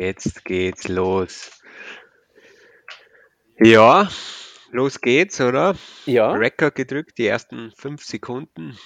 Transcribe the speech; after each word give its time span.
Jetzt 0.00 0.44
geht's 0.46 0.88
los. 0.88 1.50
Ja, 3.58 4.08
los 4.70 4.98
geht's, 5.02 5.38
oder? 5.42 5.76
Ja. 6.06 6.32
Record 6.32 6.74
gedrückt, 6.74 7.18
die 7.18 7.26
ersten 7.26 7.70
fünf 7.76 8.02
Sekunden. 8.02 8.78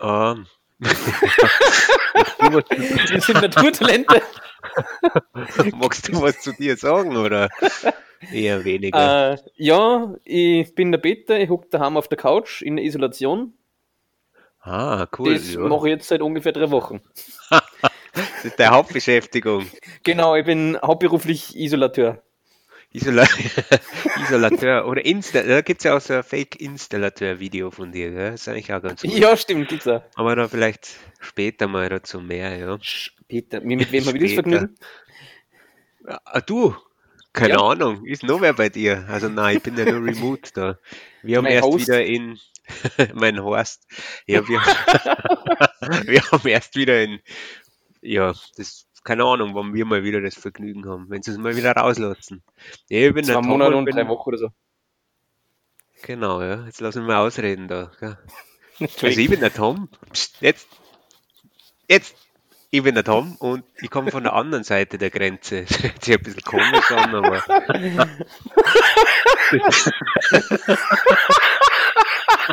Ähm. 0.00 0.46
Wir 0.78 0.94
sind 3.20 3.42
Naturtalente. 3.42 4.22
Magst 5.74 6.06
du 6.06 6.22
was 6.22 6.40
zu 6.40 6.52
dir 6.52 6.76
sagen, 6.76 7.16
oder 7.16 7.48
eher 8.32 8.64
weniger? 8.64 9.32
Äh, 9.32 9.38
ja, 9.56 10.14
ich 10.22 10.72
bin 10.76 10.92
der 10.92 10.98
Peter, 10.98 11.36
ich 11.40 11.48
hocke 11.50 11.66
daheim 11.68 11.96
auf 11.96 12.06
der 12.06 12.18
Couch 12.18 12.62
in 12.62 12.76
der 12.76 12.84
Isolation. 12.84 13.54
ah, 14.60 15.08
cool. 15.18 15.34
das 15.34 15.54
Ja. 15.54 15.60
mache 15.62 15.88
ich 15.88 15.94
jetzt 15.94 16.06
seit 16.06 16.22
ungefähr 16.22 16.52
drei 16.52 16.70
Wochen. 16.70 17.00
Ist 18.48 18.58
deine 18.60 18.70
Hauptbeschäftigung. 18.70 19.66
Genau, 20.02 20.34
ich 20.36 20.44
bin 20.44 20.78
hauptberuflich 20.82 21.56
Isolateur. 21.56 22.22
Isola 22.90 23.26
Isolateur 24.24 24.86
oder 24.86 25.04
Insta 25.04 25.42
da 25.42 25.60
gibt 25.60 25.80
es 25.80 25.84
ja 25.84 25.94
auch 25.94 26.00
so 26.00 26.14
ein 26.14 26.22
Fake-Installateur-Video 26.22 27.70
von 27.70 27.92
dir, 27.92 28.10
gell? 28.10 28.30
Das 28.30 28.40
ist 28.42 28.48
eigentlich 28.48 28.72
auch 28.72 28.80
ganz 28.80 29.02
gut. 29.02 29.12
Ja, 29.12 29.36
stimmt, 29.36 29.68
gibt's 29.68 29.86
auch. 29.86 30.02
Aber 30.14 30.34
da 30.36 30.48
vielleicht 30.48 30.88
später 31.20 31.68
mal 31.68 31.88
dazu 31.90 32.18
mehr, 32.20 32.56
ja. 32.56 32.78
Peter, 33.28 33.60
mit 33.60 33.92
wem 33.92 34.06
habe 34.06 34.16
ich 34.16 34.22
das 34.22 34.30
Später. 34.32 34.50
Vergnügen? 34.50 34.78
Ah, 36.06 36.40
du? 36.40 36.74
Keine 37.34 37.54
Ja. 37.54 37.60
Ahnung. 37.60 38.06
Ist 38.06 38.22
noch 38.22 38.40
wer 38.40 38.54
bei 38.54 38.70
dir? 38.70 39.04
Also 39.08 39.28
nein, 39.28 39.58
ich 39.58 39.62
bin 39.62 39.76
ja 39.76 39.84
nur 39.84 40.02
remote 40.06 40.50
da. 40.54 40.78
Wir 41.22 41.36
haben 41.36 41.44
Mein 41.44 41.52
erst 41.52 41.66
Host. 41.68 41.88
wieder 41.88 42.02
in 42.06 42.38
mein 43.14 43.42
Horst. 43.42 43.86
Ja, 44.26 44.48
wir, 44.48 44.60
wir 46.06 46.22
haben 46.32 46.48
erst 46.48 46.74
wieder 46.74 47.02
in 47.02 47.20
ja, 48.08 48.32
das 48.56 48.86
keine 49.04 49.24
Ahnung, 49.24 49.54
wann 49.54 49.72
wir 49.72 49.86
mal 49.86 50.04
wieder 50.04 50.20
das 50.20 50.34
Vergnügen 50.34 50.86
haben, 50.86 51.08
wenn 51.08 51.22
sie 51.22 51.30
es 51.30 51.38
mal 51.38 51.56
wieder 51.56 51.72
rauslassen. 51.72 52.42
Ja, 52.88 53.08
ich 53.08 53.14
bin 53.14 53.24
Zwei 53.24 53.40
Monate 53.40 53.76
und 53.76 53.86
bin, 53.86 53.94
drei 53.94 54.06
Wochen 54.08 54.28
oder 54.28 54.38
so. 54.38 54.50
Genau, 56.02 56.42
ja. 56.42 56.66
Jetzt 56.66 56.80
lassen 56.80 57.06
wir 57.06 57.18
ausreden 57.18 57.68
da. 57.68 57.92
Also 58.80 59.06
ich 59.06 59.28
bin 59.28 59.40
der 59.40 59.52
Tom. 59.52 59.88
Psst, 60.12 60.40
jetzt, 60.40 60.68
jetzt, 61.88 62.14
ich 62.70 62.80
bin 62.80 62.94
der 62.94 63.02
Tom 63.02 63.34
und 63.36 63.64
ich 63.80 63.90
komme 63.90 64.12
von 64.12 64.22
der 64.22 64.34
anderen 64.34 64.62
Seite 64.62 64.98
der 64.98 65.10
Grenze. 65.10 65.64
Das 65.68 65.82
hört 65.82 66.04
sich 66.04 66.16
ein 66.16 66.22
bisschen 66.22 66.42
komisch 66.42 66.92
an, 66.92 67.12
aber 67.12 67.42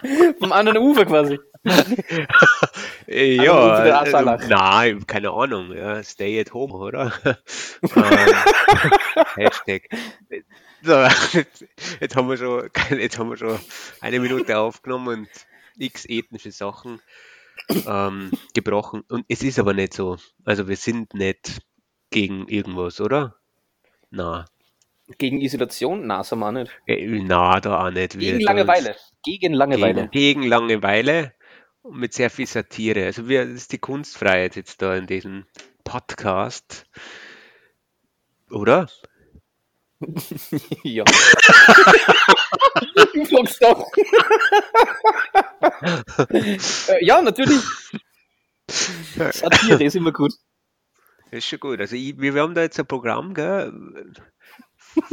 Vom 0.39 0.51
anderen 0.51 0.77
Ufer 0.77 1.05
quasi. 1.05 1.39
äh, 3.07 3.35
ja, 3.43 4.01
Asalach. 4.01 4.47
nein, 4.47 5.07
keine 5.07 5.31
Ahnung. 5.31 5.71
Ja, 5.75 6.03
stay 6.03 6.39
at 6.39 6.53
home, 6.53 6.73
oder? 6.73 7.11
ähm, 7.81 8.33
Hashtag. 9.35 9.89
So, 10.83 10.93
jetzt, 11.37 11.65
jetzt 11.99 12.15
haben 12.15 12.29
wir 12.29 12.37
schon, 12.37 12.69
jetzt 12.99 13.17
haben 13.17 13.29
wir 13.31 13.37
schon 13.37 13.59
eine 14.01 14.19
Minute 14.19 14.57
aufgenommen 14.59 15.07
und 15.19 15.29
x 15.77 16.05
ethnische 16.07 16.51
Sachen 16.51 17.01
ähm, 17.87 18.31
gebrochen. 18.53 19.03
Und 19.09 19.25
es 19.27 19.41
ist 19.41 19.57
aber 19.57 19.73
nicht 19.73 19.93
so. 19.93 20.17
Also 20.43 20.67
wir 20.67 20.75
sind 20.77 21.15
nicht 21.15 21.61
gegen 22.11 22.47
irgendwas, 22.47 23.01
oder? 23.01 23.35
Na, 24.11 24.45
Gegen 25.17 25.39
Isolation? 25.41 26.07
Na, 26.07 26.23
so 26.23 26.35
mal 26.35 26.51
nicht. 26.51 26.71
äh, 26.87 27.05
na, 27.21 27.59
da 27.59 27.85
auch 27.85 27.91
nicht. 27.91 28.17
Gegen 28.17 28.39
Langeweile. 28.41 28.95
Gegen 29.25 29.53
Langeweile. 29.53 30.07
Gegen, 30.09 30.11
gegen 30.11 30.43
Langeweile 30.43 31.33
und 31.81 31.97
mit 31.97 32.13
sehr 32.13 32.29
viel 32.29 32.45
Satire. 32.45 33.05
Also 33.05 33.27
wir, 33.27 33.45
das 33.45 33.55
ist 33.55 33.71
die 33.71 33.79
Kunstfreiheit 33.79 34.55
jetzt 34.55 34.81
da 34.81 34.95
in 34.95 35.07
diesem 35.07 35.45
Podcast. 35.83 36.85
Oder? 38.51 38.87
ja. 40.83 41.03
du 43.13 43.25
fragst 43.25 43.63
doch. 43.63 43.91
Äh, 46.29 47.03
ja, 47.03 47.21
natürlich. 47.21 47.63
Satire 48.67 49.83
ist 49.83 49.95
immer 49.95 50.11
gut. 50.11 50.33
Das 51.31 51.39
ist 51.39 51.47
schon 51.47 51.59
gut. 51.59 51.79
Also 51.79 51.95
ich, 51.95 52.19
wir, 52.19 52.35
wir 52.35 52.41
haben 52.43 52.53
da 52.53 52.61
jetzt 52.61 52.79
ein 52.79 52.85
Programm, 52.85 53.33
gell? 53.33 53.73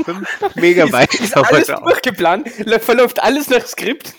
5 0.04 0.28
Megabyte 0.56 1.14
Ist 1.20 1.34
wir 1.36 1.46
alles 1.48 1.66
durchgeplant, 1.68 2.46
lä- 2.66 2.78
verläuft 2.78 3.22
alles 3.22 3.48
nach 3.50 3.66
Skript. 3.66 4.14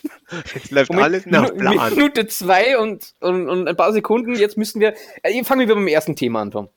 Jetzt 0.53 0.72
läuft 0.72 0.91
mit 0.91 1.01
alles 1.03 1.25
nach 1.25 1.53
Plan. 1.53 1.94
Minute 1.96 2.28
zwei 2.28 2.78
und, 2.78 3.13
und, 3.19 3.50
und 3.50 3.68
ein 3.68 3.75
paar 3.75 3.94
Sekunden. 3.94 4.35
Jetzt 4.35 4.57
müssen 4.57 4.79
wir. 4.81 4.94
Äh, 5.22 5.44
fangen 5.44 5.68
wir 5.68 5.75
beim 5.75 5.88
ersten 5.88 6.16
Thema 6.16 6.41
an, 6.41 6.52
Tom. 6.52 6.69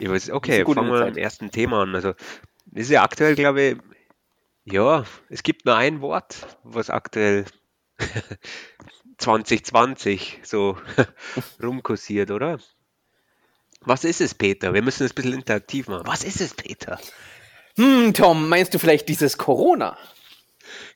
Ja, 0.00 0.14
Ist 0.14 0.30
okay, 0.30 0.64
fangen 0.64 0.90
wir 0.90 1.04
dem 1.06 1.16
ersten 1.18 1.50
Thema 1.50 1.82
an. 1.82 1.94
Also, 1.94 2.14
das 2.66 2.84
ist 2.84 2.90
ja 2.90 3.02
aktuell, 3.02 3.34
glaube 3.34 3.62
ich, 3.62 3.76
ja, 4.64 5.04
es 5.28 5.42
gibt 5.42 5.66
nur 5.66 5.76
ein 5.76 6.00
Wort, 6.00 6.46
was 6.62 6.88
aktuell 6.90 7.44
2020 9.18 10.40
so 10.42 10.78
rumkursiert, 11.62 12.30
oder? 12.30 12.58
Was 13.82 14.04
ist 14.04 14.20
es, 14.20 14.34
Peter? 14.34 14.74
Wir 14.74 14.82
müssen 14.82 15.04
es 15.04 15.12
ein 15.12 15.14
bisschen 15.14 15.32
interaktiv 15.34 15.88
machen. 15.88 16.06
Was 16.06 16.24
ist 16.24 16.40
es, 16.40 16.54
Peter? 16.54 16.98
Hm, 17.76 18.12
Tom, 18.14 18.48
meinst 18.48 18.74
du 18.74 18.78
vielleicht 18.78 19.08
dieses 19.08 19.38
Corona? 19.38 19.96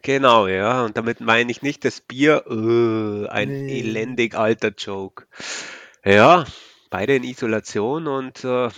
Genau, 0.03 0.47
ja. 0.47 0.85
Und 0.85 0.97
damit 0.97 1.21
meine 1.21 1.51
ich 1.51 1.63
nicht 1.63 1.85
das 1.85 2.01
Bier, 2.01 2.45
äh, 2.47 3.29
ein 3.29 3.67
Nee. 3.67 3.81
elendig 3.81 4.35
alter 4.37 4.73
Joke. 4.77 5.27
Ja, 6.05 6.45
beide 6.91 7.17
in 7.17 7.25
Isolation 7.25 8.07
und 8.07 8.45
äh, 8.45 8.69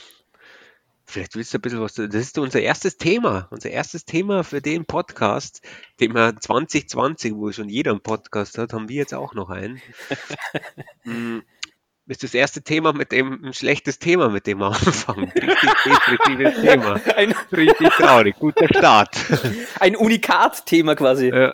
vielleicht 1.05 1.35
willst 1.35 1.53
du 1.53 1.59
ein 1.59 1.63
bisschen 1.63 1.81
was. 1.81 1.95
Das 1.95 2.15
ist 2.15 2.39
unser 2.39 2.61
erstes 2.61 2.97
Thema. 2.99 3.49
Unser 3.51 3.71
erstes 3.71 4.05
Thema 4.05 4.45
für 4.45 4.63
den 4.63 4.85
Podcast, 4.85 5.63
den 5.99 6.15
wir 6.15 6.37
2020, 6.39 7.35
wo 7.35 7.51
schon 7.51 7.69
jeder 7.69 7.91
einen 7.91 8.01
Podcast 8.01 8.57
hat, 8.59 8.73
haben 8.73 8.89
wir 8.89 8.97
jetzt 8.97 9.15
auch 9.15 9.35
noch 9.35 9.51
einen. 9.51 9.81
Ist 12.09 12.23
das 12.23 12.35
erste 12.35 12.63
Thema 12.63 12.93
mit 12.93 13.11
dem, 13.11 13.45
ein 13.45 13.53
schlechtes 13.53 13.99
Thema, 13.99 14.29
mit 14.29 14.47
dem 14.47 14.59
wir 14.59 14.67
anfangen. 14.87 15.33
Richtig 15.35 15.71
depressives 15.85 16.61
Thema. 16.61 17.01
Ein, 17.17 17.35
Richtig 17.51 17.89
traurig. 17.89 18.37
Guter 18.39 18.69
Start. 18.69 19.17
ein 19.81 19.97
Unikat-Thema 19.97 20.95
quasi. 20.95 21.29
Ja, 21.31 21.53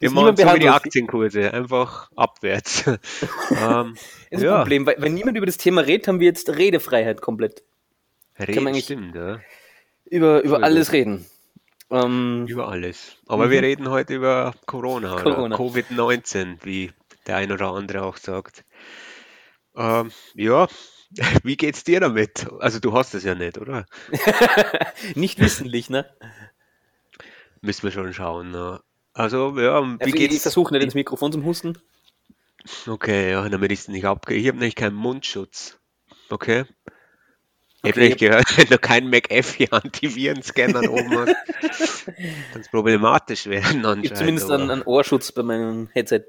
wir 0.00 0.10
machen 0.10 0.36
so 0.36 0.44
wie 0.44 0.58
die. 0.58 0.68
Aktienkurse, 0.68 1.54
einfach 1.54 2.10
abwärts. 2.16 2.84
ähm, 2.86 3.94
ist 4.30 4.40
ein 4.40 4.44
ja, 4.44 4.58
Problem, 4.58 4.86
weil 4.86 4.96
wenn 4.98 5.14
niemand 5.14 5.36
über 5.36 5.46
das 5.46 5.56
Thema 5.56 5.82
redet, 5.82 6.08
haben 6.08 6.18
wir 6.18 6.26
jetzt 6.26 6.48
Redefreiheit 6.48 7.20
komplett. 7.20 7.62
reden 8.40 8.74
stimmt, 8.80 9.14
ja, 9.14 9.38
Über, 10.06 10.42
über 10.42 10.64
alles 10.64 10.92
reden. 10.92 11.26
Ähm, 11.90 12.46
über 12.48 12.68
alles. 12.68 13.18
Aber 13.28 13.50
wir 13.50 13.62
reden 13.62 13.88
heute 13.88 14.14
über 14.14 14.54
Corona, 14.66 15.20
Corona. 15.22 15.56
oder 15.56 15.64
Covid-19, 15.64 16.56
wie 16.64 16.90
der 17.26 17.36
ein 17.36 17.52
oder 17.52 17.68
andere 17.68 18.02
auch 18.02 18.16
sagt. 18.16 18.64
Ähm, 19.76 20.10
ja, 20.34 20.68
wie 21.44 21.56
geht's 21.56 21.84
dir 21.84 22.00
damit? 22.00 22.46
Also 22.60 22.78
du 22.80 22.92
hast 22.94 23.14
es 23.14 23.24
ja 23.24 23.34
nicht, 23.34 23.58
oder? 23.58 23.86
nicht 25.14 25.38
wissentlich, 25.40 25.90
ne? 25.90 26.06
Müssen 27.60 27.82
wir 27.84 27.90
schon 27.92 28.12
schauen. 28.12 28.50
Ne? 28.50 28.80
Also 29.14 29.58
ja, 29.58 29.82
wie 29.82 29.98
Also 29.98 30.16
ich, 30.16 30.30
ich 30.30 30.30
geht's? 30.30 30.42
versuche 30.42 30.72
nicht 30.74 30.82
ins 30.82 30.94
Mikrofon 30.94 31.32
zum 31.32 31.44
Husten. 31.44 31.78
Okay, 32.86 33.30
ja, 33.32 33.48
damit 33.48 33.72
ich 33.72 33.80
es 33.80 33.88
nicht 33.88 34.04
abgehe. 34.04 34.36
Ich 34.38 34.46
habe 34.48 34.58
nämlich 34.58 34.76
keinen 34.76 34.94
Mundschutz. 34.94 35.78
Okay? 36.30 36.64
Ich 37.84 37.90
habe 37.90 37.90
Okay. 37.90 38.00
nämlich 38.00 38.18
gehört, 38.18 38.46
wenn 38.58 38.66
du 38.68 38.78
keinen 38.78 39.10
McAfee-Antivirenscanner 39.10 40.88
oben 40.90 41.18
hast, 41.18 41.36
kann 42.52 42.60
es 42.60 42.68
problematisch 42.68 43.46
werden 43.46 43.84
Ich 44.00 44.10
habe 44.10 44.14
anscheinend. 44.14 44.16
zumindest 44.18 44.50
aber 44.50 44.62
einen, 44.62 44.70
einen 44.70 44.82
Ohrschutz 44.82 45.32
bei 45.32 45.42
meinem 45.42 45.88
Headset. 45.92 46.26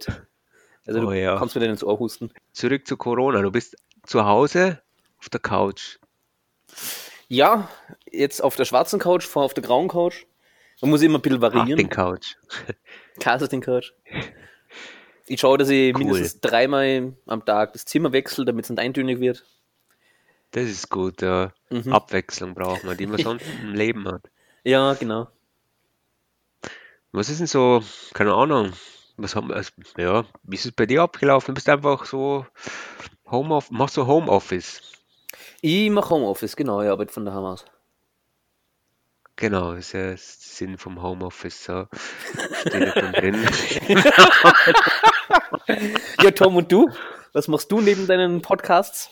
Also 0.86 1.00
Oh 1.02 1.06
du 1.06 1.12
ja. 1.14 1.38
kannst 1.38 1.56
mir 1.56 1.62
den 1.62 1.72
ins 1.72 1.84
Ohr 1.84 1.98
husten. 2.00 2.32
Zurück 2.52 2.86
zu 2.88 2.98
Corona. 2.98 3.42
Du 3.42 3.52
bist 3.52 3.76
zu 4.06 4.26
Hause 4.26 4.82
auf 5.20 5.30
der 5.30 5.40
Couch. 5.40 5.98
Ja, 7.30 7.70
jetzt 8.12 8.44
auf 8.44 8.56
der 8.56 8.66
schwarzen 8.66 9.00
Couch, 9.00 9.26
vor 9.26 9.44
auf 9.44 9.54
der 9.54 9.64
grauen 9.64 9.88
Couch. 9.88 10.26
Man 10.82 10.90
muss 10.92 11.02
immer 11.02 11.20
ein 11.20 11.22
bisschen 11.22 11.42
Ach, 11.44 11.50
den 11.52 11.60
variieren. 11.60 11.90
Couch. 11.90 12.36
Casting 13.20 13.62
Couch. 13.62 13.92
Ich 15.26 15.40
schaue, 15.40 15.58
dass 15.58 15.70
ich 15.70 15.96
Cool. 15.96 16.00
mindestens 16.04 16.42
dreimal 16.42 17.14
am 17.28 17.46
Tag 17.46 17.72
das 17.72 17.86
Zimmer 17.86 18.12
wechsle, 18.12 18.44
damit 18.44 18.66
es 18.66 18.70
nicht 18.70 18.80
eintönig 18.80 19.22
wird. 19.22 19.46
Das 20.52 20.66
ist 20.66 20.90
gut. 20.90 21.22
Ja. 21.22 21.54
Mhm. 21.70 21.94
Abwechslung 21.94 22.54
braucht 22.54 22.84
man, 22.84 22.98
die 22.98 23.08
man 23.08 23.18
sonst 23.24 23.46
im 23.62 23.74
Leben 23.74 24.06
hat. 24.06 24.30
Ja, 24.66 24.94
genau. 24.96 25.30
Was 27.14 27.30
ist 27.30 27.40
denn 27.40 27.48
so, 27.48 27.82
keine 28.14 28.34
Ahnung, 28.34 28.74
was 29.18 29.36
haben 29.36 29.50
wir, 29.50 29.56
also, 29.56 29.72
ja, 29.98 30.26
wie 30.44 30.56
ist 30.56 30.66
es 30.66 30.72
bei 30.72 30.86
dir 30.86 31.02
abgelaufen? 31.04 31.48
Du 31.48 31.54
bist 31.56 31.70
einfach 31.70 32.06
so 32.06 32.46
Homeoffice, 33.30 33.72
machst 33.72 33.98
du 33.98 34.08
Homeoffice? 34.08 34.82
Ich 35.62 35.90
mache 35.90 36.10
Homeoffice, 36.10 36.56
genau, 36.56 36.82
ich 36.82 36.90
arbeite 36.90 37.14
von 37.14 37.26
daheim 37.26 37.44
aus. 37.46 37.66
Genau, 39.36 39.74
das 39.74 39.88
ist 39.88 39.94
ja 39.94 40.02
der 40.10 40.18
Sinn 40.18 40.78
vom 40.78 41.02
Homeoffice. 41.02 41.64
So. 41.66 41.88
Steht 42.62 42.74
ja 42.82 42.94
schon 42.94 43.12
drin. 43.14 43.48
Ja, 46.22 46.32
Tom, 46.32 46.56
und 46.58 46.72
du? 46.72 46.90
Was 47.34 47.48
machst 47.48 47.72
du 47.72 47.82
neben 47.82 48.06
deinen 48.08 48.42
Podcasts? 48.42 49.10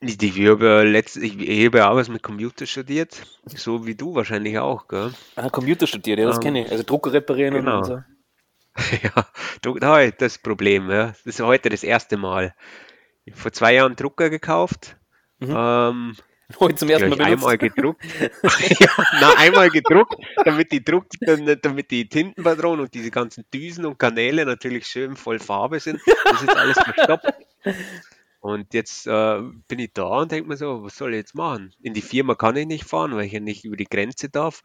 Ich, 0.00 0.22
ich 0.22 0.48
habe 0.48 0.82
letzt, 0.84 1.16
ich, 1.16 1.38
ich 1.38 1.66
habe 1.66 1.78
ja 1.78 1.90
auch 1.90 1.96
was 1.96 2.08
mit 2.08 2.22
Computer 2.22 2.66
studiert, 2.66 3.22
so 3.46 3.86
wie 3.86 3.94
du 3.94 4.14
wahrscheinlich 4.14 4.58
auch, 4.58 4.86
gell? 4.88 5.12
Ah, 5.34 5.48
Computer 5.48 5.86
studiert, 5.86 6.18
ja, 6.18 6.26
das 6.26 6.36
Ähm, 6.36 6.42
kenne 6.42 6.64
ich. 6.64 6.70
Also 6.70 6.84
Drucker 6.84 7.12
reparieren 7.12 7.54
genau. 7.54 7.78
und 7.78 7.84
so. 7.84 8.02
Ja, 9.02 9.26
da 9.78 10.02
ich 10.02 10.14
das 10.16 10.38
Problem, 10.38 10.90
ja. 10.90 11.08
Das 11.08 11.26
ist 11.26 11.40
heute 11.40 11.68
das 11.68 11.82
erste 11.82 12.16
Mal. 12.16 12.54
Vor 13.34 13.52
zwei 13.52 13.74
Jahren 13.74 13.96
Drucker 13.96 14.30
gekauft. 14.30 14.96
Mhm. 15.40 15.54
Ähm, 15.56 16.16
Heute 16.60 16.76
zum 16.76 16.88
ersten 16.88 17.08
Mal 17.08 17.16
benutzt. 17.16 17.32
einmal 17.32 17.58
gedruckt. 17.58 18.04
ja, 18.78 18.88
na, 19.20 19.34
einmal 19.36 19.68
gedruckt, 19.68 20.14
damit 20.44 20.70
die 20.70 20.84
Druck, 20.84 21.06
damit 21.20 21.90
die 21.90 22.08
Tintenpatronen 22.08 22.80
und 22.84 22.94
diese 22.94 23.10
ganzen 23.10 23.44
Düsen 23.52 23.84
und 23.84 23.98
Kanäle 23.98 24.46
natürlich 24.46 24.86
schön 24.86 25.16
voll 25.16 25.40
Farbe 25.40 25.80
sind. 25.80 26.00
Das 26.24 26.42
ist 26.42 26.56
alles 26.56 26.78
verstopft. 26.78 27.34
Und 28.38 28.74
jetzt 28.74 29.08
äh, 29.08 29.40
bin 29.66 29.80
ich 29.80 29.92
da 29.92 30.04
und 30.04 30.30
denke 30.30 30.48
mir 30.48 30.56
so, 30.56 30.84
was 30.84 30.96
soll 30.96 31.14
ich 31.14 31.18
jetzt 31.18 31.34
machen? 31.34 31.74
In 31.82 31.94
die 31.94 32.02
Firma 32.02 32.36
kann 32.36 32.54
ich 32.54 32.66
nicht 32.66 32.84
fahren, 32.84 33.16
weil 33.16 33.24
ich 33.24 33.32
ja 33.32 33.40
nicht 33.40 33.64
über 33.64 33.76
die 33.76 33.86
Grenze 33.86 34.28
darf. 34.28 34.62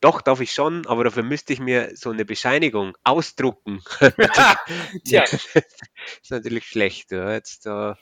Doch, 0.00 0.20
darf 0.22 0.40
ich 0.40 0.52
schon, 0.52 0.86
aber 0.86 1.04
dafür 1.04 1.22
müsste 1.22 1.52
ich 1.52 1.60
mir 1.60 1.96
so 1.96 2.10
eine 2.10 2.24
Bescheinigung 2.24 2.96
ausdrucken. 3.04 3.82
Tja. 5.04 5.24
ist 5.24 6.30
natürlich 6.30 6.66
schlecht. 6.66 7.10
Ja. 7.12 7.32
Jetzt 7.32 7.66
äh, 7.66 7.94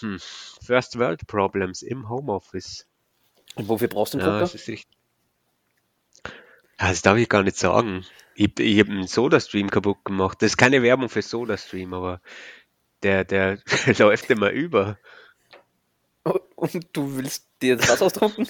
hm, 0.00 0.18
First 0.64 0.98
World 0.98 1.26
Problems 1.26 1.82
im 1.82 2.08
Homeoffice. 2.08 2.86
Und 3.54 3.68
wofür 3.68 3.88
brauchst 3.88 4.14
du 4.14 4.18
einen 4.18 4.26
Ja, 4.26 4.38
Drucker? 4.40 4.52
das. 4.52 4.66
Ja, 6.80 6.88
das 6.88 7.02
darf 7.02 7.16
ich 7.18 7.28
gar 7.28 7.42
nicht 7.42 7.56
sagen. 7.56 8.04
Ich, 8.34 8.58
ich 8.58 8.80
habe 8.80 8.90
einen 8.90 9.06
Soda-Stream 9.06 9.70
kaputt 9.70 10.04
gemacht. 10.04 10.38
Das 10.40 10.52
ist 10.52 10.56
keine 10.56 10.82
Werbung 10.82 11.08
für 11.08 11.22
Soda-Stream, 11.22 11.94
aber 11.94 12.20
der, 13.02 13.24
der 13.24 13.58
läuft 13.98 14.30
immer 14.30 14.50
über. 14.50 14.98
Und 16.56 16.88
du 16.92 17.16
willst 17.16 17.46
dir 17.60 17.74
jetzt 17.74 17.88
was 17.88 18.02
ausdrucken? 18.02 18.48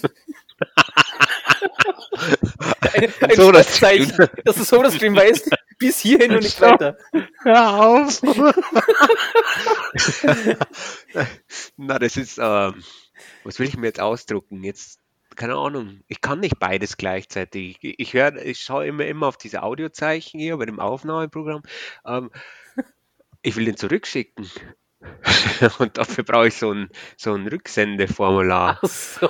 Ein, 2.93 3.13
ein 3.21 3.35
Soda 3.35 3.63
Zeichen, 3.63 4.15
dass 4.45 4.55
du 4.55 4.63
Soda-Stream 4.63 5.15
weißt, 5.15 5.49
bis 5.77 5.99
hierhin 5.99 6.31
und 6.31 6.43
nicht 6.43 6.59
weiter. 6.61 6.97
Hör 7.43 7.79
auf! 7.79 8.21
Na, 11.77 11.99
das 11.99 12.17
ist, 12.17 12.37
ähm, 12.37 12.83
was 13.43 13.59
will 13.59 13.67
ich 13.67 13.77
mir 13.77 13.87
jetzt 13.87 13.99
ausdrucken? 13.99 14.63
Jetzt, 14.63 14.99
keine 15.35 15.55
Ahnung, 15.55 16.01
ich 16.07 16.21
kann 16.21 16.39
nicht 16.39 16.59
beides 16.59 16.97
gleichzeitig. 16.97 17.77
Ich, 17.81 17.99
ich 17.99 18.13
höre, 18.13 18.35
ich 18.37 18.59
schaue 18.59 18.87
immer, 18.87 19.05
immer 19.05 19.27
auf 19.27 19.37
diese 19.37 19.63
Audiozeichen 19.63 20.39
hier 20.39 20.57
bei 20.57 20.65
dem 20.65 20.79
Aufnahmeprogramm. 20.79 21.63
Ähm, 22.05 22.31
ich 23.41 23.55
will 23.55 23.65
den 23.65 23.77
zurückschicken. 23.77 24.49
Und 25.79 25.97
dafür 25.97 26.23
brauche 26.23 26.47
ich 26.47 26.55
so 26.55 26.71
ein, 26.71 26.89
so 27.17 27.33
ein 27.33 27.47
Rücksendeformular. 27.47 28.79
Ach 28.81 28.87
so. 28.87 29.27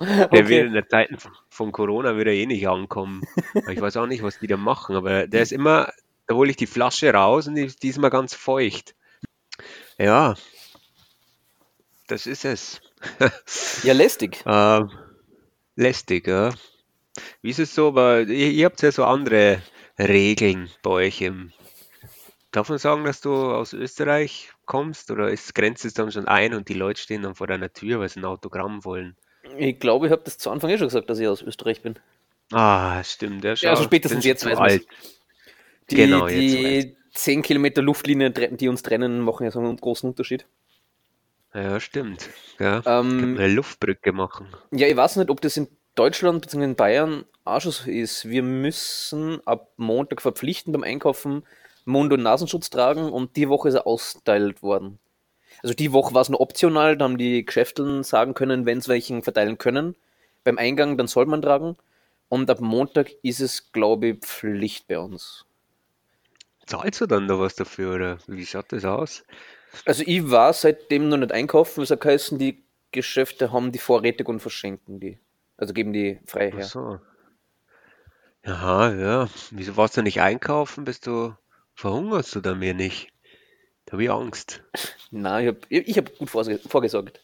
Der 0.00 0.48
wird 0.48 0.64
Okay. 0.64 0.66
in 0.66 0.72
der 0.72 0.88
Zeit 0.88 1.10
von 1.48 1.72
Corona 1.72 2.16
wieder 2.16 2.32
eh 2.32 2.46
nicht 2.46 2.66
ankommen. 2.68 3.22
Ich 3.68 3.80
weiß 3.80 3.96
auch 3.96 4.06
nicht, 4.06 4.22
was 4.22 4.38
die 4.38 4.46
da 4.46 4.56
machen, 4.56 4.96
aber 4.96 5.26
der 5.26 5.42
ist 5.42 5.52
immer, 5.52 5.92
da 6.26 6.34
hole 6.34 6.50
ich 6.50 6.56
die 6.56 6.66
Flasche 6.66 7.12
raus 7.12 7.46
und 7.48 7.54
die 7.56 7.64
ist 7.64 7.82
diesmal 7.82 8.10
ganz 8.10 8.34
feucht. 8.34 8.94
Ja, 9.98 10.34
das 12.06 12.26
ist 12.26 12.44
es. 12.44 12.80
Ja, 13.82 13.94
lästig. 13.94 14.42
Ähm, 14.46 14.90
lästig, 15.76 16.26
ja. 16.26 16.50
Wie 17.40 17.50
ist 17.50 17.58
es 17.58 17.74
so, 17.74 17.88
aber 17.88 18.20
ihr, 18.22 18.50
ihr 18.50 18.66
habt 18.66 18.82
ja 18.82 18.92
so 18.92 19.04
andere 19.04 19.62
Regeln 19.98 20.70
bei 20.82 20.90
euch 20.90 21.20
im. 21.22 21.52
Darf 22.52 22.68
man 22.68 22.78
sagen, 22.78 23.04
dass 23.04 23.20
du 23.20 23.32
aus 23.32 23.72
Österreich 23.72 24.50
kommst 24.70 25.10
oder 25.10 25.28
ist, 25.28 25.52
grenzt 25.56 25.84
es 25.84 25.94
dann 25.94 26.12
schon 26.12 26.28
ein 26.28 26.54
und 26.54 26.68
die 26.68 26.74
Leute 26.74 27.00
stehen 27.00 27.22
dann 27.22 27.34
vor 27.34 27.48
deiner 27.48 27.72
Tür, 27.72 27.98
weil 27.98 28.08
sie 28.08 28.20
ein 28.20 28.24
Autogramm 28.24 28.84
wollen? 28.84 29.16
Ich 29.58 29.80
glaube, 29.80 30.06
ich 30.06 30.12
habe 30.12 30.22
das 30.24 30.38
zu 30.38 30.48
Anfang 30.50 30.70
eh 30.70 30.78
schon 30.78 30.86
gesagt, 30.86 31.10
dass 31.10 31.18
ich 31.18 31.26
aus 31.26 31.42
Österreich 31.42 31.82
bin. 31.82 31.96
Ah, 32.52 33.02
stimmt. 33.02 33.42
Ja, 33.42 33.54
Ja, 33.54 33.70
also 33.70 33.82
spätestens 33.82 34.24
jetzt 34.24 34.46
weiß 34.46 34.58
alt. 34.58 34.86
Die, 35.90 35.96
Genau, 35.96 36.28
die 36.28 36.96
10 37.12 37.42
Kilometer 37.42 37.82
Luftlinie, 37.82 38.30
die 38.30 38.68
uns 38.68 38.82
trennen, 38.82 39.20
machen 39.20 39.44
ja 39.44 39.50
so 39.50 39.58
einen 39.58 39.76
großen 39.76 40.08
Unterschied. 40.08 40.46
Ja, 41.52 41.80
stimmt. 41.80 42.28
Ja, 42.60 42.82
Ähm, 42.86 43.36
eine 43.36 43.48
Luftbrücke 43.48 44.12
machen. 44.12 44.46
Ja, 44.70 44.86
ich 44.86 44.96
weiß 44.96 45.16
nicht, 45.16 45.30
ob 45.30 45.40
das 45.40 45.56
in 45.56 45.66
Deutschland 45.96 46.42
bzw. 46.42 46.64
in 46.64 46.76
Bayern 46.76 47.24
auch 47.44 47.60
schon 47.60 47.72
so 47.72 47.90
ist. 47.90 48.28
Wir 48.28 48.44
müssen 48.44 49.44
ab 49.46 49.72
Montag 49.76 50.22
verpflichtend 50.22 50.72
beim 50.74 50.84
Einkaufen 50.84 51.42
Mund- 51.90 52.12
und 52.12 52.22
Nasenschutz 52.22 52.70
tragen 52.70 53.10
und 53.10 53.36
die 53.36 53.48
Woche 53.48 53.68
ist 53.68 53.74
er 53.74 53.86
austeilt 53.86 54.62
worden. 54.62 54.98
Also 55.62 55.74
die 55.74 55.92
Woche 55.92 56.14
war 56.14 56.22
es 56.22 56.28
nur 56.28 56.40
optional, 56.40 56.96
da 56.96 57.04
haben 57.04 57.18
die 57.18 57.44
Geschäfteln 57.44 58.02
sagen 58.02 58.34
können, 58.34 58.66
wenn 58.66 58.80
sie 58.80 58.88
welchen 58.88 59.22
verteilen 59.22 59.58
können. 59.58 59.94
Beim 60.44 60.58
Eingang, 60.58 60.96
dann 60.96 61.06
soll 61.06 61.26
man 61.26 61.42
tragen. 61.42 61.76
Und 62.28 62.48
ab 62.48 62.60
Montag 62.60 63.10
ist 63.22 63.40
es, 63.40 63.72
glaube 63.72 64.06
ich, 64.08 64.18
Pflicht 64.20 64.86
bei 64.86 64.98
uns. 64.98 65.44
Zahlst 66.66 67.00
du 67.00 67.06
dann 67.06 67.26
da 67.26 67.38
was 67.38 67.56
dafür 67.56 67.94
oder 67.96 68.18
wie 68.28 68.46
schaut 68.46 68.72
das 68.72 68.84
aus? 68.84 69.24
Also 69.84 70.04
ich 70.06 70.30
war 70.30 70.52
seitdem 70.52 71.08
noch 71.08 71.16
nicht 71.16 71.32
einkaufen, 71.32 71.82
es 71.82 71.90
hat 71.90 72.00
geheißen, 72.00 72.38
die 72.38 72.62
Geschäfte 72.92 73.52
haben 73.52 73.72
die 73.72 73.78
vorrätig 73.78 74.28
und 74.28 74.40
verschenken 74.40 75.00
die. 75.00 75.18
Also 75.56 75.74
geben 75.74 75.92
die 75.92 76.20
frei 76.26 76.50
Ach 76.52 76.58
her. 76.58 76.64
so. 76.64 77.00
Aha, 78.44 78.94
ja. 78.94 79.28
Wieso 79.50 79.76
warst 79.76 79.96
du 79.96 80.02
nicht 80.02 80.20
einkaufen? 80.20 80.84
Bist 80.84 81.06
du, 81.06 81.34
verhungerst 81.74 82.34
du 82.34 82.40
da 82.40 82.54
mir 82.54 82.74
nicht? 82.74 83.08
Da 83.86 83.92
habe 83.92 84.04
ich 84.04 84.10
Angst. 84.10 84.62
Nein, 85.10 85.56
ich 85.68 85.96
habe 85.96 86.10
hab 86.10 86.18
gut 86.18 86.28
vorge- 86.30 86.58
vorgesorgt. 86.68 87.20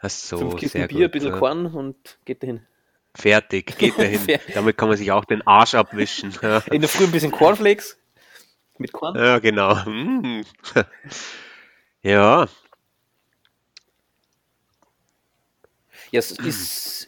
Ach 0.00 0.10
so, 0.10 0.38
Fünf 0.38 0.56
Kisten 0.56 0.78
sehr 0.78 0.88
Bier, 0.88 0.98
ein 0.98 1.02
gut. 1.04 1.12
bisschen 1.12 1.32
ja. 1.32 1.38
Korn 1.38 1.66
und 1.66 2.18
geht 2.24 2.42
dahin. 2.42 2.66
Fertig, 3.14 3.78
geht 3.78 3.96
dahin. 3.98 4.20
Damit 4.54 4.76
kann 4.76 4.88
man 4.88 4.96
sich 4.98 5.12
auch 5.12 5.24
den 5.24 5.46
Arsch 5.46 5.74
abwischen. 5.74 6.32
In 6.70 6.80
der 6.80 6.88
Früh 6.90 7.04
ein 7.04 7.12
bisschen 7.12 7.30
Cornflakes 7.32 7.98
mit 8.78 8.92
Korn. 8.92 9.14
ja 9.16 9.38
genau. 9.38 9.74
Mm. 9.84 10.44
Ja, 12.04 12.48
Ja, 16.10 16.18
ist, 16.18 16.38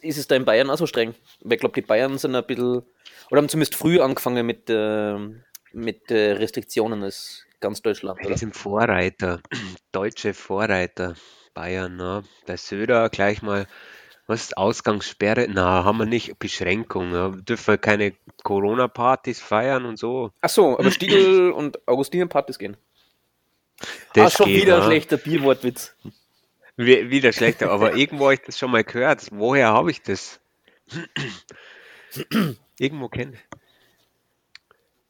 ist 0.01 0.17
es 0.17 0.27
da 0.27 0.35
in 0.35 0.45
Bayern 0.45 0.69
auch 0.71 0.77
so 0.77 0.87
streng? 0.87 1.13
Weil 1.41 1.53
ich 1.55 1.59
glaube, 1.59 1.75
die 1.79 1.85
Bayern 1.85 2.17
sind 2.17 2.33
ein 2.33 2.45
bisschen, 2.45 2.81
oder 3.29 3.37
haben 3.41 3.49
zumindest 3.49 3.75
früh 3.75 3.99
angefangen 3.99 4.45
mit, 4.45 4.63
ähm, 4.69 5.43
mit 5.75 6.09
äh, 6.09 6.31
Restriktionen 6.33 7.03
als 7.03 7.45
ganz 7.59 7.81
Deutschland, 7.81 8.19
wir 8.21 8.37
sind 8.37 8.55
Vorreiter. 8.55 9.41
Deutsche 9.91 10.33
Vorreiter. 10.33 11.15
Bayern, 11.53 11.95
ne? 11.95 12.23
Der 12.47 12.57
Söder 12.57 13.09
gleich 13.09 13.41
mal, 13.41 13.65
was 14.27 14.41
ist 14.41 14.57
Ausgangssperre? 14.57 15.47
Na, 15.49 15.83
haben 15.83 15.97
wir 15.99 16.05
nicht. 16.05 16.37
Beschränkung. 16.37 17.13
Ja. 17.13 17.29
Dürfen 17.29 17.67
wir 17.67 17.77
keine 17.77 18.13
Corona-Partys 18.43 19.39
feiern 19.39 19.85
und 19.85 19.97
so. 19.97 20.31
Ach 20.41 20.49
so, 20.49 20.77
aber 20.77 20.91
Stiegel 20.91 21.51
und 21.55 21.87
Augustiner 21.87 22.27
Partys 22.27 22.59
gehen. 22.59 22.75
Das 24.13 24.33
ah, 24.33 24.37
schon 24.37 24.45
geht, 24.47 24.63
wieder 24.63 24.75
ein 24.75 24.81
ja. 24.81 24.87
schlechter 24.87 25.17
Bierwortwitz. 25.17 25.95
Wie- 26.77 27.09
Wieder 27.09 27.31
schlechter, 27.31 27.71
aber 27.71 27.95
irgendwo 27.97 28.25
habe 28.25 28.33
ich 28.35 28.41
das 28.41 28.59
schon 28.59 28.71
mal 28.71 28.83
gehört. 28.83 29.27
Woher 29.31 29.69
habe 29.69 29.91
ich 29.91 30.01
das? 30.01 30.39
Irgendwo 32.77 33.07
kennen. 33.07 33.37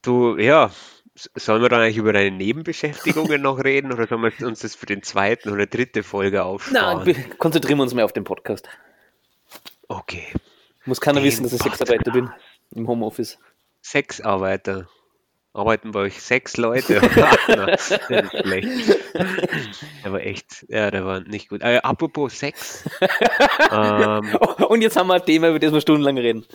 Du, 0.05 0.38
ja, 0.38 0.71
sollen 1.15 1.62
wir 1.62 1.69
dann 1.69 1.81
eigentlich 1.81 1.97
über 1.97 2.13
deine 2.13 2.31
Nebenbeschäftigungen 2.31 3.41
noch 3.41 3.63
reden 3.63 3.91
oder 3.91 4.05
sollen 4.07 4.21
wir 4.21 4.47
uns 4.47 4.59
das 4.59 4.75
für 4.75 4.85
den 4.85 5.01
zweiten 5.01 5.50
oder 5.50 5.65
dritte 5.65 6.03
Folge 6.03 6.38
Nein, 6.38 6.45
aufsparen? 6.45 7.38
konzentrieren 7.38 7.79
wir 7.79 7.83
uns 7.83 7.93
mehr 7.93 8.05
auf 8.05 8.13
den 8.13 8.24
Podcast. 8.24 8.69
Okay. 9.88 10.27
Muss 10.85 11.01
keiner 11.01 11.19
Den 11.19 11.25
wissen, 11.27 11.43
dass 11.43 11.53
ich 11.53 11.62
Sexarbeiter 11.62 12.12
bin 12.12 12.29
im 12.71 12.88
Homeoffice. 12.88 13.39
Sexarbeiter. 13.81 14.88
Arbeiten 15.53 15.91
bei 15.91 16.01
euch 16.01 16.21
sechs 16.21 16.57
Leute? 16.57 17.00
Der 20.03 20.12
war 20.12 20.19
echt, 20.19 20.65
ja, 20.67 20.91
der 20.91 21.05
war 21.05 21.21
nicht 21.21 21.47
gut. 21.47 21.62
Äh, 21.62 21.79
apropos 21.81 22.38
Sex. 22.38 22.83
ähm, 23.71 24.35
Und 24.67 24.81
jetzt 24.81 24.97
haben 24.97 25.07
wir 25.07 25.13
ein 25.15 25.25
Thema, 25.25 25.47
über 25.50 25.59
das 25.59 25.71
wir 25.71 25.79
stundenlang 25.79 26.17
reden. 26.17 26.45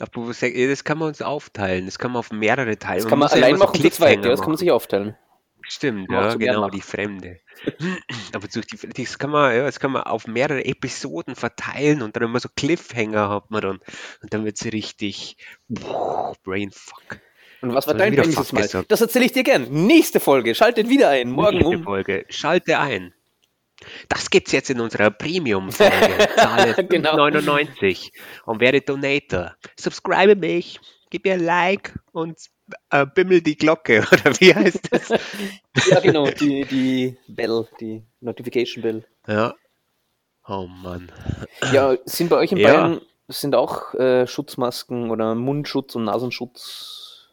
Ja, 0.00 0.68
das 0.68 0.84
kann 0.84 0.98
man 0.98 1.08
uns 1.08 1.22
aufteilen. 1.22 1.86
Das 1.86 1.98
kann 1.98 2.12
man 2.12 2.20
auf 2.20 2.32
mehrere 2.32 2.78
teilen. 2.78 3.02
Das 3.02 3.08
kann 3.08 3.18
man 3.18 3.28
ja 3.28 3.34
allein 3.34 3.56
so 3.56 3.64
machen, 3.64 3.80
zu 3.80 3.90
zweit, 3.90 4.24
ja, 4.24 4.30
das 4.30 4.40
kann 4.40 4.50
man 4.50 4.58
sich 4.58 4.70
aufteilen. 4.70 5.16
Stimmt, 5.68 6.08
man 6.08 6.24
ja, 6.24 6.30
so 6.32 6.38
genau, 6.38 6.68
die 6.68 6.80
Fremde. 6.80 7.38
Aber 8.32 8.48
durch 8.48 8.66
die, 8.66 8.76
das 8.76 9.18
kann 9.18 9.30
man, 9.30 9.54
ja, 9.54 9.62
das 9.62 9.78
kann 9.78 9.92
man 9.92 10.02
auf 10.02 10.26
mehrere 10.26 10.64
Episoden 10.64 11.36
verteilen 11.36 12.02
und 12.02 12.16
dann 12.16 12.24
immer 12.24 12.40
so 12.40 12.48
Cliffhanger 12.54 13.28
hat 13.28 13.50
man 13.50 13.62
dann. 13.62 13.80
Und 14.22 14.34
dann 14.34 14.44
wird 14.44 14.56
es 14.60 14.72
richtig 14.72 15.36
boah, 15.68 16.34
Brainfuck. 16.42 17.20
Und 17.62 17.74
was 17.74 17.86
war 17.86 17.94
dein 17.94 18.12
wieder 18.12 18.22
Plan 18.22 18.30
dieses 18.30 18.50
fuck 18.50 18.74
Mal? 18.74 18.84
Das 18.88 19.00
erzähle 19.00 19.26
ich 19.26 19.32
dir 19.32 19.42
gern. 19.42 19.68
Nächste 19.86 20.18
Folge. 20.18 20.54
Schaltet 20.54 20.88
wieder 20.88 21.10
ein. 21.10 21.30
Morgen 21.30 21.58
Nächste 21.58 21.76
um. 21.76 21.82
Folge. 21.84 22.24
Schalte 22.30 22.78
ein. 22.78 23.12
Das 24.08 24.30
gibt's 24.30 24.52
jetzt 24.52 24.70
in 24.70 24.80
unserer 24.80 25.10
Premium-Folge. 25.10 26.28
Zahle 26.36 26.74
Genau. 26.88 27.16
5,99 27.16 28.10
und 28.46 28.60
werde 28.60 28.80
Donator. 28.80 29.54
Subscribe 29.78 30.36
mich, 30.36 30.80
gib 31.10 31.24
mir 31.24 31.34
ein 31.34 31.44
Like 31.44 31.98
und 32.12 32.38
äh, 32.90 33.06
bimmelt 33.06 33.46
die 33.46 33.56
Glocke, 33.56 34.06
oder 34.12 34.38
wie 34.40 34.54
heißt 34.54 34.88
das? 34.90 35.08
ja, 35.88 36.00
genau, 36.00 36.30
die, 36.30 36.64
die 36.64 37.16
Bell, 37.28 37.66
die 37.80 38.02
Notification 38.20 38.82
Bell. 38.82 39.04
Ja. 39.26 39.54
Oh 40.46 40.66
Mann. 40.66 41.12
Ja, 41.72 41.96
sind 42.04 42.30
bei 42.30 42.36
euch 42.36 42.52
in 42.52 42.58
Ja. 42.58 42.72
Bayern 42.72 43.00
sind 43.28 43.54
auch 43.54 43.94
äh, 43.94 44.26
Schutzmasken 44.26 45.10
oder 45.10 45.34
Mundschutz 45.34 45.94
und 45.94 46.04
Nasenschutz? 46.04 47.28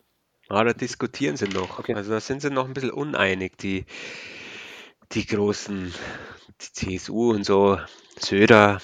Ah, 0.50 0.63
da 0.63 0.74
diskutieren 0.74 1.36
sie 1.36 1.48
noch. 1.48 1.80
Okay. 1.80 1.94
Also 1.94 2.12
da 2.12 2.20
sind 2.20 2.42
sie 2.42 2.50
noch 2.50 2.66
ein 2.66 2.74
bisschen 2.74 2.92
uneinig, 2.92 3.58
die, 3.58 3.86
die 5.12 5.25
großen, 5.25 5.94
CSU 6.60 7.32
und 7.32 7.44
so, 7.44 7.80
Söder 8.18 8.82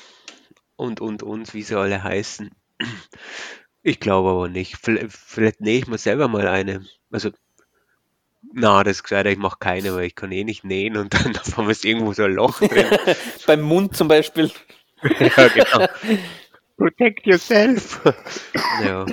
und, 0.75 1.01
und, 1.01 1.23
und, 1.23 1.53
wie 1.53 1.63
sie 1.63 1.77
alle 1.77 2.03
heißen. 2.03 2.51
Ich 3.81 3.99
glaube 3.99 4.29
aber 4.29 4.49
nicht. 4.49 4.77
Vielleicht, 4.81 5.11
vielleicht 5.11 5.61
nähe 5.61 5.79
ich 5.79 5.87
mir 5.87 5.97
selber 5.97 6.27
mal 6.27 6.47
eine. 6.47 6.85
Also, 7.11 7.31
na, 8.53 8.83
das 8.83 8.97
ist 8.97 9.03
gescheiter, 9.03 9.31
ich 9.31 9.37
mache 9.37 9.57
keine, 9.59 9.95
weil 9.95 10.05
ich 10.05 10.15
kann 10.15 10.31
eh 10.31 10.43
nicht 10.43 10.63
nähen 10.63 10.97
und 10.97 11.13
dann 11.13 11.33
haben 11.57 11.67
wir 11.67 11.75
irgendwo 11.83 12.13
so 12.13 12.23
ein 12.23 12.33
Loch 12.33 12.59
drin. 12.59 12.85
Beim 13.47 13.61
Mund 13.61 13.95
zum 13.95 14.07
Beispiel. 14.07 14.51
ja, 15.19 15.47
genau. 15.47 15.87
Protect 16.77 17.25
yourself. 17.25 18.01
ja. 18.83 19.05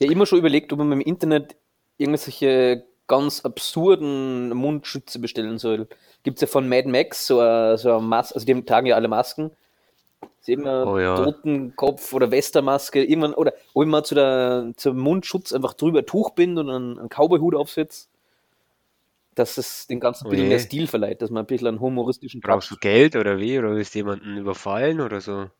Ja, 0.00 0.10
immer 0.10 0.26
schon 0.26 0.38
überlegt, 0.38 0.72
ob 0.72 0.78
man 0.78 0.92
im 0.92 1.00
Internet 1.00 1.56
irgendwelche 1.96 2.84
ganz 3.08 3.40
absurden 3.40 4.50
Mundschütze 4.50 5.18
bestellen 5.18 5.58
soll. 5.58 5.88
Gibt 6.22 6.36
es 6.36 6.42
ja 6.42 6.46
von 6.46 6.68
Mad 6.68 6.88
Max 6.88 7.26
so 7.26 7.40
eine, 7.40 7.78
so 7.78 7.92
eine 7.92 8.02
Maske, 8.02 8.34
also 8.36 8.46
die 8.46 8.64
tragen 8.64 8.86
ja 8.86 8.94
alle 8.94 9.08
Masken. 9.08 9.50
Haben 10.48 10.64
ja 10.64 10.84
Oh 10.84 10.98
ja. 10.98 11.16
Totenkopf 11.16 12.12
oder 12.12 12.30
Westermaske, 12.30 13.04
irgendwann, 13.04 13.34
oder 13.34 13.52
ob 13.74 13.82
ich 13.84 13.88
mal 13.88 14.04
zu 14.04 14.14
der, 14.14 14.72
zum 14.76 14.98
Mundschutz 14.98 15.52
einfach 15.52 15.74
drüber 15.74 16.06
Tuch 16.06 16.30
bin 16.30 16.56
und 16.58 16.70
einen, 16.70 16.98
einen 16.98 17.08
Cowboyhut 17.08 17.54
aufsetze, 17.54 18.06
dass 19.34 19.58
es 19.58 19.86
den 19.86 20.00
ganzen 20.00 20.26
ein 20.26 20.30
bisschen 20.30 20.46
Oh 20.46 20.48
mehr. 20.48 20.58
Stil 20.58 20.86
verleiht, 20.86 21.22
dass 21.22 21.30
man 21.30 21.44
ein 21.44 21.46
bisschen 21.46 21.68
einen 21.68 21.80
humoristischen 21.80 22.40
Brauchst 22.40 22.70
du 22.70 22.76
Geld 22.76 23.14
oder 23.14 23.38
wie? 23.38 23.58
Oder 23.58 23.74
willst 23.74 23.94
du 23.94 23.98
jemanden 23.98 24.36
überfallen 24.36 25.00
oder 25.00 25.20
so? 25.20 25.50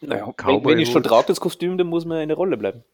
Naja, 0.00 0.32
wenn, 0.44 0.64
wenn 0.64 0.78
ich 0.78 0.90
schon 0.90 1.02
trage, 1.02 1.26
das 1.28 1.40
Kostüm, 1.40 1.76
dann 1.78 1.86
muss 1.86 2.04
man 2.04 2.22
in 2.22 2.28
der 2.28 2.36
Rolle 2.36 2.56
bleiben. 2.56 2.84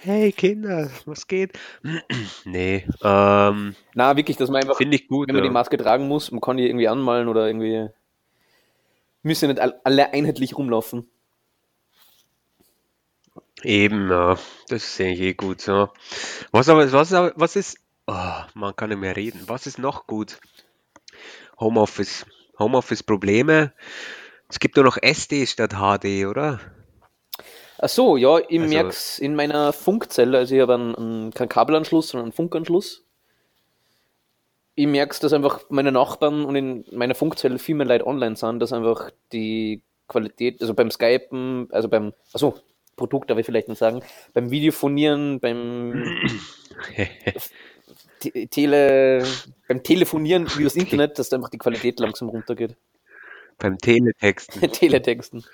Hey 0.00 0.32
Kinder, 0.32 0.90
was 1.06 1.26
geht? 1.26 1.58
nee, 2.44 2.86
ähm, 3.02 3.74
Na, 3.94 4.16
wirklich, 4.16 4.36
dass 4.36 4.50
man 4.50 4.62
einfach 4.62 4.76
finde 4.76 4.96
ich 4.96 5.08
gut. 5.08 5.28
wenn 5.28 5.34
man 5.34 5.42
ja. 5.42 5.42
die 5.42 5.50
Maske 5.50 5.76
tragen 5.78 6.08
muss, 6.08 6.30
man 6.30 6.40
kann 6.40 6.56
die 6.56 6.66
irgendwie 6.66 6.88
anmalen 6.88 7.28
oder 7.28 7.46
irgendwie. 7.46 7.88
Müssen 9.24 9.48
nicht 9.48 9.58
all- 9.58 9.80
alle 9.82 10.12
einheitlich 10.12 10.56
rumlaufen. 10.56 11.08
Eben, 13.64 14.08
ja, 14.10 14.38
das 14.68 14.96
sehe 14.96 15.12
ich 15.14 15.20
eh 15.20 15.34
gut 15.34 15.60
so. 15.60 15.88
Was 16.52 16.68
aber, 16.68 16.90
was, 16.92 17.12
aber- 17.12 17.32
was 17.36 17.56
ist, 17.56 17.78
oh, 18.06 18.42
man 18.54 18.76
kann 18.76 18.90
nicht 18.90 18.98
mehr 19.00 19.16
reden. 19.16 19.42
Was 19.48 19.66
ist 19.66 19.78
noch 19.78 20.06
gut? 20.06 20.40
Homeoffice. 21.58 22.26
Homeoffice-Probleme. 22.58 23.72
Es 24.48 24.58
gibt 24.60 24.76
nur 24.76 24.84
noch 24.84 24.98
SD 25.02 25.46
statt 25.46 25.74
HD, 25.74 26.26
oder? 26.26 26.60
Ach 27.84 27.88
so, 27.88 28.16
ja, 28.16 28.38
ich 28.48 28.60
Also- 28.60 28.72
merk's 28.74 29.18
in 29.18 29.34
meiner 29.34 29.72
Funkzelle, 29.72 30.38
also 30.38 30.54
ich 30.54 30.60
habe 30.60 30.74
einen, 30.74 30.94
einen, 30.94 31.30
keinen 31.32 31.48
Kabelanschluss, 31.48 32.08
sondern 32.08 32.26
einen 32.26 32.32
Funkanschluss. 32.32 33.04
Ich 34.76 34.86
merk's, 34.86 35.18
dass 35.20 35.32
einfach 35.32 35.64
meine 35.68 35.90
Nachbarn 35.92 36.44
und 36.44 36.54
in 36.56 36.84
meiner 36.92 37.14
Funkzelle 37.16 37.58
viel 37.58 37.74
mehr 37.74 37.86
Leute 37.86 38.06
online 38.06 38.36
sind, 38.36 38.60
dass 38.60 38.72
einfach 38.72 39.10
die 39.32 39.82
Qualität, 40.08 40.60
also 40.62 40.74
beim 40.74 40.90
Skypen, 40.90 41.68
also 41.72 41.88
beim, 41.88 42.12
achso, 42.32 42.54
Produkt 42.96 43.30
darf 43.30 43.38
ich 43.38 43.46
vielleicht 43.46 43.68
nicht 43.68 43.78
sagen, 43.78 44.02
beim 44.32 44.50
Videofonieren, 44.50 45.40
beim 45.40 46.04
Te- 48.20 48.46
Tele, 48.48 49.24
beim 49.66 49.82
Telefonieren 49.82 50.46
übers 50.56 50.76
Internet, 50.76 51.18
dass 51.18 51.30
da 51.30 51.36
einfach 51.36 51.50
die 51.50 51.58
Qualität 51.58 51.98
langsam 51.98 52.28
runtergeht. 52.28 52.76
Beim 53.58 53.76
Teletexten. 53.78 54.60
Teletexten. 54.72 55.44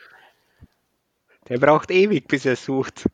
Der 1.48 1.58
braucht 1.58 1.90
ewig, 1.90 2.28
bis 2.28 2.44
er 2.46 2.56
sucht. 2.56 3.06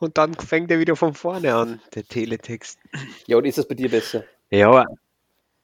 Und 0.00 0.18
dann 0.18 0.34
fängt 0.34 0.70
er 0.70 0.78
wieder 0.78 0.96
von 0.96 1.14
vorne 1.14 1.54
an, 1.54 1.80
der 1.94 2.04
Teletext. 2.06 2.78
Ja, 3.26 3.36
oder 3.36 3.46
ist 3.48 3.58
das 3.58 3.68
bei 3.68 3.74
dir 3.74 3.90
besser? 3.90 4.24
Ja, 4.50 4.84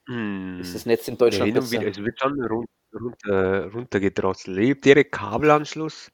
hm. 0.07 0.59
Ist 0.59 0.75
das 0.75 0.85
Netz 0.85 1.07
in 1.07 1.15
Ja, 1.15 1.17
Deutschland 1.17 1.57
und 1.57 1.71
wieder, 1.71 1.85
besser? 1.85 1.91
es 1.91 1.97
wird 2.03 2.19
schon 2.19 2.41
run 2.43 2.65
runter, 2.93 3.71
runtergedrosselt. 3.71 4.57
Ich 4.57 4.71
habe 4.71 4.81
direkt 4.81 5.11
Kabelanschluss, 5.13 6.11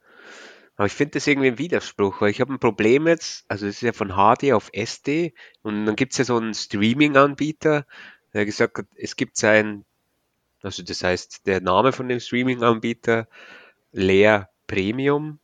aber 0.78 0.88
ich 0.88 0.94
finde 0.94 1.14
das 1.14 1.28
irgendwie 1.28 1.50
ein 1.50 1.58
Widerspruch, 1.60 2.22
weil 2.22 2.32
ich 2.32 2.42
habe 2.42 2.54
ein 2.54 2.60
Problem 2.60 3.08
jetzt, 3.08 3.46
also 3.50 3.68
es 3.68 3.78
ist 3.78 3.82
ja 3.82 3.94
von 3.94 4.10
HD 4.12 4.54
auf 4.54 4.70
SD 4.74 5.34
und 5.64 5.86
dann 5.86 5.96
gibt 5.96 6.14
es 6.14 6.20
ja 6.20 6.26
so 6.26 6.38
einen 6.38 6.54
Streaming-Anbieter, 6.54 7.86
der 8.34 8.46
gesagt 8.46 8.78
hat, 8.80 8.88
es 8.96 9.16
gibt 9.16 9.38
sein, 9.38 9.86
also 10.64 10.84
das 10.84 11.04
heißt, 11.04 11.48
der 11.48 11.62
Name 11.62 11.94
von 11.94 12.10
dem 12.10 12.20
Streaming-Anbieter, 12.20 13.28
Leer 13.94 14.50
Premium. 14.68 15.40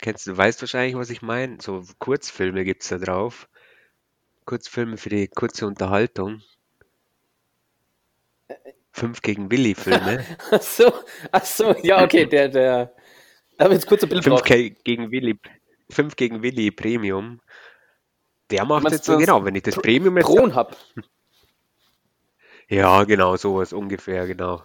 Kennst 0.00 0.26
du, 0.26 0.36
weißt 0.36 0.62
wahrscheinlich, 0.62 0.96
was 0.96 1.10
ich 1.10 1.22
meine? 1.22 1.58
So 1.60 1.84
Kurzfilme 1.98 2.64
gibt 2.64 2.82
es 2.82 2.88
da 2.88 2.98
drauf. 2.98 3.48
Kurzfilme 4.46 4.96
für 4.96 5.10
die 5.10 5.28
kurze 5.28 5.66
Unterhaltung. 5.66 6.42
Fünf 8.92 9.22
gegen 9.22 9.50
Willi 9.50 9.74
Filme. 9.74 10.24
Ach 10.50 10.62
so, 10.62 10.92
ach 11.30 11.44
so, 11.44 11.74
ja, 11.82 12.02
okay, 12.02 12.26
der, 12.26 12.48
der. 12.48 12.92
Da 13.56 13.64
habe 13.64 13.74
ich 13.74 13.80
jetzt 13.80 13.88
kurz 13.88 14.02
ein 14.02 14.08
Bild 14.08 14.24
Fünf 14.24 14.42
gegen 14.42 15.10
Willi. 15.10 15.38
Fünf 15.90 16.16
gegen 16.16 16.42
Willi 16.42 16.70
Premium. 16.70 17.40
Der 18.50 18.64
macht 18.64 18.82
meinst 18.82 18.98
jetzt 18.98 19.06
so, 19.06 19.16
genau, 19.16 19.44
wenn 19.44 19.54
ich 19.54 19.62
das 19.62 19.76
Premium 19.76 20.16
jetzt. 20.16 20.26
Kronhub. 20.26 20.76
Ja, 22.72 23.02
genau, 23.02 23.36
sowas 23.36 23.72
ungefähr, 23.72 24.28
genau. 24.28 24.62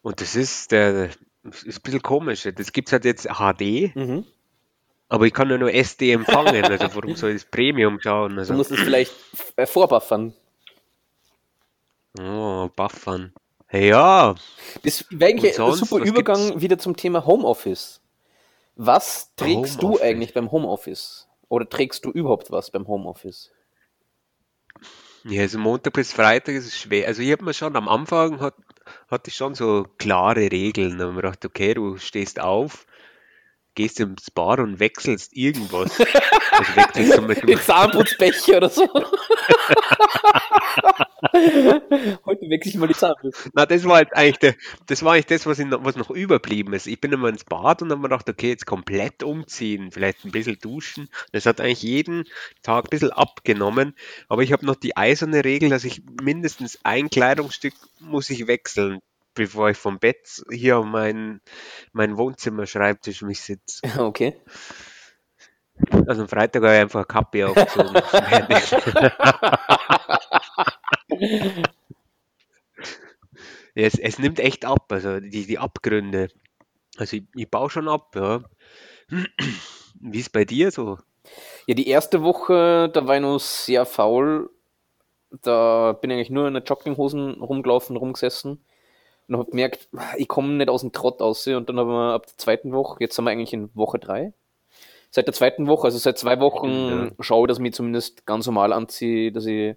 Und 0.00 0.22
das 0.22 0.34
ist 0.36 0.72
der, 0.72 1.10
ist 1.44 1.78
ein 1.78 1.82
bisschen 1.82 2.02
komisch. 2.02 2.48
Das 2.56 2.72
gibt's 2.72 2.92
halt 2.92 3.04
jetzt 3.04 3.26
HD, 3.28 3.94
Mhm. 3.94 4.24
aber 5.08 5.26
ich 5.26 5.32
kann 5.34 5.50
ja 5.50 5.58
nur 5.58 5.72
SD 5.72 6.12
empfangen. 6.12 6.64
Also 6.64 6.94
warum 6.94 7.14
soll 7.16 7.30
ich 7.30 7.42
das 7.42 7.50
Premium 7.50 8.00
schauen? 8.00 8.34
Du 8.34 8.38
Also, 8.40 8.54
musst 8.54 8.70
es 8.72 8.80
vielleicht 8.80 9.12
äh, 9.56 9.66
vorbuffern. 9.66 10.34
oh, 12.18 12.68
buffern. 12.74 13.32
Ja, 13.72 14.34
Das 14.84 15.04
wäre 15.10 15.30
eigentlich 15.32 15.58
ein 15.60 15.72
super 15.72 15.98
Übergang 16.04 16.46
gibt's? 16.46 16.60
wieder 16.62 16.78
zum 16.78 16.96
Thema 16.96 17.26
Homeoffice. 17.26 18.00
Was 18.76 19.34
trägst 19.36 19.82
du 19.82 19.88
Homeoffice. 19.88 20.02
eigentlich 20.06 20.34
beim 20.34 20.50
Homeoffice? 20.52 21.28
Oder 21.48 21.68
trägst 21.68 22.04
du 22.04 22.10
überhaupt 22.10 22.50
was 22.52 22.70
beim 22.70 22.86
Homeoffice? 22.86 23.50
Ja, 25.24 25.42
also 25.42 25.58
Montag 25.58 25.92
bis 25.94 26.12
Freitag 26.12 26.54
ist 26.54 26.66
es 26.66 26.76
schwer. 26.78 27.06
Also 27.08 27.22
ich 27.22 27.32
habe 27.32 27.44
mir 27.44 27.54
schon 27.54 27.74
am 27.76 27.88
Anfang 27.88 28.40
hat, 28.40 28.54
hatte 29.08 29.30
ich 29.30 29.36
schon 29.36 29.54
so 29.54 29.86
klare 29.98 30.50
Regeln. 30.50 30.98
Da 30.98 31.04
habe 31.04 31.12
ich 31.12 31.16
mir 31.16 31.22
gedacht, 31.22 31.44
okay, 31.44 31.74
du 31.74 31.96
stehst 31.98 32.40
auf, 32.40 32.86
gehst 33.74 34.00
ins 34.00 34.30
Bar 34.30 34.58
und 34.60 34.80
wechselst 34.80 35.36
irgendwas. 35.36 35.98
Also 36.54 36.76
wechselst 36.76 37.14
zum 37.14 37.26
Beispiel, 37.26 37.60
Zahnputzbecher 37.60 38.58
oder 38.58 38.68
so. 38.68 38.88
Heute 42.24 42.50
wechsle 42.50 42.70
ich 42.70 42.76
mal 42.76 42.88
die 42.88 42.94
Zahnbürste. 42.94 43.50
na, 43.54 43.66
das 43.66 43.84
war 43.84 44.00
jetzt 44.00 44.14
eigentlich 44.14 44.38
der, 44.38 44.54
das 44.86 45.02
war 45.02 45.12
eigentlich 45.12 45.26
das, 45.26 45.46
was, 45.46 45.58
noch, 45.58 45.84
was 45.84 45.96
noch 45.96 46.10
überblieben 46.10 46.72
ist. 46.72 46.86
Ich 46.86 47.00
bin 47.00 47.12
immer 47.12 47.28
ins 47.28 47.44
Bad 47.44 47.82
und 47.82 47.90
habe 47.90 48.00
mir 48.00 48.08
gedacht, 48.08 48.28
okay, 48.28 48.50
jetzt 48.50 48.66
komplett 48.66 49.22
umziehen, 49.22 49.90
vielleicht 49.90 50.24
ein 50.24 50.32
bisschen 50.32 50.58
duschen. 50.60 51.08
Das 51.32 51.46
hat 51.46 51.60
eigentlich 51.60 51.82
jeden 51.82 52.24
Tag 52.62 52.86
ein 52.86 52.90
bisschen 52.90 53.10
abgenommen. 53.10 53.94
Aber 54.28 54.42
ich 54.42 54.52
habe 54.52 54.66
noch 54.66 54.76
die 54.76 54.96
eiserne 54.96 55.44
Regel, 55.44 55.70
dass 55.70 55.84
ich 55.84 56.02
mindestens 56.22 56.78
ein 56.82 57.10
Kleidungsstück 57.10 57.74
muss 58.00 58.30
ich 58.30 58.46
wechseln, 58.46 59.00
bevor 59.34 59.70
ich 59.70 59.78
vom 59.78 59.98
Bett 59.98 60.42
hier 60.50 60.78
auf 60.78 60.86
mein, 60.86 61.40
mein 61.92 62.16
Wohnzimmer-Schreibtisch 62.16 63.22
mich 63.22 63.40
sitze. 63.40 63.80
Okay. 63.98 64.34
Also 66.06 66.22
am 66.22 66.28
Freitag 66.28 66.62
habe 66.62 66.74
ich 66.74 66.80
einfach 66.80 67.08
Kappe 67.08 67.48
aufgezogen. 67.48 67.94
es, 73.74 73.98
es 73.98 74.18
nimmt 74.18 74.40
echt 74.40 74.64
ab, 74.64 74.90
also 74.90 75.20
die, 75.20 75.46
die 75.46 75.58
Abgründe. 75.58 76.28
Also 76.96 77.16
ich, 77.16 77.24
ich 77.34 77.50
baue 77.50 77.70
schon 77.70 77.88
ab, 77.88 78.14
ja. 78.14 78.42
Wie 80.00 80.18
ist 80.18 80.32
bei 80.32 80.44
dir 80.44 80.70
so? 80.70 80.98
Ja, 81.66 81.74
die 81.74 81.88
erste 81.88 82.22
Woche, 82.22 82.90
da 82.92 83.06
war 83.06 83.16
ich 83.16 83.22
noch 83.22 83.38
sehr 83.38 83.86
faul. 83.86 84.50
Da 85.42 85.92
bin 85.92 86.10
ich 86.10 86.16
eigentlich 86.16 86.30
nur 86.30 86.46
in 86.46 86.54
der 86.54 86.62
Jogginghosen 86.62 87.40
rumgelaufen, 87.40 87.96
rumgesessen 87.96 88.64
und 89.26 89.36
habe 89.36 89.50
gemerkt, 89.50 89.88
ich 90.16 90.28
komme 90.28 90.52
nicht 90.52 90.68
aus 90.68 90.82
dem 90.82 90.92
Trott 90.92 91.20
aus. 91.20 91.46
Und 91.46 91.68
dann 91.68 91.78
haben 91.78 91.88
wir 91.88 92.14
ab 92.14 92.26
der 92.26 92.36
zweiten 92.36 92.72
Woche, 92.72 92.98
jetzt 93.00 93.16
sind 93.16 93.24
wir 93.24 93.30
eigentlich 93.30 93.52
in 93.52 93.74
Woche 93.74 93.98
drei. 93.98 94.32
Seit 95.10 95.26
der 95.26 95.34
zweiten 95.34 95.66
Woche, 95.66 95.84
also 95.86 95.98
seit 95.98 96.18
zwei 96.18 96.38
Wochen, 96.40 96.88
Ja. 96.88 97.10
schaue 97.20 97.46
ich, 97.46 97.48
dass 97.48 97.58
ich 97.58 97.62
mich 97.62 97.74
zumindest 97.74 98.26
ganz 98.26 98.46
normal 98.46 98.72
anziehe, 98.72 99.32
dass 99.32 99.46
ich 99.46 99.76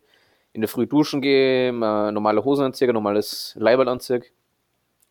in 0.58 0.62
der 0.62 0.68
Früh 0.68 0.88
duschen 0.88 1.22
gehe, 1.22 1.72
mal 1.72 2.12
normale 2.12 2.44
Hosen 2.44 2.66
anziehe, 2.66 2.90
ein 2.90 2.94
normales 2.96 3.54
Leiberl 3.60 3.88
anziehe 3.88 4.24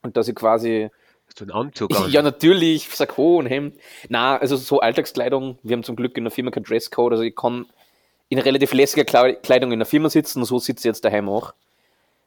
und 0.03 0.17
dass 0.17 0.27
ich 0.27 0.35
quasi 0.35 0.91
Hast 1.29 1.41
du 1.41 1.45
einen 1.45 1.53
Anzug 1.53 1.97
an? 1.97 2.11
Ja, 2.11 2.21
natürlich, 2.21 2.89
Sakko 2.89 3.39
und 3.39 3.47
Hemd. 3.47 3.77
Na, 4.09 4.37
also 4.39 4.57
so 4.57 4.81
Alltagskleidung. 4.81 5.59
Wir 5.63 5.77
haben 5.77 5.85
zum 5.85 5.95
Glück 5.95 6.19
in 6.19 6.25
der 6.25 6.33
Firma 6.33 6.51
kein 6.51 6.65
Dresscode, 6.65 7.13
also 7.13 7.23
ich 7.23 7.37
kann 7.37 7.67
in 8.29 8.41
relativ 8.41 8.73
lässiger 8.73 9.05
Kle- 9.05 9.35
Kleidung 9.35 9.71
in 9.71 9.79
der 9.79 9.87
Firma 9.87 10.09
sitzen, 10.09 10.45
so 10.45 10.59
sitze 10.59 10.81
ich 10.81 10.85
jetzt 10.87 11.05
daheim 11.05 11.29
auch. 11.29 11.55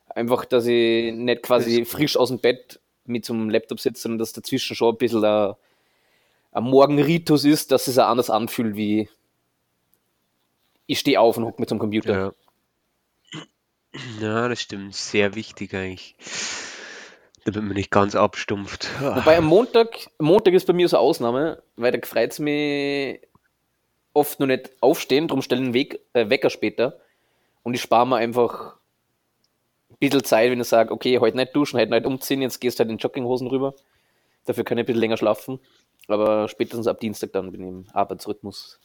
Einfach, 0.08 0.46
dass 0.46 0.66
ich 0.66 1.14
nicht 1.14 1.44
quasi 1.44 1.84
frisch 1.84 2.16
aus 2.16 2.30
dem 2.30 2.40
Bett 2.40 2.80
mit 3.06 3.26
so 3.26 3.34
einem 3.34 3.50
Laptop 3.50 3.82
sitze, 3.82 4.04
sondern 4.04 4.20
dass 4.20 4.32
dazwischen 4.32 4.78
schon 4.78 4.94
ein 4.96 4.98
bisschen 4.98 5.26
ein, 5.26 5.56
ein 6.54 6.64
Morgenritus 6.64 7.44
ist, 7.44 7.74
dass 7.74 7.88
es 7.88 8.00
auch 8.00 8.08
anders 8.08 8.30
anfühlt, 8.30 8.78
wie 8.78 9.10
ich 10.88 11.00
stehe 11.00 11.20
auf 11.20 11.36
und 11.36 11.44
hocke 11.44 11.60
mit 11.62 11.68
zum 11.68 11.80
Computer. 11.80 12.14
Ja. 12.18 12.34
Ja, 14.20 14.48
das 14.48 14.62
stimmt. 14.62 14.96
Sehr 14.96 15.36
wichtig 15.36 15.74
eigentlich. 15.74 16.16
Damit 17.46 17.64
man 17.64 17.74
nicht 17.74 17.92
ganz 17.92 18.16
abstumpft. 18.16 18.90
Wobei 19.00 19.38
am 19.38 19.46
Montag, 19.46 20.10
Montag 20.20 20.54
ist 20.54 20.68
bei 20.68 20.74
mir 20.74 20.88
so 20.88 20.98
eine 20.98 21.02
Ausnahme, 21.02 21.64
weil 21.78 21.92
da 21.92 22.06
freut 22.06 22.32
es 22.32 22.40
mich 22.40 23.22
oft 24.14 24.40
noch 24.40 24.48
nicht 24.48 24.72
aufstehen, 24.82 25.28
darum 25.28 25.42
stellen 25.42 25.74
Weg, 25.74 26.02
äh, 26.14 26.30
Wecker 26.30 26.50
später 26.50 27.00
und 27.64 27.74
ich 27.74 27.82
spare 27.82 28.08
mir 28.08 28.18
einfach 28.18 28.76
ein 29.90 29.98
bisschen 30.00 30.24
Zeit, 30.24 30.52
wenn 30.52 30.60
ich 30.60 30.68
sage, 30.68 30.92
okay, 30.92 31.20
heute 31.20 31.38
nicht 31.38 31.56
duschen, 31.56 31.80
heute 31.80 31.92
nicht 31.92 32.06
umziehen, 32.06 32.42
jetzt 32.42 32.60
gehst 32.60 32.80
du 32.80 32.84
halt 32.84 32.92
in 32.92 32.98
Jogginghosen 32.98 33.48
rüber. 33.48 33.74
Dafür 34.46 34.64
kann 34.64 34.78
ich 34.78 34.84
ein 34.84 34.86
bisschen 34.88 35.02
länger 35.02 35.18
schlafen. 35.18 35.60
Aber 36.08 36.48
spätestens 36.48 36.88
ab 36.88 37.00
Dienstag 37.00 37.34
dann 37.34 37.52
bin 37.52 37.62
ich 37.62 37.68
im 37.68 37.86
Arbeitsrhythmus. 37.94 38.80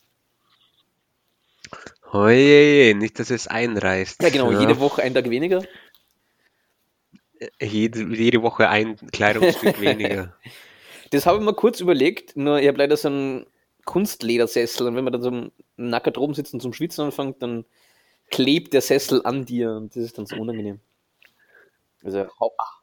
Oje, 2.15 2.95
nicht, 2.95 3.19
dass 3.19 3.31
es 3.31 3.49
einreißt. 3.49 4.23
Ja, 4.23 4.29
genau, 4.29 4.53
jede 4.53 4.79
Woche 4.79 5.03
ein 5.03 5.15
Tag 5.15 5.29
weniger. 5.29 5.65
jede, 7.61 8.05
jede 8.15 8.41
Woche 8.43 8.69
ein 8.69 8.97
Kleidungsstück 9.13 9.81
weniger. 9.81 10.35
Das 11.11 11.27
habe 11.27 11.39
ich 11.39 11.45
mir 11.45 11.55
kurz 11.55 11.79
überlegt, 11.79 12.37
nur 12.37 12.59
ich 12.59 12.67
habe 12.67 12.79
leider 12.79 12.97
so 12.97 13.07
einen 13.07 13.47
Kunstledersessel 13.85 14.89
und 14.89 14.97
wenn 14.97 15.05
man 15.05 15.13
dann 15.13 15.23
so 15.23 15.51
nackert 15.77 16.19
oben 16.19 16.35
sitzt 16.35 16.55
und 16.55 16.61
zum 16.61 16.73
Schwitzen 16.73 17.05
anfängt, 17.05 17.41
dann 17.41 17.65
klebt 18.33 18.73
der 18.73 18.81
Sessel 18.81 19.21
an 19.25 19.45
dir 19.45 19.73
und 19.73 19.95
das 19.95 20.03
ist 20.03 20.19
dann 20.19 20.27
so 20.27 20.35
unangenehm. 20.35 20.81
Also, 22.03 22.27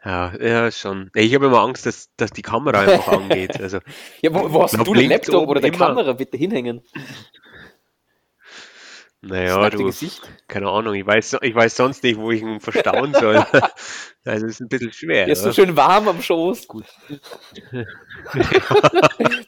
Ja, 0.05 0.33
ja, 0.39 0.71
schon. 0.71 1.11
Ich 1.13 1.35
habe 1.35 1.47
immer 1.47 1.61
Angst, 1.61 1.85
dass, 1.85 2.09
dass 2.15 2.31
die 2.31 2.41
Kamera 2.41 2.81
einfach 2.81 3.07
angeht. 3.19 3.59
Also, 3.59 3.79
ja, 4.21 4.33
wo, 4.33 4.53
wo 4.53 4.63
hast 4.63 4.77
du 4.77 4.93
den 4.93 5.09
Laptop 5.09 5.49
oder 5.49 5.59
die 5.59 5.67
immer. 5.67 5.87
Kamera 5.87 6.13
bitte 6.13 6.37
hinhängen? 6.37 6.81
Naja, 9.23 9.69
du, 9.69 9.85
Gesicht. 9.85 10.27
keine 10.47 10.69
Ahnung, 10.69 10.95
ich 10.95 11.05
weiß, 11.05 11.37
ich 11.41 11.53
weiß 11.53 11.75
sonst 11.75 12.01
nicht, 12.01 12.17
wo 12.17 12.31
ich 12.31 12.41
ihn 12.41 12.59
verstauen 12.59 13.13
soll. 13.13 13.45
Also, 14.23 14.45
es 14.45 14.53
ist 14.53 14.61
ein 14.61 14.69
bisschen 14.69 14.93
schwer. 14.93 15.25
Der 15.25 15.33
ist 15.33 15.41
so 15.41 15.51
schön 15.51 15.75
warm 15.75 16.07
am 16.07 16.21
Schoß. 16.21 16.67
Gut. 16.67 16.85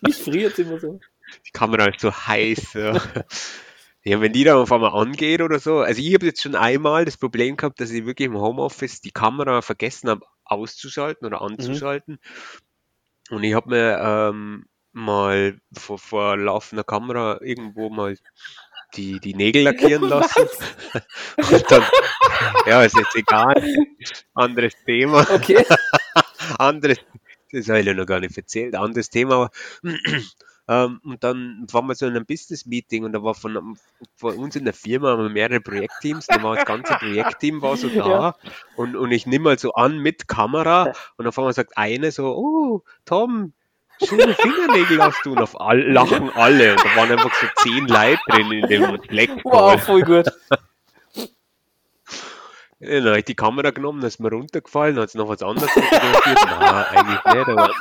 Mich 0.01 0.15
friert 0.15 0.57
immer 0.57 0.79
so. 0.79 0.99
Die 1.45 1.51
Kamera 1.51 1.85
ist 1.85 1.99
so 1.99 2.11
heiß. 2.11 2.73
Ja. 2.73 2.99
ja, 4.03 4.19
wenn 4.19 4.33
die 4.33 4.43
dann 4.43 4.57
auf 4.57 4.71
einmal 4.71 4.99
angeht 4.99 5.41
oder 5.41 5.59
so. 5.59 5.81
Also, 5.81 6.01
ich 6.01 6.11
habe 6.15 6.25
jetzt 6.25 6.41
schon 6.41 6.55
einmal 6.55 7.05
das 7.05 7.17
Problem 7.17 7.55
gehabt, 7.55 7.79
dass 7.81 7.91
ich 7.91 8.07
wirklich 8.07 8.25
im 8.25 8.37
Homeoffice 8.39 9.01
die 9.01 9.11
Kamera 9.11 9.61
vergessen 9.61 10.09
habe 10.09 10.25
auszuschalten 10.43 11.27
oder 11.27 11.43
anzuschalten. 11.43 12.17
Und 13.29 13.43
ich 13.43 13.53
habe 13.53 13.69
mir 13.69 13.99
ähm, 14.01 14.65
mal 14.91 15.59
vor, 15.71 15.99
vor 15.99 16.37
laufender 16.37 16.83
Kamera 16.83 17.39
irgendwo 17.41 17.91
mal 17.91 18.17
die, 18.95 19.19
die 19.19 19.33
Nägel 19.33 19.63
lackieren 19.65 20.03
lassen. 20.07 20.47
Und 21.37 21.71
dann, 21.71 21.83
ja, 22.65 22.83
ist 22.83 22.97
jetzt 22.97 23.15
egal. 23.15 23.55
Anderes 24.33 24.73
Thema. 24.85 25.27
Okay. 25.29 25.65
Anderes, 26.59 26.99
das 27.51 27.67
habe 27.69 27.79
ich 27.79 27.85
ja 27.85 27.93
noch 27.93 28.05
gar 28.05 28.19
nicht 28.19 28.37
erzählt. 28.37 28.75
Anderes 28.75 29.09
Thema. 29.09 29.49
Ähm, 30.65 31.01
und 31.03 31.21
dann 31.25 31.67
waren 31.73 31.87
wir 31.87 31.95
so 31.95 32.05
in 32.05 32.15
einem 32.15 32.25
Business-Meeting 32.25 33.03
und 33.03 33.11
da 33.11 33.21
war 33.21 33.35
von, 33.35 33.77
von 34.15 34.37
uns 34.37 34.55
in 34.55 34.63
der 34.63 34.73
Firma 34.73 35.09
haben 35.09 35.23
wir 35.23 35.29
mehrere 35.29 35.59
Projektteams, 35.59 36.27
da 36.27 36.41
war 36.41 36.55
das 36.55 36.63
ganze 36.63 36.93
Projektteam 36.93 37.61
war 37.61 37.75
so 37.75 37.89
da 37.89 38.07
Ja. 38.07 38.35
und, 38.77 38.95
und 38.95 39.11
ich 39.11 39.25
nehme 39.25 39.43
mal 39.43 39.59
so 39.59 39.73
an 39.73 39.99
mit 39.99 40.29
Kamera 40.29 40.93
und 41.17 41.27
auf 41.27 41.37
einmal 41.37 41.51
sagt 41.51 41.77
eine 41.77 42.13
so, 42.13 42.33
oh, 42.33 42.83
Tom, 43.03 43.51
schöne 44.07 44.33
Fingernägel 44.33 45.01
hast 45.01 45.25
du 45.25 45.31
und 45.31 45.39
auf 45.39 45.59
all, 45.59 45.79
lachen 45.91 46.29
alle 46.35 46.71
und 46.71 46.83
da 46.83 46.95
waren 46.95 47.11
einfach 47.11 47.33
so 47.33 47.47
zehn 47.57 47.87
Leute 47.87 48.19
drin 48.29 48.51
in 48.51 48.67
dem 48.67 49.01
Black 49.07 49.29
Wow, 49.43 49.81
voll 49.81 50.01
gut. 50.01 50.27
Ja, 52.79 52.99
Dann 52.99 53.07
habe 53.07 53.19
ich 53.19 53.25
die 53.25 53.35
Kamera 53.35 53.71
genommen, 53.71 54.01
dann 54.01 54.09
ist 54.09 54.19
mir 54.19 54.29
runtergefallen, 54.29 54.97
hat 54.97 55.09
es 55.09 55.15
noch 55.15 55.29
was 55.29 55.41
anderes 55.41 55.71
fotografiert. 55.71 56.39
Nein, 56.59 56.85
eigentlich 56.91 57.23
nicht, 57.25 57.47
aber. 57.47 57.71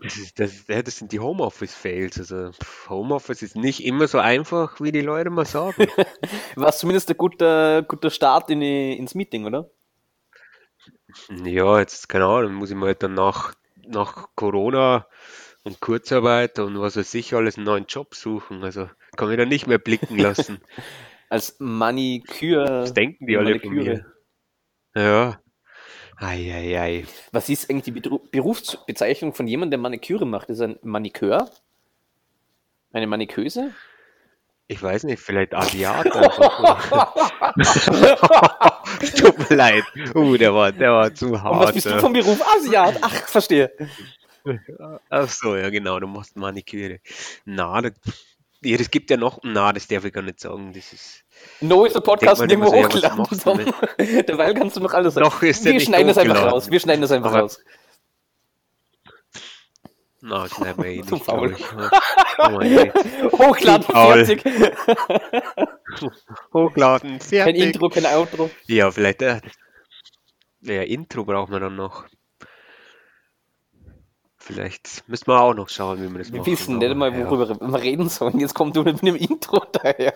Das, 0.00 0.16
ist, 0.16 0.38
das, 0.38 0.64
ja, 0.68 0.82
das 0.82 0.96
sind 0.96 1.10
die 1.10 1.18
Homeoffice-Fails. 1.18 2.18
Also, 2.18 2.50
Homeoffice 2.88 3.42
ist 3.42 3.56
nicht 3.56 3.84
immer 3.84 4.06
so 4.06 4.18
einfach, 4.18 4.80
wie 4.80 4.92
die 4.92 5.00
Leute 5.00 5.30
mal 5.30 5.44
sagen. 5.44 5.86
War 6.54 6.72
zumindest 6.72 7.10
ein 7.10 7.16
guter, 7.16 7.82
guter 7.82 8.10
Start 8.10 8.50
in 8.50 8.60
die, 8.60 8.96
ins 8.96 9.14
Meeting, 9.14 9.44
oder? 9.46 9.70
Ja, 11.44 11.78
jetzt, 11.78 12.08
keine 12.08 12.26
Ahnung, 12.26 12.54
muss 12.54 12.70
ich 12.70 12.76
mal 12.76 12.94
dann 12.94 13.14
nach, 13.14 13.54
nach 13.86 14.28
Corona 14.34 15.06
und 15.64 15.80
Kurzarbeit 15.80 16.58
und 16.58 16.78
was 16.80 16.96
weiß 16.96 17.14
ich 17.14 17.34
alles 17.34 17.56
einen 17.56 17.66
neuen 17.66 17.86
Job 17.86 18.14
suchen. 18.14 18.62
Also, 18.64 18.88
kann 19.16 19.28
mich 19.28 19.36
da 19.36 19.44
nicht 19.44 19.66
mehr 19.66 19.78
blicken 19.78 20.18
lassen. 20.18 20.60
Als 21.28 21.56
Maniküre. 21.58 22.82
Was 22.82 22.94
denken 22.94 23.26
die 23.26 23.36
alle 23.36 23.58
von 23.60 23.74
Maniküre. 23.74 24.04
mir? 24.94 25.02
Ja. 25.02 25.40
Eieiei. 26.16 27.06
Was 27.30 27.48
ist 27.48 27.70
eigentlich 27.70 27.84
die 27.84 27.92
Bedru- 28.00 28.28
Berufsbezeichnung 28.30 29.34
von 29.34 29.46
jemandem, 29.46 29.70
der 29.72 29.78
Maniküre 29.82 30.26
macht? 30.26 30.48
Ist 30.48 30.60
ein 30.60 30.78
Manikeur? 30.82 31.48
Eine 32.92 33.06
Maniköse? 33.06 33.72
Ich 34.70 34.82
weiß 34.82 35.04
nicht, 35.04 35.20
vielleicht 35.22 35.54
Asiat 35.54 36.14
einfach. 36.14 37.14
Tut 39.16 39.50
mir 39.50 39.56
leid. 39.56 39.84
Uh, 40.14 40.36
der 40.36 40.54
war, 40.54 40.72
der 40.72 40.92
war 40.92 41.14
zu 41.14 41.26
Und 41.26 41.32
was 41.32 41.42
hart. 41.42 41.74
bist 41.74 41.86
du 41.86 41.90
ja. 41.90 41.98
vom 41.98 42.12
Beruf? 42.12 42.38
Asiat. 42.56 42.98
Ach, 43.00 43.14
verstehe. 43.28 43.72
Ach 45.08 45.28
so, 45.28 45.56
ja 45.56 45.70
genau, 45.70 45.98
du 46.00 46.06
machst 46.06 46.36
Maniküre. 46.36 47.00
Na, 47.46 47.80
da, 47.80 47.90
ja, 48.62 48.76
das 48.76 48.90
gibt 48.90 49.08
ja 49.10 49.16
noch, 49.16 49.38
na, 49.42 49.72
das 49.72 49.88
darf 49.88 50.04
ich 50.04 50.12
gar 50.12 50.22
nicht 50.22 50.40
sagen. 50.40 50.72
Das 50.74 50.92
ist, 50.92 51.24
No 51.60 51.86
ist 51.86 51.94
der 51.94 52.00
Podcast 52.00 52.42
ja 52.42 52.60
was 52.60 52.72
hochgeladen. 52.72 53.24
Tom. 53.42 53.58
Derweil 53.98 54.52
kannst 54.54 54.76
du 54.76 54.80
noch 54.80 54.92
alles 54.92 55.14
sagen. 55.14 55.24
Noch 55.26 55.42
ist 55.42 55.64
Wir 55.64 55.72
nicht 55.74 55.86
schneiden 55.86 56.08
das 56.08 56.18
einfach 56.18 56.42
raus. 56.52 56.70
Wir 56.70 56.80
schneiden 56.80 57.00
das 57.02 57.10
einfach 57.12 57.30
Aber- 57.30 57.40
raus. 57.40 57.60
na, 60.20 60.42
das 60.46 60.58
nehmen 60.58 60.76
wir 60.78 60.84
eh 60.90 60.96
nicht, 61.02 61.12
ich. 61.12 61.66
Oh. 62.38 63.38
Hochladen, 63.38 63.82
fertig. 63.84 64.44
Hochladen, 66.54 67.18
Kein 67.18 67.20
fertig. 67.20 67.62
Intro, 67.62 67.88
kein 67.88 68.06
Outro. 68.06 68.50
Ja, 68.66 68.90
vielleicht, 68.90 69.22
äh, 69.22 69.40
ja, 70.60 70.82
Intro 70.82 71.24
brauchen 71.24 71.52
wir 71.52 71.60
dann 71.60 71.76
noch. 71.76 72.04
Vielleicht 74.36 75.04
müssen 75.08 75.26
wir 75.26 75.40
auch 75.40 75.52
noch 75.52 75.68
schauen, 75.68 76.00
wie 76.00 76.10
wir 76.10 76.18
das 76.20 76.32
Wir 76.32 76.38
machen. 76.38 76.52
wissen 76.52 76.78
nicht 76.78 76.94
mal, 76.94 77.12
ja. 77.12 77.28
worüber 77.28 77.60
wir 77.60 77.82
reden 77.82 78.08
sollen. 78.08 78.38
Jetzt 78.40 78.54
kommt 78.54 78.74
du 78.76 78.82
mit 78.82 79.02
einem 79.02 79.16
Intro 79.16 79.62
daher. 79.72 80.14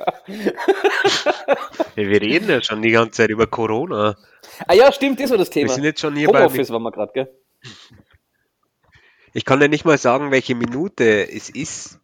Ja, 1.97 1.97
wir 1.97 2.21
reden 2.23 2.49
ja 2.49 2.63
schon 2.63 2.81
die 2.81 2.93
ganze 2.93 3.13
Zeit 3.13 3.31
über 3.31 3.47
Corona. 3.47 4.17
Ah 4.67 4.73
ja, 4.75 4.91
stimmt, 4.93 5.21
das 5.21 5.31
war 5.31 5.39
das 5.39 5.49
Wir 5.49 5.53
Thema. 5.65 5.75
sind 5.75 5.85
jetzt 5.85 6.01
schon 6.01 6.17
hier 6.17 6.31
bei, 6.31 6.45
Homeoffice 6.45 6.71
waren 6.71 6.83
wir 6.83 6.93
gerade, 6.93 7.13
gell? 7.13 7.35
ich 9.35 9.45
kann 9.45 9.61
ja 9.61 9.69
nicht 9.69 9.85
mal 9.85 9.99
sagen, 9.99 10.31
welche 10.31 10.55
Minute 10.55 11.31
es 11.31 11.51
ist, 11.51 11.99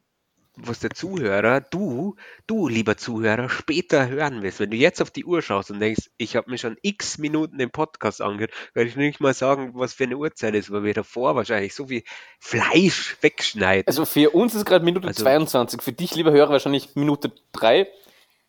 was 0.64 0.80
der 0.80 0.90
Zuhörer, 0.90 1.60
du, 1.60 2.16
du, 2.46 2.68
lieber 2.68 2.96
Zuhörer, 2.96 3.48
später 3.48 4.08
hören 4.08 4.42
wirst. 4.42 4.60
Wenn 4.60 4.70
du 4.70 4.76
jetzt 4.76 5.00
auf 5.00 5.10
die 5.10 5.24
Uhr 5.24 5.42
schaust 5.42 5.70
und 5.70 5.80
denkst, 5.80 6.10
ich 6.16 6.36
habe 6.36 6.50
mir 6.50 6.58
schon 6.58 6.76
x 6.82 7.18
Minuten 7.18 7.58
den 7.58 7.70
Podcast 7.70 8.20
angehört, 8.20 8.52
werde 8.74 8.88
ich 8.90 8.96
nicht 8.96 9.20
mal 9.20 9.34
sagen, 9.34 9.72
was 9.74 9.94
für 9.94 10.04
eine 10.04 10.16
Uhrzeit 10.16 10.54
ist, 10.54 10.70
weil 10.70 10.84
wir 10.84 10.94
davor 10.94 11.36
wahrscheinlich 11.36 11.74
so 11.74 11.86
viel 11.86 12.02
Fleisch 12.38 13.16
wegschneiden. 13.20 13.86
Also 13.86 14.04
für 14.04 14.30
uns 14.30 14.54
ist 14.54 14.64
gerade 14.64 14.84
Minute 14.84 15.06
Also- 15.06 15.22
22. 15.22 15.82
Für 15.82 15.92
dich, 15.92 16.14
lieber 16.14 16.32
Hörer, 16.32 16.50
wahrscheinlich 16.50 16.94
Minute 16.96 17.32
3. 17.52 17.86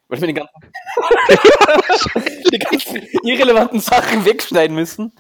Weil 0.08 0.22
wir 0.22 0.28
die 0.28 0.34
ganzen, 0.34 0.54
die 2.52 2.60
ganzen 2.60 3.02
irrelevanten 3.24 3.80
Sachen 3.80 4.26
wegschneiden 4.26 4.76
müssen. 4.76 5.13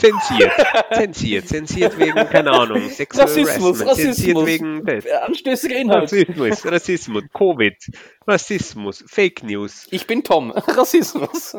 Zensiert, 0.00 0.52
zensiert, 0.92 1.48
zensiert 1.48 1.98
wegen, 1.98 2.14
keine 2.14 2.52
Ahnung, 2.52 2.88
Sexual 2.88 3.26
Rassismus, 3.26 3.80
Harassment, 3.80 4.14
zensiert 4.14 4.36
Rassismus. 4.36 4.46
wegen 4.46 4.84
das. 4.86 5.06
Anstößiger 5.06 5.76
Inhalt. 5.76 6.02
Rassismus, 6.04 6.64
Rassismus, 6.66 7.24
Covid, 7.34 7.76
Rassismus, 8.24 9.04
Fake 9.08 9.42
News. 9.42 9.88
Ich 9.90 10.06
bin 10.06 10.22
Tom. 10.22 10.50
Rassismus. 10.52 11.56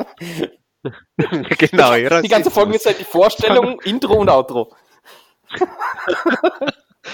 genau, 1.17 1.89
Rassismus. 1.91 2.21
Die 2.21 2.29
ganze 2.29 2.49
Folge 2.49 2.71
wird 2.73 2.85
halt 2.85 2.99
die 3.01 3.03
Vorstellung, 3.03 3.81
Intro 3.81 4.13
und 4.13 4.29
Outro. 4.29 4.73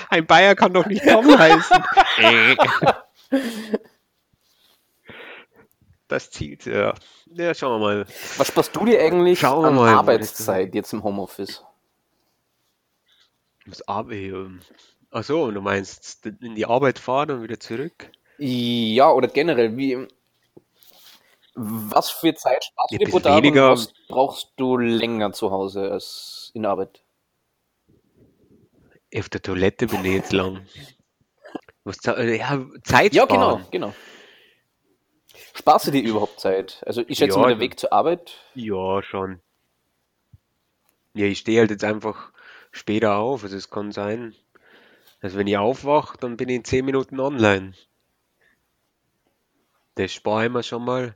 Ein 0.09 0.27
Bayer 0.27 0.53
kann 0.53 0.73
doch 0.73 0.85
nicht 0.85 1.03
Tom 1.03 1.38
heißen. 1.38 1.83
Äh. 6.05 6.07
das 6.07 6.29
zielt. 6.31 6.65
Ja. 6.65 6.93
ja, 7.27 7.53
schauen 7.53 7.79
wir 7.81 7.87
mal. 7.87 8.05
Was 8.37 8.47
sparst 8.47 8.75
du 8.75 8.85
dir 8.85 8.99
eigentlich 9.01 9.39
Schauen 9.39 9.65
an 9.65 9.75
mal, 9.75 9.93
Arbeitszeit 9.93 10.73
jetzt 10.75 10.93
im 10.93 11.03
Homeoffice? 11.03 11.63
Das 13.65 13.87
Arbeit. 13.87 14.33
Achso, 15.11 15.49
du 15.51 15.61
meinst 15.61 16.25
in 16.25 16.55
die 16.55 16.65
Arbeit 16.65 16.99
fahren 16.99 17.31
und 17.31 17.43
wieder 17.43 17.59
zurück? 17.59 18.11
Ja, 18.37 19.11
oder 19.11 19.27
generell, 19.29 19.75
wie, 19.77 20.07
was 21.55 22.09
für 22.11 22.35
Zeit 22.35 22.65
sparst 22.65 22.91
du 22.91 22.95
Ja, 22.95 22.99
dir 22.99 23.09
pro 23.09 23.19
Tag 23.19 23.37
und 23.37 23.43
weniger. 23.43 23.71
was 23.71 23.93
brauchst 24.09 24.51
du 24.57 24.77
länger 24.77 25.31
zu 25.31 25.51
Hause 25.51 25.89
als 25.91 26.51
in 26.53 26.63
der 26.63 26.71
Arbeit? 26.71 27.01
Auf 29.15 29.29
der 29.29 29.41
Toilette 29.41 29.87
bin 29.87 30.03
ich 30.03 30.13
jetzt 30.13 30.33
lang. 30.33 30.65
Was, 31.85 31.97
äh, 32.07 32.37
ja, 32.37 32.65
Zeit 32.83 33.13
Ja, 33.13 33.23
sparen. 33.23 33.63
genau, 33.69 33.69
genau. 33.71 33.93
Sparst 35.55 35.87
du 35.87 35.91
dir 35.91 36.03
überhaupt 36.03 36.39
Zeit? 36.41 36.83
Also 36.85 37.01
ich 37.07 37.17
schätze 37.17 37.37
Ja, 37.37 37.41
mal, 37.41 37.49
der. 37.55 37.61
Weg 37.61 37.79
zur 37.79 37.93
Arbeit, 37.93 38.35
Ja, 38.55 39.01
schon. 39.01 39.39
Ja, 41.13 41.25
ich 41.27 41.39
stehe 41.39 41.61
halt 41.61 41.71
jetzt 41.71 41.85
einfach 41.85 42.33
später 42.73 43.15
auf. 43.15 43.43
Also 43.43 43.55
es 43.55 43.69
kann 43.69 43.93
sein, 43.93 44.35
dass 45.21 45.37
wenn 45.37 45.47
ich 45.47 45.57
aufwache, 45.57 46.17
dann 46.17 46.35
bin 46.35 46.49
ich 46.49 46.57
in 46.57 46.65
10 46.65 46.83
Minuten 46.83 47.21
online. 47.21 47.73
Das 49.95 50.11
spare 50.11 50.47
ich 50.47 50.51
mir 50.51 50.61
schon 50.61 50.83
mal. 50.83 51.15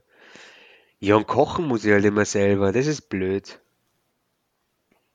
Ja, 1.00 1.16
und 1.16 1.26
kochen 1.26 1.68
muss 1.68 1.84
ich 1.84 1.92
halt 1.92 2.06
immer 2.06 2.24
selber. 2.24 2.72
Das 2.72 2.86
ist 2.86 3.10
blöd. 3.10 3.60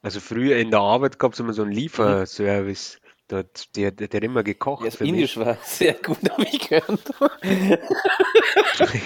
Also 0.04 0.20
früher 0.20 0.58
in 0.58 0.70
der 0.70 0.82
Arbeit 0.82 1.18
gab 1.18 1.34
es 1.34 1.40
immer 1.40 1.54
so 1.54 1.64
einen 1.64 1.72
Lieferservice. 1.72 3.02
Der, 3.32 3.44
der, 3.76 3.92
der 3.92 4.08
hat 4.08 4.24
immer 4.24 4.44
gekocht 4.44 4.86
das 4.86 5.02
Indisch 5.02 5.36
mich. 5.36 5.46
war 5.48 5.58
sehr 5.64 5.94
gut, 5.96 6.18
habe 6.30 6.44
ich 6.44 6.60
gehört. 6.70 7.12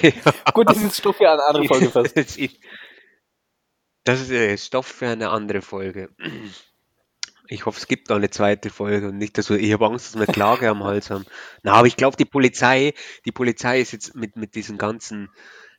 Ja. 0.02 0.52
gut, 0.54 0.70
das 0.70 0.82
ist 0.82 0.98
Stoff 0.98 1.18
für 1.18 1.30
eine 1.30 1.44
andere 1.44 1.66
Folge 1.66 1.90
fast. 1.92 2.18
Das 4.04 4.22
ist, 4.22 4.32
äh, 4.32 4.58
Stoff 4.58 4.88
für 4.88 5.08
eine 5.08 5.30
andere 5.30 5.62
Folge. 5.62 6.10
Ich 7.48 7.66
hoffe, 7.66 7.80
es 7.80 7.88
gibt 7.88 8.10
noch 8.10 8.18
eine 8.18 8.30
zweite 8.30 8.70
Folge 8.70 9.08
und 9.10 9.18
nicht, 9.18 9.38
dass 9.38 9.50
wir, 9.50 9.58
ich 9.58 9.72
habe 9.74 9.86
Angst, 9.86 10.14
dass 10.14 10.20
wir 10.20 10.28
Klage 10.28 10.70
am 10.70 10.84
Hals 10.84 11.10
haben. 11.10 11.26
Na, 11.64 11.74
aber 11.74 11.88
ich 11.88 11.96
glaube, 11.96 12.18
die 12.18 12.26
Polizei, 12.26 12.94
die 13.26 13.32
Polizei 13.32 13.80
ist 13.82 13.92
jetzt 13.94 14.16
mit, 14.16 14.36
mit 14.36 14.56
diesen 14.56 14.78
ganzen 14.78 15.30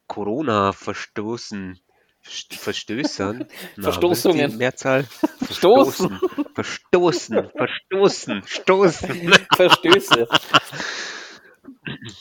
Corona-Verstoßen, 0.07 1.75
St- 1.75 1.81
Verstößern, 2.23 3.47
na, 3.77 3.83
Verstoßungen. 3.83 4.57
Mehrzahl? 4.59 5.05
Verstoßen. 5.39 6.21
Verstoßen, 6.55 7.51
verstoßen, 7.57 8.43
stoßen. 8.47 9.33
Verstöße. 9.57 10.29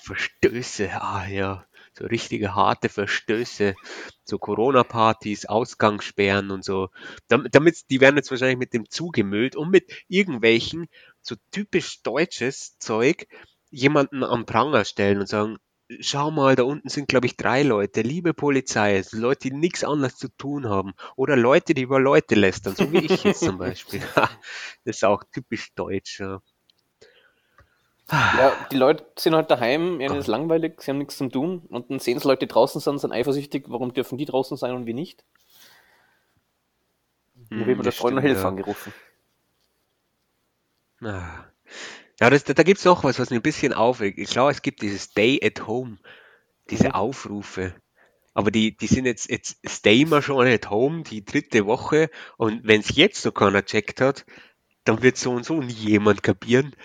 Verstöße, 0.03 0.89
ah 1.01 1.27
ja, 1.27 1.65
so 1.93 2.05
richtige 2.05 2.55
harte 2.55 2.89
Verstöße, 2.89 3.75
so 4.23 4.37
Corona-Partys, 4.37 5.45
Ausgangssperren 5.45 6.49
und 6.51 6.63
so. 6.63 6.89
Damit, 7.27 7.53
damit, 7.53 7.89
die 7.89 7.99
werden 7.99 8.15
jetzt 8.15 8.31
wahrscheinlich 8.31 8.57
mit 8.57 8.73
dem 8.73 8.89
zugemüllt 8.89 9.55
und 9.55 9.69
mit 9.69 9.91
irgendwelchen 10.07 10.87
so 11.21 11.35
typisch 11.51 12.01
deutsches 12.01 12.77
Zeug 12.79 13.27
jemanden 13.69 14.23
am 14.23 14.45
Pranger 14.45 14.85
stellen 14.85 15.19
und 15.19 15.27
sagen, 15.27 15.57
schau 15.99 16.31
mal, 16.31 16.55
da 16.55 16.63
unten 16.63 16.89
sind, 16.89 17.07
glaube 17.07 17.27
ich, 17.27 17.37
drei 17.37 17.63
Leute, 17.63 18.01
liebe 18.01 18.33
Polizei, 18.33 18.95
also 18.97 19.17
Leute, 19.17 19.49
die 19.49 19.55
nichts 19.55 19.83
anderes 19.83 20.15
zu 20.17 20.29
tun 20.37 20.67
haben 20.69 20.93
oder 21.15 21.35
Leute, 21.35 21.73
die 21.73 21.81
über 21.83 21.99
Leute 21.99 22.35
lästern, 22.35 22.75
so 22.75 22.91
wie 22.91 23.05
ich 23.05 23.23
jetzt 23.23 23.43
zum 23.43 23.57
Beispiel. 23.59 24.01
Das 24.85 24.97
ist 24.97 25.05
auch 25.05 25.23
typisch 25.31 25.73
deutsch, 25.75 26.19
ja. 26.19 26.41
Ja, 28.31 28.55
die 28.71 28.77
Leute 28.77 29.05
sind 29.17 29.35
halt 29.35 29.51
daheim, 29.51 29.99
ihnen 30.01 30.17
ist 30.17 30.27
langweilig, 30.27 30.81
sie 30.81 30.91
haben 30.91 30.97
nichts 30.99 31.17
zum 31.17 31.31
tun 31.31 31.65
und 31.69 31.89
dann 31.91 31.99
sehen 31.99 32.19
sie 32.19 32.27
Leute, 32.27 32.45
die 32.47 32.51
draußen 32.53 32.81
sind, 32.81 32.99
sind 32.99 33.11
eifersüchtig, 33.11 33.65
warum 33.67 33.93
dürfen 33.93 34.17
die 34.17 34.25
draußen 34.25 34.57
sein 34.57 34.73
und 34.75 34.85
wir 34.85 34.93
nicht? 34.93 35.23
Dann 37.53 37.67
wird 37.67 37.77
Hm, 37.77 37.77
man 37.77 37.83
der 37.83 37.91
das 37.91 37.95
Freund 37.95 38.17
und 38.17 38.23
stimmt, 38.23 38.23
Hilfe 38.23 38.47
ja. 38.47 38.47
angerufen. 38.47 38.93
Ah. 41.01 41.51
Ja, 42.19 42.29
das, 42.29 42.43
da, 42.43 42.53
da 42.53 42.63
gibt 42.63 42.79
es 42.79 42.85
noch 42.85 43.03
was, 43.03 43.19
was 43.19 43.29
mich 43.29 43.39
ein 43.39 43.43
bisschen 43.43 43.73
aufregt. 43.73 44.19
Ich 44.19 44.29
glaube, 44.29 44.51
es 44.51 44.61
gibt 44.61 44.81
dieses 44.81 45.03
Stay 45.03 45.39
at 45.43 45.67
Home, 45.67 45.97
diese. 46.69 46.93
Aufrufe. 46.93 47.73
Aber 48.33 48.51
die, 48.51 48.75
die 48.77 48.87
sind 48.87 49.05
jetzt, 49.05 49.29
jetzt 49.29 49.57
stay 49.67 50.05
wir 50.05 50.21
schon 50.21 50.47
at 50.47 50.69
home, 50.69 51.03
die 51.03 51.25
dritte 51.25 51.65
Woche. 51.65 52.09
Und 52.37 52.61
wenn 52.63 52.81
es 52.81 52.95
jetzt 52.95 53.25
noch 53.25 53.33
keiner 53.33 53.65
checkt 53.65 54.01
hat, 54.01 54.25
dann 54.85 55.01
wird 55.01 55.17
so 55.17 55.31
und 55.31 55.45
so 55.45 55.61
nie 55.61 55.73
jemand 55.73 56.23
kapieren. 56.23 56.75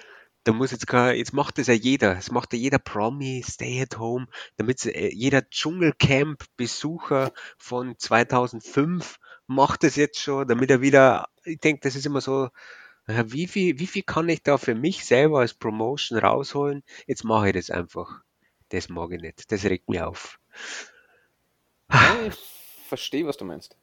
Da 0.44 0.52
muss 0.52 0.72
jetzt 0.72 0.86
kein, 0.86 1.16
jetzt 1.16 1.32
macht 1.32 1.58
das 1.58 1.68
ja 1.68 1.74
jeder. 1.74 2.16
Es 2.18 2.30
macht 2.30 2.52
ja 2.52 2.58
jeder 2.58 2.78
Promi, 2.78 3.44
stay 3.46 3.80
at 3.82 3.98
home, 3.98 4.26
damit 4.56 4.84
äh, 4.86 5.10
jeder 5.12 5.48
Dschungelcamp-Besucher 5.48 7.32
von 7.56 7.98
2005 7.98 9.18
macht 9.46 9.84
es 9.84 9.96
jetzt 9.96 10.20
schon, 10.20 10.48
damit 10.48 10.70
er 10.70 10.80
wieder, 10.80 11.28
ich 11.44 11.60
denke, 11.60 11.80
das 11.82 11.96
ist 11.96 12.06
immer 12.06 12.20
so, 12.20 12.48
wie 13.06 13.46
viel, 13.46 13.78
wie 13.78 13.86
viel 13.86 14.02
kann 14.02 14.28
ich 14.28 14.42
da 14.42 14.58
für 14.58 14.74
mich 14.74 15.04
selber 15.04 15.40
als 15.40 15.54
Promotion 15.54 16.18
rausholen? 16.18 16.82
Jetzt 17.06 17.24
mache 17.24 17.48
ich 17.48 17.54
das 17.54 17.70
einfach. 17.70 18.22
Das 18.70 18.88
mag 18.88 19.12
ich 19.12 19.20
nicht. 19.20 19.50
Das 19.52 19.64
regt 19.64 19.88
mich 19.88 20.00
auf. 20.00 20.40
Ja, 21.92 22.16
ich 22.26 22.34
verstehe, 22.88 23.26
was 23.26 23.36
du 23.36 23.44
meinst. 23.44 23.76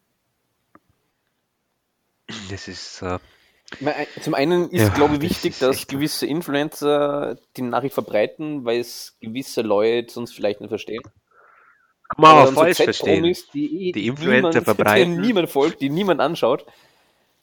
Das 2.49 2.67
ist, 2.67 3.01
äh, 3.01 3.19
Zum 4.21 4.33
einen 4.35 4.69
ist, 4.69 4.81
Ja, 4.81 4.89
glaube 4.89 5.15
ich, 5.15 5.19
das 5.21 5.29
wichtig, 5.29 5.51
ist 5.53 5.61
dass 5.61 5.87
gewisse 5.87 6.25
Influencer 6.25 7.37
die 7.57 7.61
Nachricht 7.61 7.93
verbreiten, 7.93 8.63
weil 8.65 8.79
es 8.79 9.17
gewisse 9.19 9.61
Leute 9.61 10.11
sonst 10.13 10.33
vielleicht 10.33 10.61
nicht 10.61 10.69
verstehen. 10.69 11.03
kann 11.03 12.21
man 12.21 12.31
Aber 12.31 12.45
dann 12.45 12.55
so 12.55 12.61
falsch 12.61 12.81
verstehen. 12.81 13.35
Z-Promis, 13.35 13.49
die, 13.51 13.89
eh 13.89 13.91
Die 13.91 14.07
Influencer 14.07 14.61
niemand, 14.61 14.63
verbreiten. 14.65 15.19
niemand 15.21 15.49
folgt, 15.49 15.81
die 15.81 15.89
niemand 15.89 16.21
anschaut, 16.21 16.65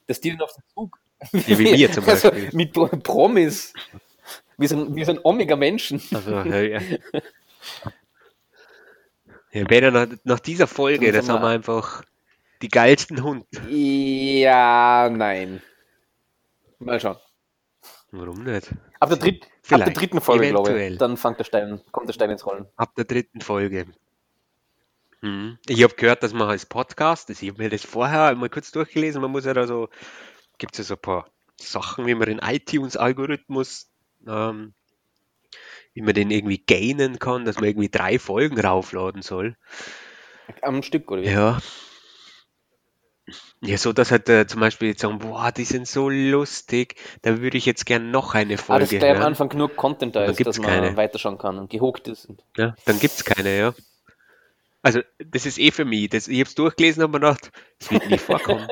dass 0.06 0.20
die 0.20 0.30
dann 0.30 0.42
auf 0.42 0.52
den 0.54 0.64
Zug. 0.74 0.98
Ja, 1.32 1.58
wie 1.58 1.72
wir 1.76 1.92
zum 1.92 2.08
Also, 2.08 2.30
Beispiel. 2.30 2.50
mit 2.52 2.72
Pro- 2.72 2.86
Promis. 2.86 3.72
Wir 4.56 4.68
sind, 4.68 4.94
wir 4.94 5.04
sind 5.04 5.24
Omega-Menschen. 5.24 6.00
Also, 6.12 6.30
ja, 6.32 6.60
ja. 6.60 6.80
Ja, 9.52 9.90
nach, 9.90 10.06
nach 10.24 10.40
dieser 10.40 10.66
Folge, 10.66 11.10
das 11.12 11.26
sind 11.26 11.34
haben 11.34 11.42
wir- 11.42 11.48
einfach 11.48 12.02
die 12.62 12.68
geilsten 12.68 13.22
Hund. 13.22 13.46
Ja, 13.68 15.08
nein. 15.10 15.62
Mal 16.78 17.00
schauen. 17.00 17.16
Warum 18.10 18.42
nicht? 18.44 18.70
Ab 19.00 19.10
der, 19.10 19.18
dritt, 19.18 19.44
ab 19.70 19.84
der 19.84 19.90
dritten 19.92 20.20
Folge, 20.20 20.48
glaube 20.48 20.70
Eventuell. 20.70 20.92
ich, 20.94 20.98
dann 20.98 21.16
fängt 21.16 21.38
der 21.38 21.44
Stein, 21.44 21.80
kommt 21.92 22.08
der 22.08 22.14
Stein 22.14 22.30
ins 22.30 22.44
Rollen. 22.46 22.66
Ab 22.76 22.94
der 22.96 23.04
dritten 23.04 23.40
Folge. 23.40 23.86
Mhm. 25.20 25.58
Ich 25.66 25.82
habe 25.82 25.94
gehört, 25.94 26.22
dass 26.22 26.32
man 26.32 26.48
als 26.48 26.64
Podcast, 26.66 27.28
also 27.28 27.42
ich 27.44 27.50
habe 27.52 27.62
mir 27.62 27.68
das 27.70 27.84
vorher 27.84 28.34
mal 28.34 28.48
kurz 28.48 28.70
durchgelesen, 28.70 29.20
man 29.20 29.30
muss 29.30 29.44
ja 29.44 29.52
da 29.54 29.66
so, 29.66 29.88
gibt 30.58 30.74
es 30.74 30.78
ja 30.78 30.84
so 30.84 30.94
ein 30.94 31.00
paar 31.00 31.30
Sachen, 31.60 32.06
wie 32.06 32.14
man 32.14 32.28
den 32.28 32.38
iTunes-Algorithmus, 32.38 33.90
ähm, 34.26 34.74
wie 35.94 36.02
man 36.02 36.14
den 36.14 36.30
irgendwie 36.30 36.58
gainen 36.58 37.18
kann, 37.18 37.44
dass 37.44 37.56
man 37.56 37.64
irgendwie 37.64 37.88
drei 37.88 38.18
Folgen 38.18 38.60
raufladen 38.60 39.22
soll. 39.22 39.56
Am 40.62 40.82
Stück, 40.82 41.10
oder 41.10 41.22
wie? 41.22 41.26
Ja. 41.26 41.58
Ja, 43.60 43.76
so 43.76 43.92
dass 43.92 44.10
halt 44.10 44.28
äh, 44.28 44.46
zum 44.46 44.60
Beispiel 44.60 44.88
jetzt 44.88 45.00
sagen, 45.02 45.18
boah, 45.18 45.52
die 45.52 45.64
sind 45.64 45.86
so 45.86 46.08
lustig, 46.08 46.94
da 47.22 47.40
würde 47.40 47.58
ich 47.58 47.66
jetzt 47.66 47.84
gern 47.84 48.10
noch 48.10 48.34
eine 48.34 48.54
Ah, 48.68 48.78
dass 48.78 48.90
Folge 48.90 48.98
gleich 48.98 49.16
am. 49.16 49.22
Anfang 49.22 49.48
genug 49.50 49.76
Content 49.76 50.16
da 50.16 50.20
dann 50.24 50.30
ist, 50.30 50.46
dass 50.46 50.58
man 50.58 50.68
keine. 50.70 50.96
weiterschauen 50.96 51.36
kann 51.36 51.58
und 51.58 51.68
gehuckt 51.68 52.08
ist. 52.08 52.28
Ja, 52.56 52.74
dann 52.86 52.98
gibt's 53.00 53.24
keine, 53.24 53.58
ja. 53.58 53.74
Also, 54.80 55.00
das 55.18 55.44
ist 55.44 55.58
eh 55.58 55.72
für 55.72 55.84
mich. 55.84 56.08
Das, 56.08 56.28
ich 56.28 56.38
habe 56.38 56.48
es 56.48 56.54
durchgelesen 56.54 57.02
und 57.04 57.10
mir 57.10 57.20
gedacht, 57.20 57.50
es 57.80 57.90
wird 57.90 58.06
nie 58.08 58.16
vorkommen. 58.18 58.66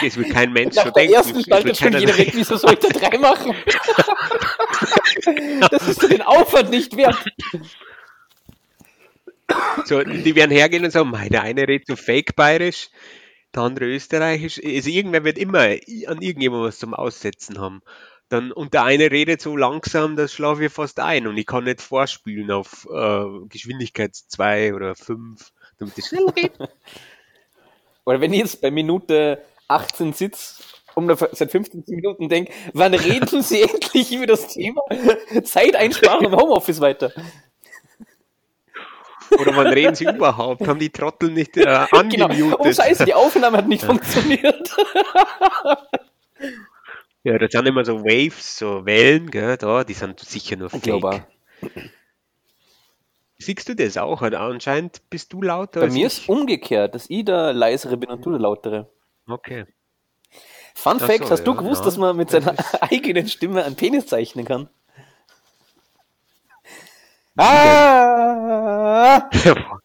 Es 0.00 0.16
wird 0.16 0.30
kein 0.30 0.52
Mensch 0.52 0.76
Nach 0.76 0.86
so 0.86 0.90
der 0.90 1.04
denken. 1.04 1.16
ersten 1.16 1.64
wird 1.64 1.76
schon 1.76 1.98
jeder 1.98 2.16
weg, 2.16 2.30
wieso 2.34 2.56
soll 2.56 2.74
ich 2.74 2.78
da 2.78 2.88
drei 2.88 3.18
machen? 3.18 3.54
das 5.70 5.88
ist 5.88 6.02
den 6.02 6.22
Aufwand 6.22 6.70
nicht 6.70 6.96
wert. 6.96 7.16
so, 9.84 10.02
die 10.02 10.34
werden 10.34 10.50
hergehen 10.50 10.84
und 10.84 10.90
sagen, 10.90 11.10
mei, 11.10 11.28
der 11.28 11.42
eine 11.42 11.68
redet 11.68 11.86
so 11.86 11.96
fake 11.96 12.36
bayerisch, 12.36 12.88
der 13.54 13.62
andere 13.62 13.86
österreichisch. 13.86 14.60
Also 14.64 14.90
irgendwer 14.90 15.24
wird 15.24 15.38
immer 15.38 15.60
an 15.60 16.22
irgendjemandem 16.22 16.68
was 16.68 16.78
zum 16.78 16.94
Aussetzen 16.94 17.58
haben. 17.58 17.82
Dann, 18.28 18.50
und 18.50 18.72
der 18.72 18.84
eine 18.84 19.10
redet 19.10 19.42
so 19.42 19.56
langsam, 19.58 20.16
das 20.16 20.32
schlafe 20.32 20.64
ich 20.64 20.72
fast 20.72 21.00
ein 21.00 21.26
und 21.26 21.36
ich 21.36 21.44
kann 21.44 21.64
nicht 21.64 21.82
vorspülen 21.82 22.50
auf 22.50 22.88
äh, 22.90 23.24
Geschwindigkeit 23.48 24.14
2 24.14 24.72
oder 24.72 24.94
5, 24.94 25.52
damit 25.78 25.98
es 25.98 26.08
schnell 26.08 26.26
geht. 26.34 26.52
Oder 28.06 28.22
wenn 28.22 28.32
ich 28.32 28.40
jetzt 28.40 28.62
bei 28.62 28.70
Minute 28.70 29.38
18 29.72 30.12
sitze 30.12 30.62
mir 30.96 31.16
seit 31.32 31.50
15 31.50 31.84
Minuten 31.88 32.28
denke, 32.28 32.52
wann 32.74 32.92
reden 32.94 33.42
Sie 33.42 33.62
endlich 33.62 34.12
über 34.12 34.26
das 34.26 34.48
Thema 34.48 34.82
Zeit 35.44 35.74
einsparen 35.74 36.24
im 36.26 36.36
Homeoffice 36.36 36.80
weiter? 36.80 37.12
Oder 39.38 39.56
wann 39.56 39.68
reden 39.68 39.94
sie 39.94 40.04
überhaupt? 40.04 40.68
Haben 40.68 40.78
die 40.78 40.90
Trottel 40.90 41.30
nicht 41.30 41.56
äh, 41.56 41.62
Genau. 41.90 42.26
angemutet? 42.26 42.58
Oh, 42.58 42.70
scheiße, 42.72 43.06
die 43.06 43.14
Aufnahme 43.14 43.56
hat 43.56 43.68
nicht 43.68 43.82
funktioniert. 43.86 44.76
Ja, 47.24 47.38
das 47.38 47.52
sind 47.52 47.66
immer 47.66 47.84
so 47.84 48.02
Waves, 48.04 48.58
so 48.58 48.84
Wellen, 48.84 49.30
gell, 49.30 49.56
da, 49.56 49.84
die 49.84 49.94
sind 49.94 50.20
sicher 50.20 50.56
nur 50.56 50.68
fake. 50.68 50.82
glaube 50.82 51.08
auch. 51.08 51.20
Siehst 53.38 53.68
du 53.68 53.74
das 53.74 53.96
auch? 53.96 54.20
Anscheinend 54.22 55.00
bist 55.08 55.32
du 55.32 55.40
lauter 55.42 55.80
Bei 55.80 55.88
mir 55.88 56.06
ist 56.06 56.28
umgekehrt, 56.28 56.94
dass 56.94 57.08
ich 57.08 57.24
der 57.24 57.52
leisere 57.52 57.96
bin 57.96 58.10
und 58.10 58.24
du 58.24 58.30
der 58.30 58.40
lautere. 58.40 58.90
Okay. 59.32 59.64
Fun 60.74 60.98
Ach 61.00 61.06
Fact, 61.06 61.24
so, 61.24 61.30
hast 61.30 61.44
du 61.44 61.52
ja, 61.52 61.58
gewusst, 61.58 61.80
ja. 61.80 61.84
dass 61.86 61.96
man 61.96 62.16
mit 62.16 62.30
seiner 62.30 62.54
eigenen 62.82 63.28
Stimme 63.28 63.64
einen 63.64 63.76
Penis 63.76 64.06
zeichnen 64.06 64.44
kann? 64.44 64.68
Ah! 67.36 69.28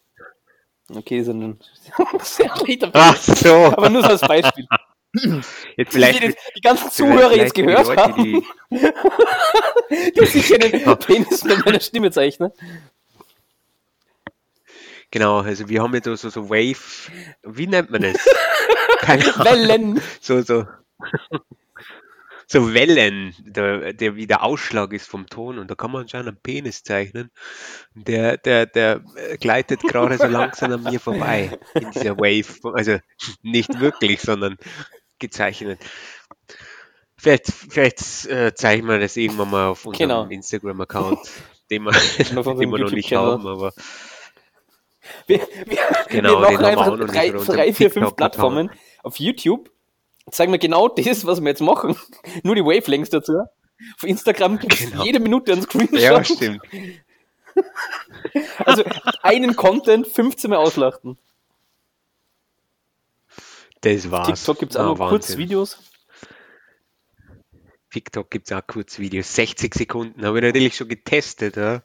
Okay, 0.90 1.22
so 1.22 1.32
ein 1.32 1.58
sehr 2.22 2.56
schlechter 2.56 2.90
Ach 2.94 3.14
so. 3.14 3.52
Aber 3.66 3.90
nur 3.90 4.00
so 4.00 4.08
als 4.08 4.22
Beispiel. 4.22 4.66
Jetzt 5.12 5.44
Wie 5.76 5.84
vielleicht. 5.84 6.22
die, 6.22 6.34
die 6.56 6.60
ganzen 6.62 6.90
Zuhörer 6.90 7.34
jetzt 7.36 7.54
für 7.54 7.60
die 7.60 7.66
gehört 7.66 7.88
Leute, 7.88 8.02
haben, 8.02 8.24
die- 8.24 8.42
dass 10.14 10.34
ich 10.34 10.54
einen 10.54 10.98
Penis 10.98 11.44
mit 11.44 11.62
meiner 11.66 11.80
Stimme 11.80 12.10
zeichne. 12.10 12.54
Genau, 15.10 15.40
also 15.40 15.68
wir 15.68 15.82
haben 15.82 15.92
jetzt 15.92 16.06
so, 16.06 16.14
so, 16.16 16.30
so 16.30 16.48
Wave, 16.48 17.10
wie 17.42 17.66
nennt 17.66 17.90
man 17.90 18.00
das? 18.00 18.16
Keine. 19.00 19.22
Wellen. 19.24 20.00
So, 20.20 20.42
so, 20.42 20.66
so 22.46 22.72
Wellen, 22.74 23.34
der, 23.40 23.92
der 23.92 24.16
wie 24.16 24.26
der 24.26 24.42
Ausschlag 24.42 24.92
ist 24.92 25.06
vom 25.06 25.26
Ton 25.26 25.58
und 25.58 25.70
da 25.70 25.74
kann 25.74 25.90
man 25.90 26.02
anscheinend 26.02 26.28
einen 26.28 26.40
Penis 26.42 26.82
zeichnen. 26.82 27.30
Der, 27.94 28.38
der, 28.38 28.66
der 28.66 29.00
gleitet 29.40 29.82
gerade 29.82 30.16
so 30.16 30.26
langsam 30.26 30.72
an 30.72 30.82
mir 30.82 30.98
vorbei 31.00 31.58
in 31.74 31.90
dieser 31.90 32.16
Wave. 32.18 32.74
Also 32.74 32.98
nicht 33.42 33.80
wirklich, 33.80 34.20
sondern 34.22 34.56
gezeichnet. 35.18 35.78
Vielleicht, 37.16 37.46
vielleicht 37.52 38.26
äh, 38.26 38.54
zeichnen 38.54 38.88
wir 38.88 38.98
das 38.98 39.16
irgendwann 39.16 39.50
mal 39.50 39.66
auf 39.68 39.84
unserem 39.84 40.08
Genau. 40.08 40.24
Instagram-Account, 40.26 41.18
den 41.70 41.82
wir, 41.82 41.92
den 42.54 42.70
wir 42.70 42.78
noch 42.78 42.92
nicht 42.92 43.12
haben, 43.12 43.46
aber 43.46 43.72
Wir, 45.26 45.40
wir, 45.66 45.78
Genau, 46.08 46.40
wir 46.40 46.48
den 46.48 46.56
machen 46.56 46.56
haben 46.56 46.60
wir 46.60 46.68
einfach 46.68 46.86
auch 46.86 46.96
noch 46.96 47.06
nicht 47.12 47.14
drei, 47.14 47.30
drei 47.30 47.72
vier, 47.72 47.90
fünf. 47.90 48.16
Plattformen 48.16 48.70
auf 49.02 49.18
YouTube. 49.18 49.70
Zeigen 50.30 50.52
wir 50.52 50.58
genau 50.58 50.88
das, 50.88 51.24
was 51.24 51.40
wir 51.40 51.48
jetzt 51.48 51.60
machen. 51.62 51.96
Nur 52.42 52.54
die 52.54 52.64
Wavelengths 52.64 53.10
dazu. 53.10 53.32
Auf 53.96 54.02
Instagram 54.02 54.58
gibt 54.58 54.74
es 54.74 54.90
Genau. 54.90 55.04
jede 55.04 55.20
Minute 55.20 55.52
einen 55.52 55.62
Screenshot. 55.62 56.00
ja, 56.00 56.24
stimmt. 56.24 56.62
Also 58.64 58.84
einen 59.22 59.56
Content 59.56 60.06
15 60.06 60.50
Mal 60.50 60.58
auslachten. 60.58 61.18
Das 63.80 64.10
war's. 64.10 64.26
TikTok 64.44 64.58
gibt 64.60 64.72
es 64.72 64.76
auch 64.76 64.94
Ah, 64.94 64.98
noch. 64.98 65.08
Kurzvideos. 65.08 65.78
TikTok 67.90 68.30
gibt 68.30 68.50
es 68.50 68.56
auch 68.56 68.66
Kurzvideos. 68.66 69.34
60 69.34 69.74
Sekunden 69.74 70.24
habe 70.24 70.38
ich 70.38 70.44
natürlich 70.44 70.76
schon 70.76 70.88
getestet. 70.88 71.56
Ja. 71.56 71.82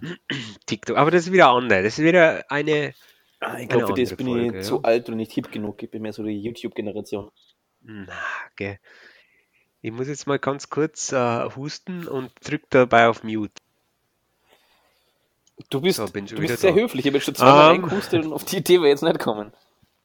TikTok, 0.66 0.96
aber 0.96 1.10
das 1.10 1.26
ist 1.26 1.32
wieder 1.32 1.48
anders. 1.48 1.82
Das 1.84 1.98
ist 1.98 2.04
wieder 2.04 2.44
eine. 2.50 2.94
Ah, 3.40 3.58
ich 3.58 3.68
glaube, 3.68 3.86
für 3.88 3.94
das 4.00 4.16
bin 4.16 4.26
Folge, 4.26 4.46
ich 4.48 4.52
ja. 4.54 4.60
zu 4.62 4.82
alt 4.82 5.08
und 5.08 5.16
nicht 5.16 5.32
hip 5.32 5.52
genug. 5.52 5.82
Ich 5.82 5.90
bin 5.90 6.02
mehr 6.02 6.12
so 6.12 6.22
die 6.24 6.40
YouTube-Generation. 6.40 7.30
Na, 7.82 8.12
gell. 8.56 8.78
Ich 9.80 9.92
muss 9.92 10.08
jetzt 10.08 10.26
mal 10.26 10.38
ganz 10.40 10.70
kurz 10.70 11.12
äh, 11.12 11.48
husten 11.54 12.08
und 12.08 12.32
drück 12.42 12.62
dabei 12.70 13.08
auf 13.08 13.22
Mute. 13.22 13.52
Du 15.70 15.80
bist, 15.80 15.96
So, 15.98 16.06
du 16.06 16.12
bist 16.36 16.58
sehr 16.60 16.72
da. 16.72 16.76
höflich. 16.78 17.04
Ich 17.06 17.12
habe 17.12 17.20
schon 17.20 17.34
zweimal 17.34 17.74
Ähm. 17.76 17.84
reingehustet 17.84 18.24
und 18.24 18.32
auf 18.32 18.44
die 18.44 18.58
Idee 18.58 18.80
wir 18.80 18.88
jetzt 18.88 19.02
nicht 19.02 19.18
kommen. 19.18 19.52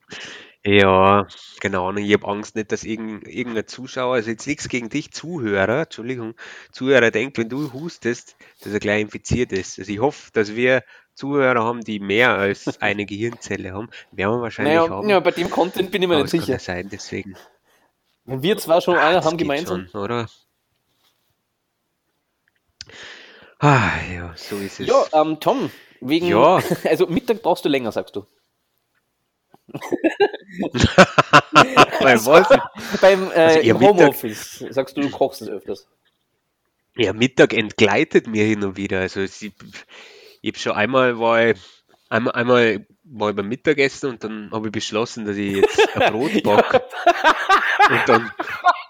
Ja, 0.65 1.27
genau. 1.59 1.89
Und 1.89 1.97
ich 1.97 2.13
habe 2.13 2.25
Angst 2.27 2.55
nicht, 2.55 2.71
dass 2.71 2.85
irgend, 2.85 3.27
irgendein 3.27 3.67
Zuschauer, 3.67 4.15
also 4.15 4.29
jetzt 4.29 4.47
nichts 4.47 4.69
gegen 4.69 4.87
dich, 4.89 5.11
Zuhörer, 5.11 5.81
Entschuldigung, 5.81 6.35
Zuhörer 6.71 7.11
denkt, 7.11 7.37
wenn 7.37 7.49
du 7.49 7.73
hustest, 7.73 8.37
dass 8.61 8.71
er 8.71 8.79
gleich 8.79 9.01
infiziert 9.01 9.51
ist. 9.51 9.77
Also 9.77 9.91
ich 9.91 9.99
hoffe, 9.99 10.31
dass 10.31 10.55
wir 10.55 10.83
Zuhörer 11.15 11.63
haben, 11.63 11.81
die 11.81 11.99
mehr 11.99 12.35
als 12.37 12.81
eine 12.81 13.05
Gehirnzelle 13.05 13.73
haben. 13.73 13.89
Werden 14.11 14.35
wir 14.37 14.41
wahrscheinlich 14.41 14.75
Naja, 14.75 14.89
haben. 14.89 15.09
ja, 15.09 15.19
bei 15.19 15.31
dem 15.31 15.49
Content 15.49 15.91
bin 15.91 16.01
ich 16.01 16.07
mir 16.07 16.15
aber 16.15 16.23
nicht 16.23 16.31
kann 16.31 16.39
sicher. 16.39 16.53
ja 16.53 16.59
sein, 16.59 16.87
deswegen. 16.89 17.35
Wenn 18.23 18.41
wir 18.41 18.57
zwar 18.57 18.79
schon 18.79 18.95
einer 18.95 19.15
Das 19.15 19.25
haben 19.25 19.37
gemeinsam. 19.37 19.87
schon, 19.91 20.01
oder? 20.01 20.29
Ah, 23.59 23.91
ja, 24.13 24.33
so 24.35 24.57
ist 24.57 24.79
es. 24.79 24.87
Ja, 24.87 25.03
ähm, 25.13 25.39
Tom, 25.41 25.69
wegen. 26.01 26.27
Ja. 26.27 26.61
Also 26.85 27.07
Mittag 27.07 27.41
brauchst 27.41 27.65
du 27.65 27.69
länger, 27.69 27.91
sagst 27.91 28.15
du. 28.15 28.25
Weil 31.99 32.25
was? 32.25 32.47
Beim 33.01 33.31
äh, 33.31 33.35
Also, 33.35 33.59
Mittag- 33.59 33.81
Homeoffice 33.81 34.65
sagst 34.69 34.97
du, 34.97 35.01
du 35.01 35.09
kochst 35.09 35.41
es 35.41 35.49
öfters. 35.49 35.87
Ja, 36.95 37.13
Mittag 37.13 37.53
entgleitet 37.53 38.27
mir 38.27 38.45
hin 38.45 38.63
und 38.63 38.77
wieder. 38.77 38.99
Also 38.99 39.21
ich, 39.21 39.51
ich 40.41 40.49
habe 40.51 40.59
schon 40.59 40.71
einmal 40.73 41.17
war 41.19 41.43
ich, 41.49 41.57
einmal, 42.09 42.33
einmal 42.33 42.85
war 43.03 43.29
ich 43.31 43.35
beim 43.35 43.47
Mittagessen 43.47 44.09
und 44.11 44.23
dann 44.23 44.51
habe 44.51 44.67
ich 44.67 44.71
beschlossen, 44.71 45.25
dass 45.25 45.35
ich 45.37 45.55
jetzt 45.57 45.95
ein 45.97 46.13
Brot 46.13 46.43
backe. 46.43 46.83
Und 47.89 48.01
dann, 48.09 48.31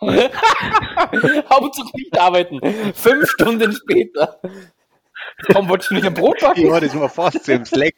Hauptsache 1.49 1.91
nicht 1.95 2.17
arbeiten. 2.19 2.59
Fünf 2.93 3.29
Stunden 3.29 3.71
später. 3.73 4.39
Tom, 5.51 5.69
wolltest 5.69 5.91
du 5.91 5.95
nicht 5.95 6.05
ein 6.05 6.13
Brot 6.13 6.39
backen? 6.41 6.67
ja, 6.67 6.79
das 6.81 6.93
war 6.99 7.07
fast 7.09 7.45
so 7.45 7.51
im 7.53 7.63
Slack. 7.65 7.95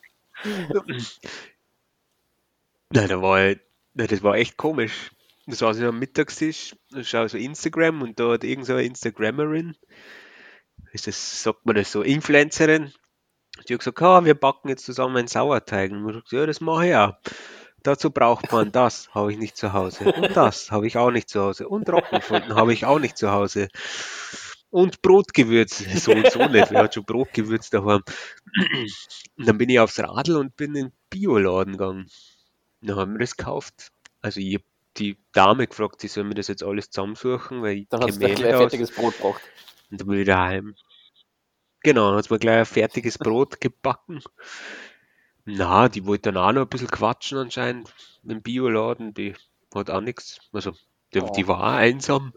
Nein, 2.96 3.10
da 3.10 3.22
war 3.22 3.40
nein, 3.40 3.60
das 4.08 4.24
war 4.24 4.38
echt 4.38 4.56
komisch. 4.56 5.12
Da 5.48 5.56
saß 5.56 5.78
ich 5.78 5.84
am 5.84 6.00
Mittagstisch, 6.00 6.78
schaue 7.02 7.28
so 7.28 7.38
Instagram 7.38 8.02
und 8.02 8.20
da 8.20 8.32
hat 8.32 8.46
irgend 8.46 8.66
so 8.66 8.74
eine 8.74 8.84
Instagrammerin, 8.84 9.76
ist 10.94 11.06
das, 11.06 11.44
sagt 11.44 11.66
man 11.66 11.76
das 11.76 11.92
so, 11.92 12.04
Influencerin, 12.04 12.94
die 13.68 13.74
hat 13.74 13.80
gesagt, 13.80 14.02
ah, 14.02 14.24
wir 14.24 14.34
backen 14.34 14.70
jetzt 14.70 14.86
zusammen 14.86 15.18
einen 15.18 15.28
Sauerteig. 15.28 15.92
Und 15.92 16.08
ich 16.08 16.14
gesagt, 16.14 16.32
ja, 16.32 16.46
das 16.46 16.62
mache 16.62 16.88
ich 16.88 16.96
auch. 16.96 17.14
Dazu 17.84 18.12
braucht 18.12 18.52
man 18.54 18.72
das, 18.72 19.14
habe 19.14 19.34
ich 19.34 19.38
nicht 19.38 19.58
zu 19.58 19.74
Hause. 19.74 20.14
Und 20.14 20.36
das 20.36 20.72
habe 20.72 20.88
ich 20.88 20.98
auch 20.98 21.12
nicht 21.12 21.30
zu 21.30 21.42
Hause. 21.42 21.68
Und 21.68 21.90
Roggenfunden 21.90 22.56
habe 22.56 22.72
ich 22.72 22.86
auch 22.86 23.00
nicht 23.00 23.18
zu 23.18 23.30
Hause. 23.30 23.68
Und 24.70 25.02
Brotgewürz, 25.02 25.80
so 26.02 26.14
und 26.14 26.32
so 26.32 26.48
nicht, 26.48 26.72
wer 26.72 26.84
hat 26.84 26.94
schon 26.94 27.04
Brotgewürz 27.04 27.70
daheim. 27.70 28.04
Und 29.38 29.48
dann 29.48 29.58
bin 29.58 29.70
ich 29.70 29.82
aufs 29.82 30.00
Radl 30.00 30.38
und 30.38 30.56
bin 30.56 30.76
in 30.76 30.86
den 30.86 30.94
Bioladen 31.10 31.74
gegangen. 31.74 32.10
Dann 32.86 32.96
haben 32.98 33.14
wir 33.14 33.20
das 33.20 33.36
gekauft. 33.38 33.92
Also 34.22 34.40
ich 34.40 34.56
hab 34.56 34.62
die 34.98 35.18
Dame 35.34 35.68
gefragt, 35.68 36.02
sie 36.02 36.08
soll 36.08 36.24
mir 36.24 36.36
das 36.36 36.48
jetzt 36.48 36.64
alles 36.64 36.90
zusammensuchen, 36.90 37.62
weil 37.62 37.78
ich 37.80 37.88
Dann 37.90 38.02
hast 38.02 38.16
du 38.16 38.20
gleich 38.20 38.46
aus. 38.46 38.60
fertiges 38.62 38.92
Brot 38.92 39.14
gebraucht. 39.18 39.42
Und 39.92 40.02
dann 40.02 40.08
bin 40.08 40.20
ich 40.20 40.26
daheim. 40.26 40.76
Genau, 41.84 42.10
dann 42.10 42.18
hat 42.20 42.30
mir 42.32 42.40
gleich 42.40 42.58
ein 42.60 42.66
fertiges 42.66 43.18
Brot 43.18 43.62
gebacken. 43.62 44.22
Na, 45.46 45.90
die 45.90 46.06
wollte 46.06 46.32
dann 46.32 46.38
auch 46.38 46.52
noch 46.54 46.62
ein 46.64 46.70
bisschen 46.70 46.90
quatschen 46.90 47.38
anscheinend 47.38 47.94
im 48.24 48.42
Bioladen, 48.42 49.14
die 49.14 49.36
hat 49.74 49.90
auch 49.92 50.02
nichts. 50.02 50.40
Also, 50.52 50.74
die, 51.14 51.22
Oh. 51.22 51.32
die 51.36 51.48
war 51.48 51.60
auch 51.60 51.74
einsam. 51.78 52.34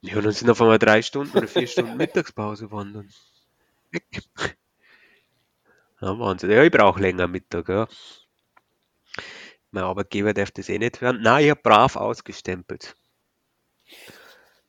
Ja, 0.00 0.16
und 0.16 0.24
dann 0.24 0.32
sind 0.32 0.48
auf 0.50 0.60
einmal 0.62 0.78
drei 0.78 1.02
Stunden 1.02 1.36
oder 1.36 1.48
vier 1.48 1.66
Stunden 1.66 1.96
Mittagspause 1.98 2.70
waren 2.70 2.92
dann 2.94 3.10
weg. 3.90 4.22
Ja, 6.00 6.18
Wahnsinn. 6.18 6.50
Ja, 6.50 6.62
ich 6.62 6.70
brauche 6.72 7.00
länger 7.00 7.26
Mittag, 7.28 7.68
ja. 7.68 7.86
Mein 9.74 9.82
Arbeitgeber 9.82 10.32
darf 10.32 10.52
das 10.52 10.68
eh 10.68 10.78
nicht 10.78 11.00
hören. 11.00 11.20
Nein, 11.20 11.44
ich 11.46 11.50
habe 11.50 11.60
brav 11.60 11.96
ausgestempelt. 11.96 12.94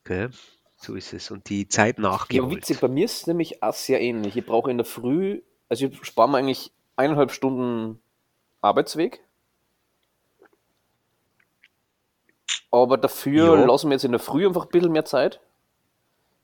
Okay, 0.00 0.30
so 0.76 0.96
ist 0.96 1.12
es. 1.12 1.30
Und 1.30 1.48
die 1.48 1.68
Zeit 1.68 1.98
Ja, 1.98 2.02
nachgeholt. 2.02 2.56
witzig, 2.56 2.80
bei 2.80 2.88
mir 2.88 3.04
ist 3.04 3.20
es 3.20 3.26
nämlich 3.28 3.62
auch 3.62 3.72
sehr 3.72 4.00
ähnlich. 4.00 4.36
Ich 4.36 4.44
brauche 4.44 4.68
in 4.68 4.78
der 4.78 4.84
Früh, 4.84 5.42
also 5.68 5.86
ich 5.86 6.04
spare 6.04 6.28
mir 6.28 6.38
eigentlich 6.38 6.72
eineinhalb 6.96 7.30
Stunden 7.30 8.00
Arbeitsweg. 8.62 9.22
Aber 12.72 12.98
dafür 12.98 13.56
Ja. 13.58 13.64
lassen 13.64 13.88
wir 13.90 13.94
jetzt 13.94 14.04
in 14.04 14.10
der 14.10 14.18
Früh 14.20 14.44
einfach 14.44 14.64
ein 14.64 14.70
bisschen 14.70 14.90
mehr 14.90 15.04
Zeit. 15.04 15.40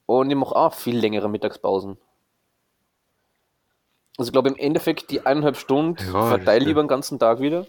Und 0.07 0.31
ich 0.31 0.37
mache 0.37 0.55
auch 0.55 0.73
viel 0.75 0.97
längere 0.97 1.29
Mittagspausen. 1.29 1.99
Also 4.19 4.29
ich 4.29 4.33
glaube 4.33 4.51
im 4.51 4.57
Endeffekt 4.57 5.11
die 5.11 5.27
eineinhalb 5.27 5.57
Stunden 5.57 5.97
Ja, 6.13 6.29
verteile 6.29 6.65
ich 6.65 6.71
über 6.71 6.83
den 6.85 6.89
ganzen 6.89 7.19
Tag 7.19 7.41
wieder. 7.41 7.67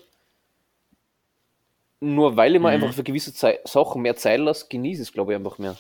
Nur 2.04 2.36
weil 2.36 2.56
ich 2.56 2.62
mir 2.62 2.68
Mhm. 2.70 2.74
einfach 2.84 2.94
für 2.94 3.04
gewisse 3.04 3.34
Zei 3.34 3.60
Sachen 3.66 4.02
mehr 4.02 4.16
Zeit 4.18 4.40
lasse, 4.42 4.66
genieße 4.70 5.02
ich 5.04 5.08
es 5.10 5.14
glaube 5.14 5.32
ich 5.32 5.38
einfach 5.38 5.58
mehr. 5.58 5.78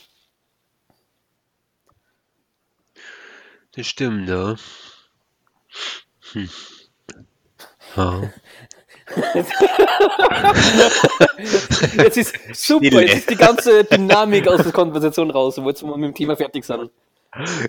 Das 3.76 3.88
stimmt, 3.88 4.30
ja. 4.30 4.56
Hm. 6.34 6.50
Ja. 7.96 8.22
Jetzt 11.98 12.18
ist 12.18 12.34
super, 12.54 12.86
Stille. 12.86 13.02
jetzt 13.02 13.16
ist 13.18 13.30
die 13.30 13.36
ganze 13.36 13.84
Dynamik 13.84 14.48
aus 14.48 14.64
der 14.64 14.72
Konversation 14.72 15.30
raus, 15.30 15.58
wo 15.62 15.68
jetzt 15.70 15.84
wir 15.84 15.98
mit 15.98 16.10
dem 16.10 16.16
Thema 16.16 16.36
fertig 16.38 16.64
sind. 16.64 16.90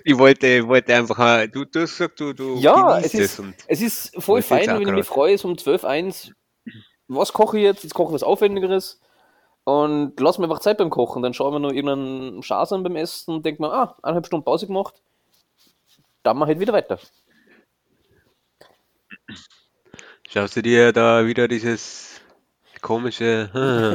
Ich 0.03 0.17
wollte, 0.17 0.67
wollte 0.67 0.95
einfach, 0.95 1.45
du, 1.47 1.65
du 1.65 1.81
gesagt, 1.81 2.19
du, 2.19 2.33
du 2.33 2.57
Ja, 2.59 2.97
genießt 2.99 3.15
es 3.15 3.31
ist, 3.31 3.39
und 3.39 3.53
es 3.67 3.81
ist 3.81 4.23
voll 4.23 4.41
fein, 4.41 4.67
wenn 4.67 4.81
ich 4.81 4.87
mich 4.93 5.05
freue, 5.05 5.37
so 5.37 5.47
um 5.47 5.55
12.1, 5.55 6.31
was 7.07 7.33
koche 7.33 7.57
ich 7.57 7.63
jetzt? 7.63 7.83
Jetzt 7.83 7.93
koche 7.93 8.09
ich 8.09 8.15
was 8.15 8.23
Aufwendigeres 8.23 8.99
und 9.63 10.19
lass 10.19 10.37
mir 10.37 10.45
einfach 10.45 10.59
Zeit 10.59 10.77
beim 10.77 10.89
Kochen. 10.89 11.21
Dann 11.21 11.33
schauen 11.33 11.53
wir 11.53 11.59
noch 11.59 11.71
irgendeinen 11.71 12.41
Schaß 12.43 12.73
an 12.73 12.83
beim 12.83 12.95
Essen 12.95 13.35
und 13.35 13.45
denkt 13.45 13.59
mir, 13.59 13.71
ah, 13.71 13.95
eineinhalb 14.03 14.25
Stunden 14.27 14.45
Pause 14.45 14.67
gemacht, 14.67 15.01
dann 16.23 16.37
mache 16.37 16.49
ich 16.51 16.55
halt 16.55 16.59
wieder 16.61 16.73
weiter. 16.73 16.99
Schaust 20.27 20.55
du 20.55 20.61
dir 20.61 20.91
da 20.91 21.25
wieder 21.25 21.47
dieses 21.47 22.21
komische 22.81 23.49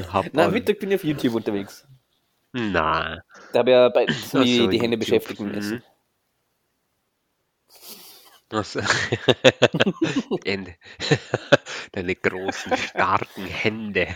Hub 0.12 0.26
Na? 0.32 0.48
Mittag 0.48 0.78
bin 0.78 0.90
ich 0.90 0.96
auf 0.96 1.04
YouTube 1.04 1.34
unterwegs. 1.34 1.86
Na, 2.52 3.20
Da 3.52 3.58
habe 3.60 3.70
ich 3.70 3.74
ja 3.74 3.88
bei 3.90 4.06
die, 4.32 4.68
die 4.68 4.80
Hände 4.80 4.96
YouTube. 4.96 4.98
beschäftigt 5.00 5.40
mit 5.40 5.56
Mhm. 5.56 5.82
Deine 11.92 12.14
großen, 12.16 12.76
starken 12.76 13.46
Hände. 13.46 14.08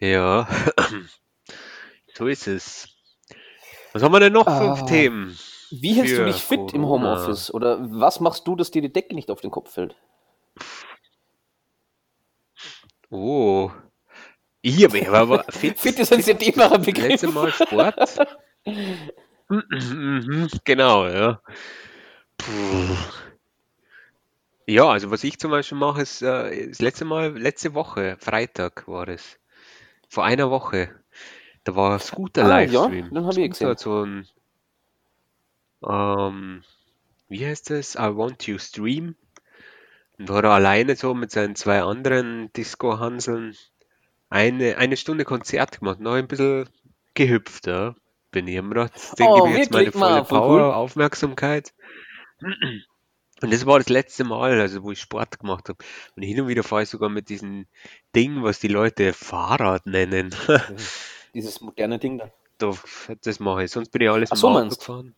Ja, 0.00 0.48
so 2.14 2.26
ist 2.26 2.46
es. 2.46 2.88
Was 3.92 4.02
haben 4.02 4.12
wir 4.12 4.20
denn 4.20 4.32
noch 4.32 4.44
für 4.46 4.82
Ah. 4.82 4.86
Themen? 4.86 5.38
Wie 5.70 5.94
hältst 5.94 6.12
du 6.12 6.16
Für 6.18 6.24
dich 6.26 6.42
fit 6.42 6.72
im 6.74 6.82
Corona. 6.82 7.16
Homeoffice? 7.16 7.52
Oder 7.52 7.78
was 7.80 8.20
machst 8.20 8.46
du, 8.46 8.56
dass 8.56 8.70
dir 8.70 8.82
die 8.82 8.92
Decke 8.92 9.14
nicht 9.14 9.30
auf 9.30 9.40
den 9.40 9.50
Kopf 9.50 9.72
fällt? 9.72 9.96
Oh, 13.10 13.70
ich 14.60 14.84
habe 14.84 15.08
aber 15.08 15.44
fit. 15.50 15.78
Fit 15.78 15.98
ist 15.98 16.12
ein 16.12 16.22
sehr 16.22 16.34
dehnbarer 16.34 16.78
Begriff. 16.78 17.08
letzte 17.08 17.28
Mal 17.28 17.52
Sport. 17.52 17.96
Mhm, 19.48 20.48
genau, 20.64 21.08
ja. 21.08 21.40
Puh. 22.38 22.96
Ja, 24.66 24.88
also 24.90 25.10
was 25.10 25.22
ich 25.24 25.38
zum 25.38 25.50
Beispiel 25.52 25.78
mache, 25.78 26.02
ist 26.02 26.22
äh, 26.22 26.68
das 26.68 26.80
letzte 26.80 27.04
Mal, 27.04 27.36
letzte 27.38 27.74
Woche, 27.74 28.16
Freitag 28.18 28.86
war 28.88 29.08
es. 29.08 29.38
Vor 30.08 30.24
einer 30.24 30.50
Woche. 30.50 30.90
Da 31.64 31.76
war 31.76 31.98
Scooter 32.00 32.44
Ah, 32.44 32.62
ja, 32.62 32.90
Livestream. 32.90 33.10
den 33.10 33.26
hab 33.26 33.38
ich 33.38 33.48
Scooter 33.48 33.48
gesehen. 33.48 33.68
hat 33.70 33.80
so 33.80 34.04
ein, 34.04 34.28
ähm, 35.88 36.62
wie 37.28 37.46
heißt 37.46 37.70
das? 37.70 37.94
I 37.96 38.16
Want 38.16 38.46
You 38.46 38.58
Stream. 38.58 39.16
Und 40.18 40.28
da 40.30 40.34
hat 40.36 40.44
er 40.44 40.50
alleine 40.52 40.96
so 40.96 41.14
mit 41.14 41.30
seinen 41.30 41.56
zwei 41.56 41.82
anderen 41.82 42.52
Disco-Hanseln 42.54 43.56
eine, 44.30 44.76
eine 44.78 44.96
Stunde 44.96 45.24
Konzert 45.24 45.80
gemacht. 45.80 46.00
Noch 46.00 46.14
ein 46.14 46.28
bisschen 46.28 46.68
gehüpft, 47.14 47.66
ja. 47.66 47.94
Bin 48.30 48.48
ich 48.48 48.56
immer 48.56 48.70
gedacht, 48.70 48.94
das 48.94 49.12
Ding 49.12 49.28
Oh, 49.28 49.34
gibt 49.34 49.48
mir 49.48 49.58
jetzt 49.58 49.70
meine 49.70 49.86
wirklich? 49.86 50.00
Ma, 50.00 50.24
volle 50.24 50.24
voll 50.24 50.38
Power, 50.40 50.68
cool. 50.68 50.74
Aufmerksamkeit. 50.74 51.74
Und 53.42 53.52
das 53.52 53.66
war 53.66 53.78
das 53.78 53.88
letzte 53.88 54.24
Mal, 54.24 54.60
also 54.60 54.82
wo 54.82 54.92
ich 54.92 55.00
Sport 55.00 55.38
gemacht 55.40 55.68
habe. 55.68 55.78
Und 56.16 56.22
hin 56.22 56.40
und 56.40 56.48
wieder 56.48 56.62
fahre 56.62 56.82
ich 56.84 56.88
sogar 56.88 57.08
mit 57.08 57.28
diesem 57.28 57.66
Ding, 58.14 58.42
was 58.42 58.60
die 58.60 58.68
Leute 58.68 59.12
Fahrrad 59.12 59.86
nennen. 59.86 60.34
Dieses 61.34 61.60
moderne 61.60 61.98
Ding 61.98 62.18
da. 62.18 62.30
Da, 62.58 62.72
das 63.22 63.40
mache 63.40 63.64
ich. 63.64 63.70
Sonst 63.70 63.90
bin 63.90 64.02
ich 64.02 64.10
alles 64.10 64.30
Ach 64.30 64.36
mit 64.36 64.40
so, 64.40 64.46
dem 64.48 64.50
Auto 64.56 64.60
meinst 64.60 64.76
du? 64.76 64.78
gefahren. 64.80 65.14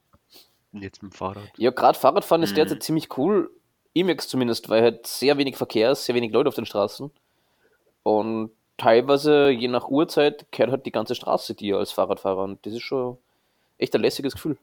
Und 0.73 0.83
jetzt 0.83 1.03
mit 1.03 1.13
dem 1.13 1.17
Fahrrad. 1.17 1.51
Ja, 1.57 1.71
gerade 1.71 1.99
Fahrradfahren 1.99 2.43
ist 2.43 2.53
Mhm. 2.53 2.57
derzeit 2.57 2.83
ziemlich 2.83 3.17
cool. 3.19 3.51
Merke 3.97 4.27
zumindest, 4.27 4.69
weil 4.69 4.83
halt 4.83 5.07
sehr 5.07 5.39
wenig 5.39 5.57
Verkehr 5.57 5.93
ist, 5.93 6.05
sehr 6.07 6.15
wenig 6.17 6.33
Leute 6.33 6.49
auf 6.49 6.55
den 6.57 6.67
Straßen. 6.67 7.11
Und 8.03 8.51
teilweise, 8.77 9.51
je 9.51 9.69
nach 9.69 9.89
Uhrzeit, 9.89 10.47
kehrt 10.51 10.71
halt 10.71 10.85
die 10.87 10.91
ganze 10.91 11.15
Straße 11.15 11.55
dir 11.55 11.79
als 11.79 11.93
Fahrradfahrer. 11.93 12.43
Und 12.43 12.65
das 12.67 12.73
ist 12.73 12.83
schon 12.83 13.19
echt 13.79 13.95
ein 13.95 14.01
lässiges 14.03 14.35
Gefühl. 14.35 14.59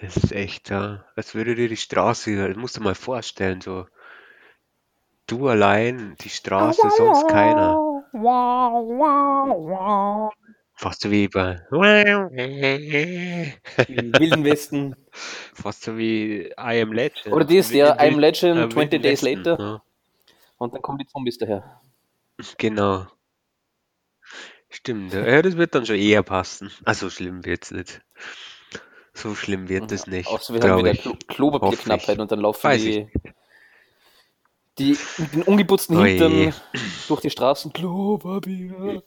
Das 0.00 0.16
ist 0.16 0.32
echt, 0.32 0.70
ja. 0.70 1.04
Als 1.14 1.34
würde 1.34 1.54
dir 1.54 1.68
die 1.68 1.76
Straße, 1.76 2.48
das 2.48 2.56
musst 2.56 2.76
du 2.76 2.80
mal 2.80 2.94
vorstellen, 2.94 3.60
so. 3.60 3.86
Du 5.26 5.48
allein, 5.48 6.16
die 6.22 6.28
Straße, 6.28 6.88
sonst 6.96 7.28
keiner. 7.28 8.02
Fast 10.74 11.02
so 11.02 11.10
wie 11.10 11.28
bei. 11.28 11.60
Im 11.70 11.80
Wilden 14.18 14.44
Westen. 14.44 14.96
Fast 15.54 15.82
so 15.82 15.96
wie 15.98 16.46
I 16.58 16.80
Am 16.82 16.92
Legend. 16.92 17.32
Oder 17.34 17.44
das, 17.44 17.70
Im 17.70 17.76
ja, 17.76 17.88
Wild- 17.90 18.00
I'm 18.00 18.18
Legend, 18.18 18.58
äh, 18.58 18.68
20 18.70 18.76
Wilden 18.76 19.02
Days 19.02 19.22
Westen, 19.22 19.44
Later. 19.44 19.62
Ja, 19.62 19.82
Und 20.58 20.74
dann 20.74 20.82
kommen 20.82 20.98
die 20.98 21.06
Zombies 21.06 21.38
daher. 21.38 21.80
genau. 22.58 23.06
Stimmt, 24.70 25.12
ja. 25.12 25.26
ja, 25.26 25.42
das 25.42 25.56
wird 25.56 25.74
dann 25.74 25.84
schon 25.84 25.96
eher 25.96 26.22
passen. 26.22 26.70
Also 26.84 27.10
schlimm 27.10 27.44
wird's 27.44 27.72
nicht. 27.72 28.00
So 29.12 29.34
schlimm 29.34 29.68
wird 29.68 29.90
es 29.92 30.06
nicht, 30.06 30.28
Außer 30.28 30.54
wir 30.54 30.60
haben 30.62 30.82
glaube 30.82 30.92
wieder. 30.92 31.02
Klo 31.02 31.16
Klopapierknappheit 31.26 32.18
und 32.18 32.30
dann 32.30 32.40
laufen 32.40 32.62
Weiß 32.64 32.82
die, 32.82 33.08
die 34.78 34.96
mit 35.18 35.34
den 35.34 35.42
ungeputzten 35.42 35.96
Oh 35.96 36.04
Hintern 36.04 36.54
durch 37.08 37.20
die 37.20 37.30
Straßen. 37.30 37.72
Klopapier. 37.72 39.02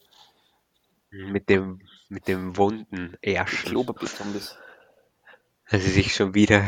Mit 1.10 1.50
dem, 1.50 1.80
mit 2.10 2.28
dem 2.28 2.58
wunden 2.58 3.18
Ärschen. 3.22 3.70
Klopapier-Zombies. 3.70 4.58
Also 5.66 5.90
sich 5.90 6.14
schon 6.14 6.36
wieder, 6.36 6.64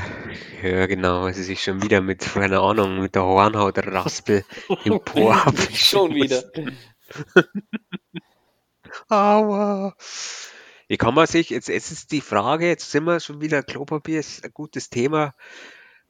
ja 0.63 0.86
genau, 0.88 1.24
also 1.26 1.43
sich 1.43 1.62
schon 1.62 1.84
wieder 1.84 2.02
mit, 2.02 2.21
keine 2.21 2.62
Ahnung, 2.62 3.02
mit 3.02 3.13
der 3.13 3.24
Hornhaut 3.24 3.78
Raspel 3.78 4.43
empor. 4.84 5.43
Schon 5.74 6.15
wieder. 6.15 6.43
Aua. 9.10 9.95
Wie 10.88 10.98
kann 10.98 11.13
man 11.13 11.26
sich, 11.28 11.50
jetzt, 11.50 11.67
jetzt 11.67 11.91
ist 11.91 12.12
die 12.12 12.21
Frage, 12.21 12.67
jetzt 12.67 12.91
sind 12.91 13.06
wir 13.06 13.19
schon 13.19 13.41
wieder, 13.41 13.63
Klopapier 13.63 14.19
ist 14.19 14.43
ein 14.43 14.52
gutes 14.54 14.89
Thema. 14.89 15.34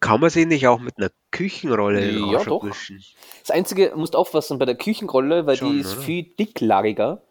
Kann 0.01 0.19
man 0.19 0.29
sich 0.29 0.45
nicht 0.45 0.67
auch 0.67 0.79
mit 0.79 0.97
einer 0.97 1.09
Küchenrolle 1.31 2.11
Ja, 2.31 2.43
doch. 2.43 2.61
abwischen? 2.61 3.03
Das 3.41 3.51
Einzige, 3.51 3.89
du 3.91 3.97
musst 3.97 4.15
aufpassen 4.15 4.59
bei 4.59 4.65
der 4.65 4.75
Küchenrolle, 4.75 5.45
weil 5.47 5.57
Schon, 5.57 5.73
die 5.73 5.79
ist 5.79 5.93
oder? 5.93 6.01
viel 6.01 6.23
dicklagiger. 6.23 7.21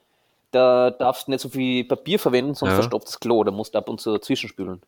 Da 0.51 0.91
darfst 0.91 1.27
du 1.27 1.33
nicht 1.33 1.41
so 1.41 1.49
viel 1.49 1.85
Papier 1.85 2.19
verwenden, 2.19 2.55
sonst 2.55 2.71
Ja. 2.71 2.77
verstopft 2.77 3.09
das 3.09 3.21
Klo. 3.21 3.45
Da 3.45 3.51
musst 3.51 3.75
du 3.75 3.79
ab 3.79 3.89
und 3.89 4.01
zu 4.01 4.19
zwischenspülen. 4.19 4.81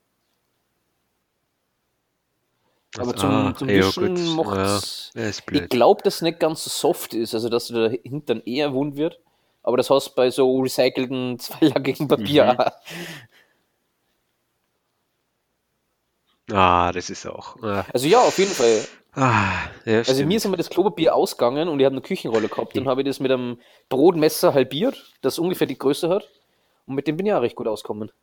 Aber 2.99 3.15
zum, 3.15 3.31
ah, 3.31 3.55
zum 3.57 3.69
ja, 3.69 3.75
Wischen 3.75 4.15
gut, 4.15 4.47
macht's. 4.47 5.13
ja, 5.15 5.29
Ich 5.29 5.69
glaube, 5.69 6.03
dass 6.03 6.17
es 6.17 6.23
nicht 6.23 6.41
ganz 6.41 6.65
so 6.65 6.71
soft 6.71 7.15
ist, 7.15 7.35
also 7.35 7.49
dass 7.49 7.69
der 7.69 7.91
Hintern 7.91 8.41
eher 8.47 8.73
wund 8.73 8.97
wird. 8.97 9.21
Aber 9.67 9.77
das 9.77 9.91
hast 9.91 10.11
du 10.11 10.15
bei 10.15 10.31
so 10.31 10.61
recycelten, 10.61 11.39
zweilagigen 11.41 12.07
Papier. 12.09 12.55
Mhm. 12.55 12.61
auch. 12.61 12.73
Ah, 16.53 16.93
das 16.93 17.11
ist 17.11 17.27
auch. 17.27 17.57
Ah, 17.63 17.85
Also 17.93 18.07
ja, 18.07 18.21
auf 18.21 18.39
jeden 18.39 18.53
Fall. 18.53 18.85
ah, 19.15 19.51
ja, 19.85 19.99
Also 19.99 20.13
stimmt. 20.15 20.29
mir 20.29 20.37
ist 20.37 20.45
immer 20.45 20.57
das 20.57 20.71
Klopapier 20.71 21.15
ausgegangen 21.15 21.69
und 21.69 21.81
ich 21.81 21.85
habe 21.85 21.95
eine 21.95 22.03
Küchenrolle 22.03 22.49
gehabt. 22.49 22.77
Dann 22.77 22.87
habe 22.89 23.01
ich 23.03 23.07
das 23.09 23.19
mit 23.19 23.33
einem 23.33 23.59
Brotmesser 23.89 24.55
halbiert, 24.55 25.13
das 25.23 25.39
ungefähr 25.41 25.67
die 25.67 25.79
Größe 25.79 26.09
hat. 26.09 26.29
Und 26.87 26.95
mit 26.95 27.09
dem 27.09 27.17
bin 27.17 27.27
ich 27.27 27.33
auch 27.33 27.43
recht 27.43 27.57
gut 27.57 27.67
ausgekommen. 27.69 28.11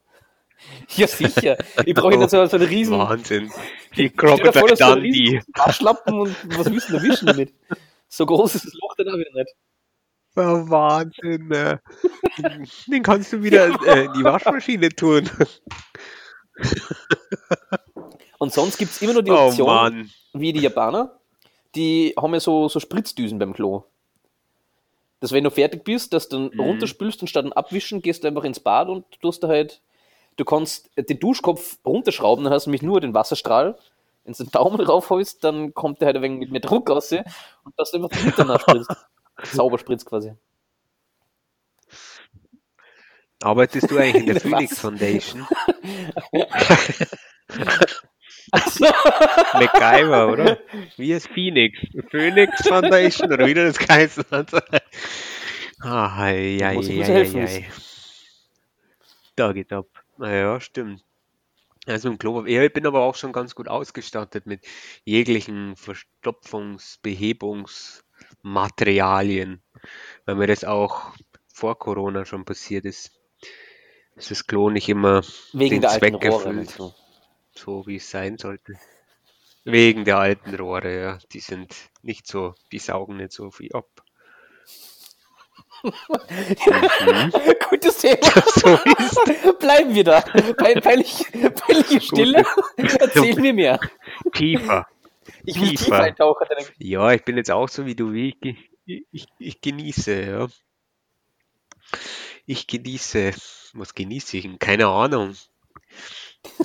Ja, 0.95 1.07
sicher. 1.07 1.57
Ich 1.85 1.93
brauche 1.93 2.15
nicht 2.15 2.29
so, 2.29 2.45
so 2.45 2.55
einen 2.55 2.67
riesen 2.67 2.97
Wahnsinn. 2.97 3.51
Die 3.97 4.09
Crocodile 4.09 4.75
Dundee. 4.77 5.07
riesen 5.09 5.43
Waschlappen 5.55 6.13
und 6.21 6.57
was 6.57 6.65
du 6.65 6.71
denn 6.71 7.01
wischen 7.03 7.25
damit? 7.25 7.53
So 8.07 8.25
groß 8.25 8.55
ist 8.55 8.65
das 8.67 8.73
Loch 8.75 8.95
dann 8.95 9.09
auch 9.09 9.17
wieder 9.17 9.33
nicht. 9.33 9.53
Oh, 10.35 10.69
Wahnsinn. 10.69 11.51
äh. 11.51 11.77
Den 12.87 13.03
kannst 13.03 13.31
du 13.33 13.43
wieder 13.43 13.67
äh, 13.85 14.05
in 14.05 14.13
die 14.13 14.23
Waschmaschine 14.23 14.89
tun. 14.89 15.29
Und 18.39 18.51
sonst 18.53 18.77
gibt 18.77 18.91
es 18.91 19.01
immer 19.01 19.13
nur 19.13 19.23
die 19.23 19.31
Oh 19.31 19.47
Option, 19.47 19.67
Mann. 19.67 20.09
wie 20.33 20.53
die 20.53 20.59
Japaner, 20.61 21.17
die 21.75 22.13
haben 22.17 22.33
ja 22.33 22.39
so, 22.39 22.67
so 22.67 22.79
Spritzdüsen 22.79 23.39
beim 23.39 23.53
Klo. 23.53 23.83
Dass 25.19 25.31
wenn 25.31 25.43
du 25.43 25.51
fertig 25.51 25.83
bist, 25.85 26.11
dass 26.13 26.27
du 26.29 26.37
dann 26.37 26.51
Mhm. 26.53 26.59
runterspülst 26.59 27.21
und 27.21 27.27
statt 27.27 27.45
Abwischen 27.55 28.01
gehst 28.01 28.23
du 28.23 28.27
einfach 28.27 28.43
ins 28.43 28.59
Bad 28.59 28.89
und 28.89 29.05
tust 29.21 29.43
da 29.43 29.47
halt, 29.47 29.81
du 30.35 30.43
kannst 30.45 30.89
den 30.97 31.19
Duschkopf 31.19 31.77
runterschrauben, 31.85 32.43
dann 32.43 32.53
hast 32.53 32.65
du 32.65 32.69
nämlich 32.69 32.81
nur 32.81 32.99
den 32.99 33.13
Wasserstrahl. 33.13 33.77
Wenn 34.25 34.33
du 34.33 34.43
den 34.43 34.51
Daumen 34.51 34.77
drauf 34.85 35.09
holst, 35.09 35.43
dann 35.43 35.73
kommt 35.73 36.01
der 36.01 36.07
halt 36.07 36.17
ein 36.17 36.23
wenig 36.23 36.39
mit 36.39 36.51
mehr 36.51 36.61
Druck 36.61 36.89
raus 36.89 37.11
und 37.11 37.73
dass 37.77 37.91
du 37.91 37.97
einfach 37.97 38.09
den 38.09 38.23
Hintern 38.23 38.47
nachspritzt. 38.47 38.89
Sauber 39.41 39.79
spritzt 39.79 40.05
quasi. 40.05 40.33
Arbeitest 43.41 43.91
du 43.91 43.97
eigentlich 43.97 44.27
in 44.27 44.33
der? 44.33 44.41
Phoenix 44.41 44.79
Foundation? 44.79 45.45
Also, 48.51 48.85
MacGyver, 49.53 50.31
oder? 50.31 50.59
Wie 50.97 51.11
ist 51.11 51.27
Phoenix? 51.27 51.79
Phoenix 52.09 52.67
Foundation 52.67 53.33
oder 53.33 53.45
wieder 53.47 53.65
das 53.65 53.77
geheißen 53.77 54.25
hat. 54.31 54.53
Ah, 55.81 56.15
hei, 56.15 56.57
hei, 56.61 56.75
hei, 56.81 57.25
hei. 57.25 57.69
Da 59.35 59.51
geht 59.51 59.73
ab. 59.73 59.87
Naja, 60.17 60.61
stimmt. 60.61 61.03
Also 61.85 62.09
im 62.09 62.17
Klo, 62.17 62.45
ja, 62.45 62.63
ich 62.63 62.71
bin 62.71 62.87
aber 62.87 63.01
auch 63.01 63.15
schon 63.15 63.33
ganz 63.33 63.55
gut 63.55 63.67
ausgestattet 63.67 64.45
mit 64.45 64.61
jeglichen 65.03 65.75
Verstopfungs-, 65.75 66.99
Behebungsmaterialien, 68.43 69.61
weil 70.25 70.35
mir 70.35 70.47
das 70.47 70.63
auch 70.63 71.13
vor 71.53 71.77
Corona 71.79 72.25
schon 72.25 72.45
passiert 72.45 72.85
ist, 72.85 73.11
dass 74.15 74.29
das 74.29 74.45
Klo 74.45 74.69
nicht 74.69 74.89
immer 74.89 75.21
wegen 75.53 75.81
den 75.81 75.89
Zweck 75.89 76.23
erfüllt, 76.23 76.77
so 77.55 77.87
wie 77.87 77.95
es 77.95 78.09
sein 78.09 78.37
sollte. 78.37 78.73
Wegen 79.65 80.03
der 80.03 80.17
alten 80.17 80.53
Rohre, 80.55 81.01
ja, 81.01 81.17
die 81.31 81.39
sind 81.39 81.73
nicht 82.01 82.27
so, 82.27 82.53
die 82.71 82.79
saugen 82.79 83.17
nicht 83.17 83.31
so 83.31 83.49
viel 83.49 83.71
ab. 83.73 83.87
Mhm. 85.83 85.91
Gutes 87.69 87.97
Thema. 87.97 88.17
So 88.55 88.79
ist 88.99 89.59
Bleiben 89.59 89.93
wir 89.95 90.03
da. 90.03 90.23
Bei, 90.57 90.75
peinlich, 90.75 91.25
peinliche 91.31 92.01
Stille. 92.01 92.45
Erzähl 92.77 93.35
mir 93.39 93.53
mehr. 93.53 93.79
tiefer, 94.33 94.87
Ich 95.45 95.59
will 95.59 95.69
Tiefer. 95.69 95.83
tiefer 95.85 95.99
eintauchen. 96.03 96.47
Ja, 96.77 97.11
ich 97.11 97.23
bin 97.23 97.37
jetzt 97.37 97.51
auch 97.51 97.69
so 97.69 97.85
wie 97.85 97.95
du. 97.95 98.11
Ich, 98.13 98.39
ge- 98.39 98.57
ich, 98.85 99.27
ich 99.39 99.61
genieße, 99.61 100.21
ja. 100.21 100.47
Ich 102.45 102.67
genieße. 102.67 103.31
Was 103.73 103.93
genieße 103.93 104.37
ich? 104.37 104.59
Keine 104.59 104.87
Ahnung. 104.87 105.35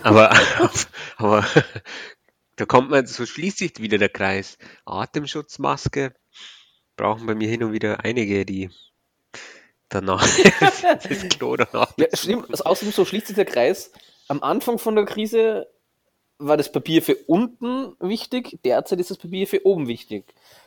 Aber, 0.03 0.31
aber 1.17 1.47
da 2.57 2.67
kommt 2.67 2.91
man, 2.91 3.07
so 3.07 3.25
schließt 3.25 3.59
sich 3.59 3.79
wieder 3.81 3.99
der 3.99 4.09
Kreis. 4.09 4.59
Atemschutzmaske 4.85 6.15
brauchen 6.97 7.27
bei 7.27 7.35
mir 7.35 7.49
hin 7.49 7.63
und 7.63 7.73
wieder 7.73 8.05
einige, 8.05 8.45
die 8.45 8.71
danach 9.89 10.27
das 10.61 11.29
Klo 11.29 11.57
danach. 11.57 11.93
Ja, 11.97 12.07
stimmt. 12.13 12.51
Also 12.51 12.65
außerdem 12.65 12.93
so 12.93 13.05
schließt 13.05 13.29
sich 13.29 13.37
der 13.37 13.45
Kreis. 13.45 13.93
Am 14.27 14.43
Anfang 14.43 14.79
von 14.79 14.97
der 14.97 15.05
Krise 15.07 15.69
war 16.39 16.57
das 16.57 16.71
Papier 16.71 17.03
für 17.03 17.17
unten 17.27 17.97
wichtig, 18.01 18.59
derzeit 18.65 19.01
ist 19.01 19.11
das 19.11 19.19
Papier 19.19 19.47
für 19.47 19.65
oben 19.67 19.89
wichtig. 19.89 20.25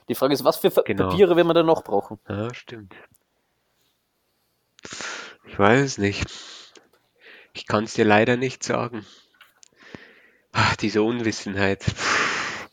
Die 0.10 0.16
Frage 0.16 0.34
ist, 0.34 0.44
was 0.44 0.58
für 0.58 0.70
Genau. 0.70 1.10
Papiere 1.10 1.36
werden 1.36 1.48
wir 1.48 1.54
da 1.54 1.64
noch 1.64 1.84
brauchen? 1.84 2.20
Ja, 2.28 2.54
stimmt. 2.54 2.94
Ich 5.46 5.58
weiß 5.58 5.82
es 5.82 5.98
nicht. 5.98 6.26
Ich 7.54 7.68
kann 7.68 7.86
es 7.86 7.94
dir 7.94 8.06
leider 8.06 8.38
nicht 8.38 8.64
sagen. 8.64 9.06
Ach, 10.52 10.76
diese 10.76 11.02
Unwissenheit. 11.04 11.84
Pff, 11.84 12.70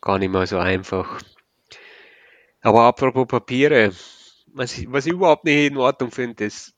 Gar 0.00 0.18
nicht 0.18 0.30
mal 0.30 0.46
so 0.46 0.58
einfach. 0.58 1.20
Aber 2.60 2.82
apropos 2.82 3.26
Papiere, 3.28 3.92
was 4.46 4.76
ich, 4.78 4.90
was 4.90 5.06
ich 5.06 5.12
überhaupt 5.12 5.44
nicht 5.44 5.70
in 5.70 5.76
Ordnung 5.76 6.10
finde, 6.10 6.44
ist 6.44 6.74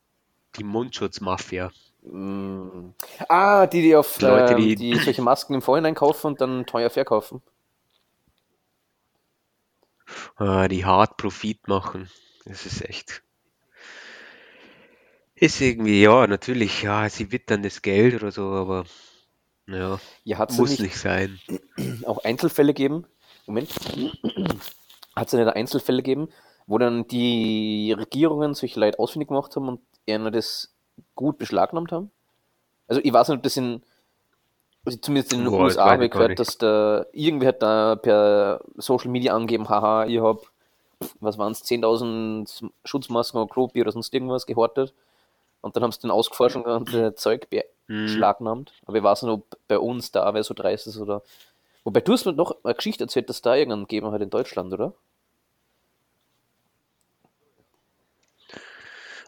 die 0.57 0.64
Mundschutzmafia. 0.64 1.70
Mm. 2.05 2.92
Ah, 3.28 3.66
die, 3.66 3.82
die 3.82 3.96
auf 3.96 4.18
Die 4.18 4.24
Leute, 4.26 4.55
ähm, 4.55 4.59
die- 4.61 4.74
die 4.76 4.96
solche 4.98 5.22
Masken 5.22 5.55
im 5.55 5.62
Vorhinein 5.62 5.94
kaufen 5.94 6.28
und 6.28 6.40
dann 6.40 6.66
teuer 6.66 6.90
verkaufen. 6.90 7.42
Ah, 10.36 10.68
die 10.68 10.84
hart 10.84 11.16
Profit 11.16 11.66
machen. 11.68 12.09
Das 12.44 12.66
ist 12.66 12.82
echt. 12.82 13.22
Ist 15.34 15.61
irgendwie, 15.61 16.02
ja, 16.02 16.26
natürlich, 16.26 16.82
ja, 16.82 17.09
sie 17.09 17.32
wittern 17.32 17.62
das 17.62 17.82
Geld 17.82 18.14
oder 18.14 18.30
so, 18.30 18.42
aber 18.50 18.84
ja, 19.66 19.98
Ja, 20.24 20.46
muss 20.50 20.70
nicht, 20.70 20.80
nicht 20.80 20.96
sein. 20.98 21.40
auch 22.07 22.22
Einzelfälle 22.24 22.74
geben? 22.74 23.07
Moment. 23.46 23.68
Hat 25.16 25.26
es 25.28 25.32
nicht 25.32 25.48
Einzelfälle 25.48 26.02
geben, 26.02 26.28
wo 26.66 26.78
dann 26.78 27.07
die 27.09 27.92
Regierungen 27.96 28.55
solche 28.55 28.78
Leute 28.80 28.98
ausfindig 28.98 29.28
gemacht 29.28 29.55
haben 29.57 29.68
und 29.68 29.80
eher 30.07 30.30
das 30.30 30.74
gut 31.15 31.39
beschlagnahmt 31.39 31.93
haben? 31.93 32.11
Also 32.89 33.01
ich 33.03 33.12
weiß 33.12 33.29
nicht, 33.29 33.39
ob 33.39 33.43
das 33.43 33.57
in, 33.57 33.83
also 34.85 34.99
zumindest 34.99 35.33
in 35.33 35.41
den 35.45 35.51
Boah, 35.51 35.65
USA 35.65 35.93
habe 35.93 36.07
ich 36.07 36.11
gehört, 36.11 36.31
nicht. 36.31 36.41
dass 36.41 36.59
da 36.59 37.07
irgendwer 37.12 37.49
hat 37.49 37.62
da 37.62 37.97
per 37.97 38.61
Social 38.77 39.11
Media 39.11 39.35
angegeben, 39.35 39.69
haha, 39.69 40.07
ich 40.07 40.21
habe, 40.21 40.41
was 41.21 41.39
waren 41.39 41.53
es, 41.53 41.65
10.000 41.65 42.71
Schutzmasken 42.85 43.41
oder 43.41 43.51
Klopapier 43.51 43.83
oder 43.83 43.93
sonst 43.93 44.12
irgendwas 44.12 44.47
gehortet. 44.47 44.93
Und 45.61 45.75
dann 45.75 45.83
haben 45.83 45.93
sie 45.93 46.01
den 46.01 46.11
ausgeforscht 46.11 46.57
und 46.57 46.93
das 46.93 47.15
Zeug 47.17 47.49
Hm. 47.87 48.05
beschlagnahmt. 48.07 48.73
Aber 48.87 48.97
ich 48.97 49.03
weiß 49.03 49.23
nicht, 49.23 49.33
ob 49.33 49.59
bei 49.69 49.79
uns 49.79 50.11
da 50.11 50.33
wer 50.33 50.43
so 50.43 50.55
dreist 50.55 50.87
ist 50.87 50.99
oder. 50.99 51.23
Wobei 51.85 52.01
du 52.01 52.12
hast 52.15 52.25
mir 52.25 52.33
noch 52.33 52.57
eine 52.65 52.75
Geschichte 52.75 53.05
erzählt, 53.05 53.29
dass 53.29 53.43
da 53.43 53.55
irgendeinen 53.55 53.83
gegeben 53.83 54.11
hat 54.11 54.23
in 54.23 54.31
Deutschland, 54.31 54.73
oder? 54.73 54.95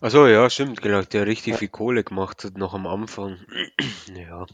Achso, 0.01 0.26
ja, 0.26 0.49
stimmt, 0.51 0.82
genau, 0.82 1.03
der 1.03 1.26
richtig 1.26 1.57
viel 1.57 1.68
Kohle 1.68 2.05
gemacht 2.05 2.44
hat, 2.44 2.59
noch 2.59 2.74
am 2.74 2.86
Anfang. 2.86 3.38
Ja. 4.14 4.47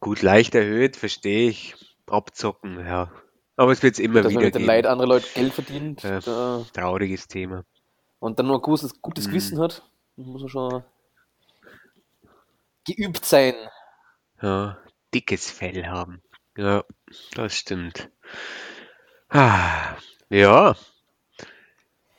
Gut, 0.00 0.20
leicht 0.22 0.54
erhöht, 0.54 0.96
verstehe 0.96 1.48
ich. 1.48 1.74
Abzocken, 2.06 2.78
ja. 2.86 3.10
Aber 3.56 3.72
es 3.72 3.82
wird 3.82 3.94
es 3.94 3.98
immer 4.00 4.22
Dass 4.22 4.32
man 4.32 4.42
wieder 4.42 4.46
mit 4.46 4.54
den 4.54 4.58
geben. 4.60 4.66
Leid 4.66 4.86
anderer 4.86 5.08
Leute 5.08 5.28
Geld 5.34 5.54
verdient 5.54 6.02
Ja. 6.02 6.20
da, 6.20 6.64
Trauriges 6.74 7.26
Thema. 7.28 7.64
und 8.18 8.38
dann 8.38 8.46
nur 8.46 8.56
ein 8.58 8.62
gutes, 8.62 9.00
gutes 9.00 9.26
Mhm. 9.26 9.30
Gewissen 9.30 9.58
hat, 9.60 9.82
muss 10.16 10.42
man 10.42 10.48
schon 10.50 10.84
geübt 12.86 13.24
sein. 13.24 13.54
Ja, 14.42 14.78
dickes 15.14 15.50
Fell 15.50 15.86
haben. 15.86 16.22
Ja, 16.56 16.84
das 17.34 17.56
stimmt. 17.56 18.10
Ah, 19.30 19.96
ja. 20.28 20.76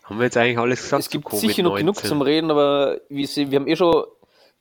Haben 0.06 0.20
wir 0.20 0.26
jetzt 0.26 0.38
eigentlich 0.38 0.60
alles 0.60 0.84
gesagt? 0.84 1.04
Es 1.04 1.10
gibt 1.10 1.30
sicher 1.32 1.64
noch 1.64 1.76
genug 1.76 1.98
Covid-19? 1.98 2.08
zum 2.08 2.22
Reden, 2.22 2.52
aber 2.52 3.00
Sie, 3.10 3.50
wir 3.50 3.60
haben 3.60 3.68
eh 3.68 3.76
schon 3.76 4.06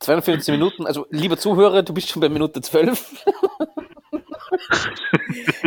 42 0.01 0.53
Minuten. 0.53 0.86
Also, 0.86 1.07
lieber 1.11 1.36
Zuhörer, 1.36 1.82
du 1.82 1.92
bist 1.92 2.09
schon 2.09 2.20
bei 2.20 2.30
Minute 2.30 2.62
12. 2.62 3.24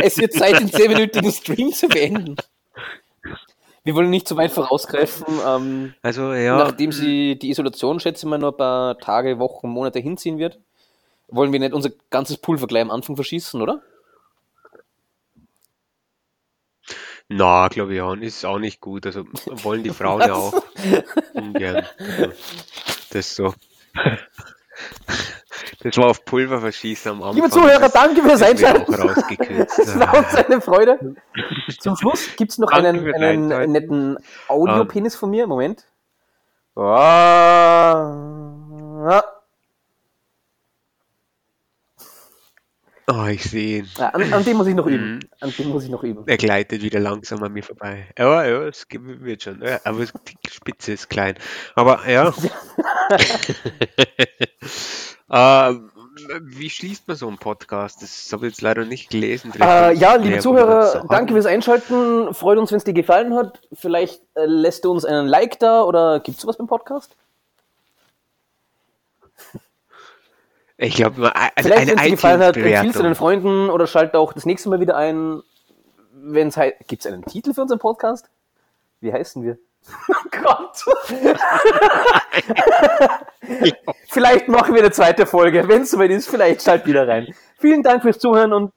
es 0.01 0.17
wird 0.17 0.33
Zeit, 0.33 0.59
den 0.59 0.69
10-minütigen 0.69 1.31
Stream 1.31 1.71
zu 1.71 1.87
beenden. 1.87 2.37
Wir 3.83 3.95
wollen 3.95 4.09
nicht 4.09 4.27
zu 4.27 4.35
weit 4.35 4.51
vorausgreifen. 4.51 5.25
Ähm, 5.45 5.93
Also, 6.01 6.33
ja, 6.33 6.57
Nachdem 6.57 6.91
sie 6.91 7.37
die 7.37 7.51
Isolation, 7.51 7.99
schätze 7.99 8.25
ich 8.25 8.29
mal, 8.29 8.37
noch 8.39 8.53
ein 8.53 8.57
paar 8.57 8.97
Tage, 8.97 9.37
Wochen, 9.39 9.69
Monate 9.69 9.99
hinziehen 9.99 10.39
wird, 10.39 10.59
wollen 11.27 11.53
wir 11.53 11.59
nicht 11.59 11.73
unser 11.73 11.91
ganzes 12.09 12.37
Pulver 12.37 12.67
gleich 12.67 12.81
am 12.81 12.91
Anfang 12.91 13.15
verschießen, 13.15 13.61
oder? 13.61 13.81
Na, 17.29 17.67
glaube 17.67 17.93
ich 17.95 18.01
auch, 18.01 18.15
ist 18.15 18.45
auch 18.45 18.59
nicht 18.59 18.79
gut. 18.81 19.05
Also, 19.05 19.25
wollen 19.63 19.83
die 19.83 19.89
Frauen 19.91 20.21
ja 20.21 20.33
auch 20.33 20.53
ungern. 21.33 21.85
Das 23.11 23.35
so. 23.35 23.53
Das 25.81 25.95
war 25.97 26.07
auf 26.07 26.25
Pulver 26.25 26.59
verschießen 26.59 27.11
am 27.11 27.17
Anfang. 27.21 27.35
Liebe 27.35 27.49
Zuhörer, 27.49 27.79
das 27.79 27.93
danke 27.93 28.21
fürs 28.21 28.41
Einschalten. 28.41 28.93
Es 28.93 28.99
war 29.99 30.17
uns 30.17 30.35
eine 30.35 30.59
Freude. 30.61 31.15
Zum 31.79 31.95
Schluss 31.95 32.35
gibt 32.35 32.51
es 32.51 32.57
noch 32.57 32.71
Danke 32.71 32.89
einen, 32.89 33.13
einen 33.15 33.43
Einschalten. 33.51 33.71
netten 33.71 34.17
Audiopenis 34.47 35.15
von 35.15 35.29
mir. 35.29 35.45
Moment. 35.47 35.85
Ah, 36.75 38.13
Oh, 43.09 43.25
ich 43.25 43.43
sehe 43.43 43.79
ihn. 43.79 43.89
ja, 43.97 44.09
an, 44.09 44.33
an 44.33 44.43
dem 44.43 44.57
muss 44.57 44.67
ich 44.67 44.75
noch 44.75 44.85
üben. 44.85 45.15
Mhm. 45.15 45.19
An 45.39 45.53
dem 45.57 45.69
muss 45.69 45.85
ich 45.85 45.89
noch 45.89 46.03
üben. 46.03 46.23
Er 46.27 46.35
gleitet 46.35 46.81
wieder 46.81 46.99
langsam 46.99 47.41
an 47.41 47.53
mir 47.53 47.63
vorbei. 47.63 48.05
Ja, 48.17 48.45
ja, 48.45 48.63
es 48.63 48.85
wird 48.91 49.43
schon. 49.43 49.61
Ja, 49.61 49.79
aber 49.85 49.99
die 50.05 50.49
Spitze 50.51 50.91
ist 50.91 51.09
klein. 51.09 51.35
Aber 51.75 52.01
ja. 52.05 52.33
ähm, 55.31 55.89
wie 56.41 56.69
schließt 56.69 57.07
man 57.07 57.15
so 57.15 57.27
einen 57.27 57.37
Podcast? 57.37 58.01
Das 58.01 58.29
habe 58.33 58.47
ich 58.47 58.53
jetzt 58.53 58.61
leider 58.61 58.85
nicht 58.85 59.09
gelesen. 59.09 59.51
Kannst 59.51 60.01
ja, 60.01 60.15
liebe 60.15 60.39
Zuhörer, 60.39 61.05
danke 61.09 61.33
fürs 61.33 61.45
Einschalten. 61.45 62.33
Freut 62.33 62.57
uns, 62.57 62.71
wenn 62.71 62.77
es 62.77 62.83
dir 62.83 62.93
gefallen 62.93 63.35
hat. 63.35 63.61
Vielleicht 63.73 64.21
äh, 64.35 64.45
lässt 64.45 64.85
du 64.85 64.91
uns 64.91 65.05
einen 65.05 65.27
Like 65.27 65.59
da 65.59 65.83
oder 65.83 66.19
gibt 66.19 66.37
es 66.37 66.41
sowas 66.41 66.57
beim 66.57 66.67
Podcast? 66.67 67.15
Ich 70.77 70.95
glaube, 70.95 71.35
also 71.35 71.51
Vielleicht, 71.59 71.87
wenn 71.87 71.97
es 71.97 72.11
gefallen 72.11 72.41
hat, 72.41 72.55
empfiehlst 72.55 72.99
du 72.99 73.03
deinen 73.03 73.15
Freunden 73.15 73.69
oder 73.69 73.87
schalt 73.87 74.15
auch 74.15 74.31
das 74.33 74.45
nächste 74.45 74.69
Mal 74.69 74.79
wieder 74.79 74.95
ein. 74.95 75.41
Wenn 76.13 76.49
es 76.49 76.57
heißt, 76.57 76.87
gibt 76.87 77.03
es 77.05 77.11
einen 77.11 77.25
Titel 77.25 77.53
für 77.53 77.63
unseren 77.63 77.79
Podcast? 77.79 78.29
Wie 78.99 79.11
heißen 79.11 79.43
wir? 79.43 79.57
Oh 80.09 80.13
Gott. 80.31 80.83
vielleicht 84.09 84.49
machen 84.49 84.73
wir 84.73 84.81
eine 84.81 84.91
zweite 84.91 85.25
Folge. 85.25 85.65
Wenn 85.67 85.83
es 85.83 85.91
soweit 85.91 86.11
ist, 86.11 86.27
vielleicht 86.27 86.61
schalt 86.61 86.85
wieder 86.85 87.07
rein. 87.07 87.33
Vielen 87.57 87.83
Dank 87.83 88.01
fürs 88.01 88.19
Zuhören 88.19 88.51
und 88.53 88.73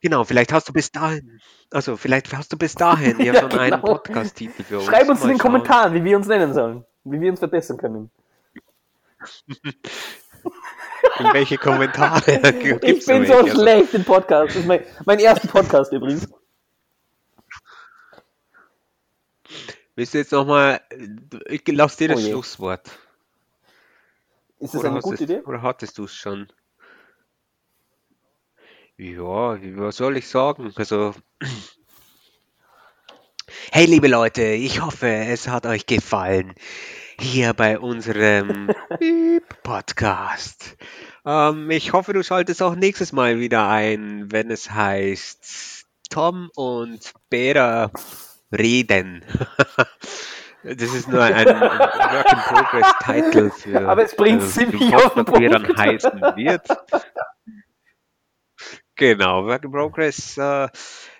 Genau, 0.00 0.24
vielleicht 0.24 0.52
hast 0.52 0.68
du 0.68 0.72
bis 0.72 0.92
dahin, 0.92 1.40
also 1.72 1.96
vielleicht 1.96 2.32
hast 2.32 2.52
du 2.52 2.56
bis 2.56 2.74
dahin 2.74 3.20
ja, 3.20 3.34
schon 3.34 3.50
einen 3.52 3.80
genau. 3.80 3.94
Podcast-Titel 3.94 4.62
für 4.62 4.78
uns. 4.78 4.86
schreib 4.86 5.08
uns 5.08 5.22
in 5.22 5.28
den 5.28 5.38
schauen. 5.38 5.52
Kommentaren, 5.52 5.94
wie 5.94 6.04
wir 6.04 6.16
uns 6.16 6.28
nennen 6.28 6.54
sollen. 6.54 6.84
Wie 7.04 7.20
wir 7.20 7.30
uns 7.30 7.40
verbessern 7.40 7.78
können. 7.78 8.10
Welche 11.32 11.58
Kommentare 11.58 12.38
Ich 12.82 13.04
bin 13.06 13.26
so 13.26 13.32
welche? 13.34 13.50
schlecht 13.54 13.94
im 13.94 14.04
Podcast. 14.04 14.50
Das 14.50 14.56
ist 14.56 14.66
mein, 14.66 14.84
mein 15.04 15.18
erster 15.18 15.48
Podcast 15.48 15.92
übrigens. 15.92 16.28
Willst 19.94 20.14
du 20.14 20.18
jetzt 20.18 20.32
nochmal, 20.32 20.80
ich 21.46 21.62
lass 21.66 21.96
dir 21.96 22.08
das 22.08 22.24
Oh. 22.24 22.28
Schlusswort. 22.28 22.88
Ist 24.60 24.74
das 24.74 24.80
Oder, 24.80 24.90
eine 24.90 25.00
gute 25.00 25.24
Idee? 25.24 25.40
oder 25.40 25.62
hattest 25.62 25.98
du 25.98 26.04
es 26.04 26.14
schon? 26.14 26.48
Ja, 28.96 29.56
was 29.76 29.96
soll 29.96 30.16
ich 30.16 30.28
sagen? 30.28 30.72
Also, 30.76 31.14
hey 33.72 33.86
liebe 33.86 34.08
Leute, 34.08 34.42
ich 34.42 34.80
hoffe, 34.82 35.08
es 35.08 35.48
hat 35.48 35.66
euch 35.66 35.86
gefallen 35.86 36.54
hier 37.20 37.52
bei 37.54 37.78
unserem 37.78 38.70
Podcast. 39.62 40.76
Ähm, 41.24 41.70
ich 41.70 41.92
hoffe, 41.92 42.12
du 42.12 42.22
schaltest 42.22 42.62
auch 42.62 42.74
nächstes 42.74 43.12
Mal 43.12 43.38
wieder 43.40 43.68
ein, 43.68 44.30
wenn 44.30 44.50
es 44.50 44.70
heißt 44.70 45.86
Tom 46.10 46.50
und 46.54 47.12
Bera 47.30 47.90
reden. 48.56 49.24
Das 50.64 50.92
ist 50.92 51.08
nur 51.08 51.22
ein 51.22 51.46
Work 51.46 52.32
in 52.32 52.38
Progress 52.38 52.92
Titel 53.04 53.50
für 53.50 53.88
Aber 53.88 54.02
es 54.02 54.16
bringt's 54.16 54.56
äh, 54.56 54.66
ziemlich 54.66 54.94
auf 54.94 55.14
den 55.14 55.24
das 55.24 55.38
hier 55.38 55.50
dann 55.50 55.76
heißen 55.76 56.20
wird. 56.34 56.66
Genau, 58.98 59.46
Work 59.46 59.64
in 59.64 59.70
Progress. 59.70 60.36
Äh, 60.36 60.68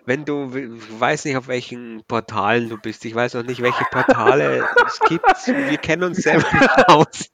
wenn 0.05 0.25
du, 0.25 0.53
ich 0.55 1.01
weiß 1.01 1.25
nicht, 1.25 1.37
auf 1.37 1.47
welchen 1.47 2.03
Portalen 2.09 2.69
du 2.69 2.77
bist, 2.77 3.05
ich 3.05 3.15
weiß 3.15 3.37
auch 3.37 3.45
nicht, 3.45 3.63
welche 3.63 3.85
Portale 3.93 4.69
es 4.85 4.99
gibt. 5.09 5.47
Wir 5.47 5.79
kennen 5.79 6.03
uns 6.03 6.19
selber 6.19 6.49
aus. 6.89 7.31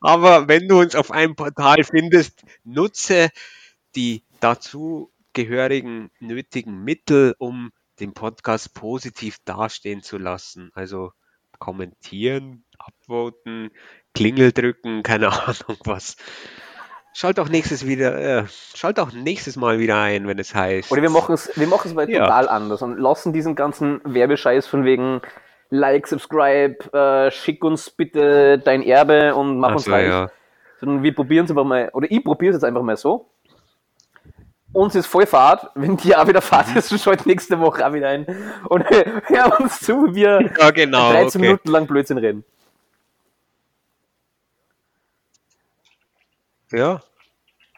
Aber 0.00 0.46
wenn 0.46 0.68
du 0.68 0.78
uns 0.80 0.94
auf 0.94 1.10
einem 1.10 1.36
Portal 1.36 1.82
findest, 1.84 2.42
nutze 2.64 3.30
die 3.96 4.24
dazu 4.40 5.10
gehörigen 5.32 6.10
nötigen 6.20 6.84
Mittel, 6.84 7.34
um 7.38 7.72
den 7.98 8.12
Podcast 8.12 8.74
positiv 8.74 9.38
dastehen 9.46 10.02
zu 10.02 10.18
lassen. 10.18 10.70
Also 10.74 11.12
kommentieren, 11.58 12.64
upvoten, 12.78 13.70
Klingel 14.14 14.52
drücken, 14.52 15.02
keine 15.02 15.28
Ahnung 15.46 15.78
was. 15.84 16.16
Schalt 17.14 17.40
auch 17.40 17.48
nächstes 17.48 17.86
wieder, 17.86 18.16
äh, 18.40 18.44
schalt 18.74 19.00
auch 19.00 19.12
nächstes 19.12 19.56
Mal 19.56 19.78
wieder 19.78 19.96
ein, 20.00 20.28
wenn 20.28 20.38
es 20.38 20.54
heißt. 20.54 20.92
Oder 20.92 21.02
wir 21.02 21.10
machen 21.10 21.34
es, 21.34 21.50
wir 21.56 21.66
machen 21.66 21.88
es 21.88 21.94
mal 21.94 22.08
Ja. 22.08 22.20
total 22.20 22.48
anders 22.48 22.82
und 22.82 22.98
lassen 22.98 23.32
diesen 23.32 23.54
ganzen 23.56 24.00
Werbescheiß 24.04 24.66
von 24.66 24.84
wegen 24.84 25.20
Like, 25.70 26.06
Subscribe, 26.06 26.76
äh, 26.92 27.30
schick 27.30 27.62
uns 27.64 27.90
bitte 27.90 28.58
dein 28.58 28.82
Erbe 28.82 29.34
und 29.34 29.58
mach 29.58 29.70
Ach 29.70 29.74
uns 29.74 29.84
so, 29.84 29.90
reich. 29.90 30.06
ja. 30.08 30.30
Sondern 30.80 31.02
wir 31.02 31.14
probieren 31.14 31.44
es 31.44 31.50
einfach 31.50 31.64
mal, 31.64 31.90
oder 31.92 32.06
ich 32.10 32.22
probiere 32.24 32.50
es 32.50 32.56
jetzt 32.56 32.64
einfach 32.64 32.82
mal 32.82 32.96
so. 32.96 33.28
Uns 34.72 34.94
ist 34.94 35.06
voll 35.06 35.26
Fahrt, 35.26 35.70
wenn 35.74 35.96
die 35.96 36.14
auch 36.14 36.28
wieder 36.28 36.40
Fahrt 36.42 36.74
ist, 36.76 36.98
schalt 37.02 37.26
nächste 37.26 37.58
Woche 37.58 37.86
auch 37.86 37.92
wieder 37.92 38.08
ein. 38.08 38.26
Und 38.68 38.84
hör 39.26 39.60
uns 39.60 39.80
zu, 39.80 40.06
wie 40.10 40.14
wir 40.16 40.50
Ja, 40.58 40.70
genau. 40.70 41.10
13 41.10 41.26
Okay. 41.26 41.38
Minuten 41.38 41.68
lang 41.70 41.86
Blödsinn 41.86 42.18
reden. 42.18 42.44
Ja, 46.72 47.00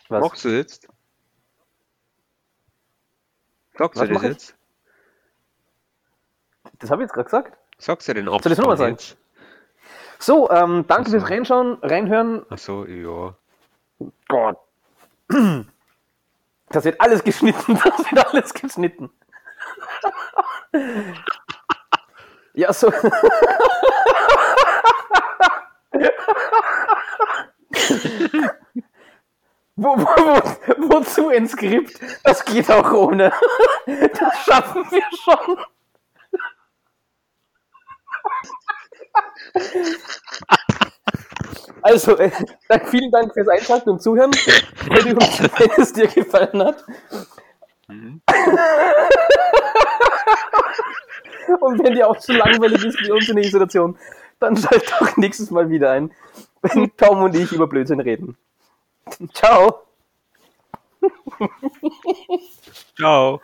Was? 0.09 0.21
machst 0.21 0.45
du 0.45 0.49
jetzt? 0.49 0.89
Sagst 3.79 4.01
Was 4.01 4.09
du 4.09 4.15
das 4.15 4.23
jetzt? 4.23 4.57
Das 6.79 6.91
habe 6.91 7.03
ich 7.03 7.07
jetzt 7.07 7.15
gerade 7.15 7.25
gesagt. 7.25 7.57
Sagst 7.79 8.09
du 8.09 8.15
den 8.15 8.27
Soll 8.27 8.37
ich 8.37 8.43
das 8.43 8.59
nochmal 8.59 8.77
sagen? 8.77 8.93
jetzt? 8.93 9.17
So, 10.19 10.51
ähm, 10.51 10.85
danke 10.87 11.11
so. 11.11 11.19
fürs 11.19 11.31
Reinschauen, 11.31 11.79
reinhören. 11.83 12.45
Ach 12.51 12.59
so, 12.59 12.85
ja. 12.85 13.35
Gott. 14.29 14.59
Das 16.69 16.85
wird 16.85 17.01
alles 17.01 17.25
geschnitten. 17.25 17.75
Das 17.85 17.99
wird 18.11 18.27
alles 18.27 18.53
geschnitten. 18.53 19.11
Ja, 22.55 22.73
so. 22.73 22.93
Wo, 29.83 29.97
wo, 29.97 30.05
wo, 30.05 30.95
wozu 30.95 31.29
ein 31.29 31.49
Skript? 31.49 31.99
Das 32.23 32.45
geht 32.45 32.71
auch 32.71 32.93
ohne. 32.93 33.33
Das 33.87 34.45
schaffen 34.45 34.85
wir 34.91 35.03
schon. 35.25 35.57
Also, 41.81 42.19
äh, 42.19 42.31
vielen 42.91 43.11
Dank 43.11 43.33
fürs 43.33 43.49
Einschalten 43.49 43.89
und 43.89 44.03
Zuhören. 44.03 44.31
Wenn, 44.91 45.71
es 45.79 45.95
dir 45.95 46.09
gefallen 46.09 46.63
hat. 46.63 46.85
Mhm. 47.89 48.21
Und 51.59 51.83
wenn 51.83 51.95
dir 51.95 52.07
auch 52.07 52.21
so 52.21 52.35
langweilig 52.35 52.85
ist 52.85 53.01
wie 53.01 53.11
uns 53.13 53.31
in 53.31 53.37
der 53.37 53.47
Isolation, 53.47 53.99
dann 54.41 54.59
schalt 54.59 54.93
doch 55.01 55.17
nächstes 55.17 55.51
Mal 55.51 55.71
wieder 55.71 55.91
ein, 55.91 56.13
wenn 56.61 56.95
Tom 56.99 57.23
und 57.23 57.35
ich 57.35 57.51
über 57.51 57.67
Blödsinn 57.67 58.01
reden. 58.01 58.37
Ciao. 59.35 59.87
Ciao. 62.97 63.41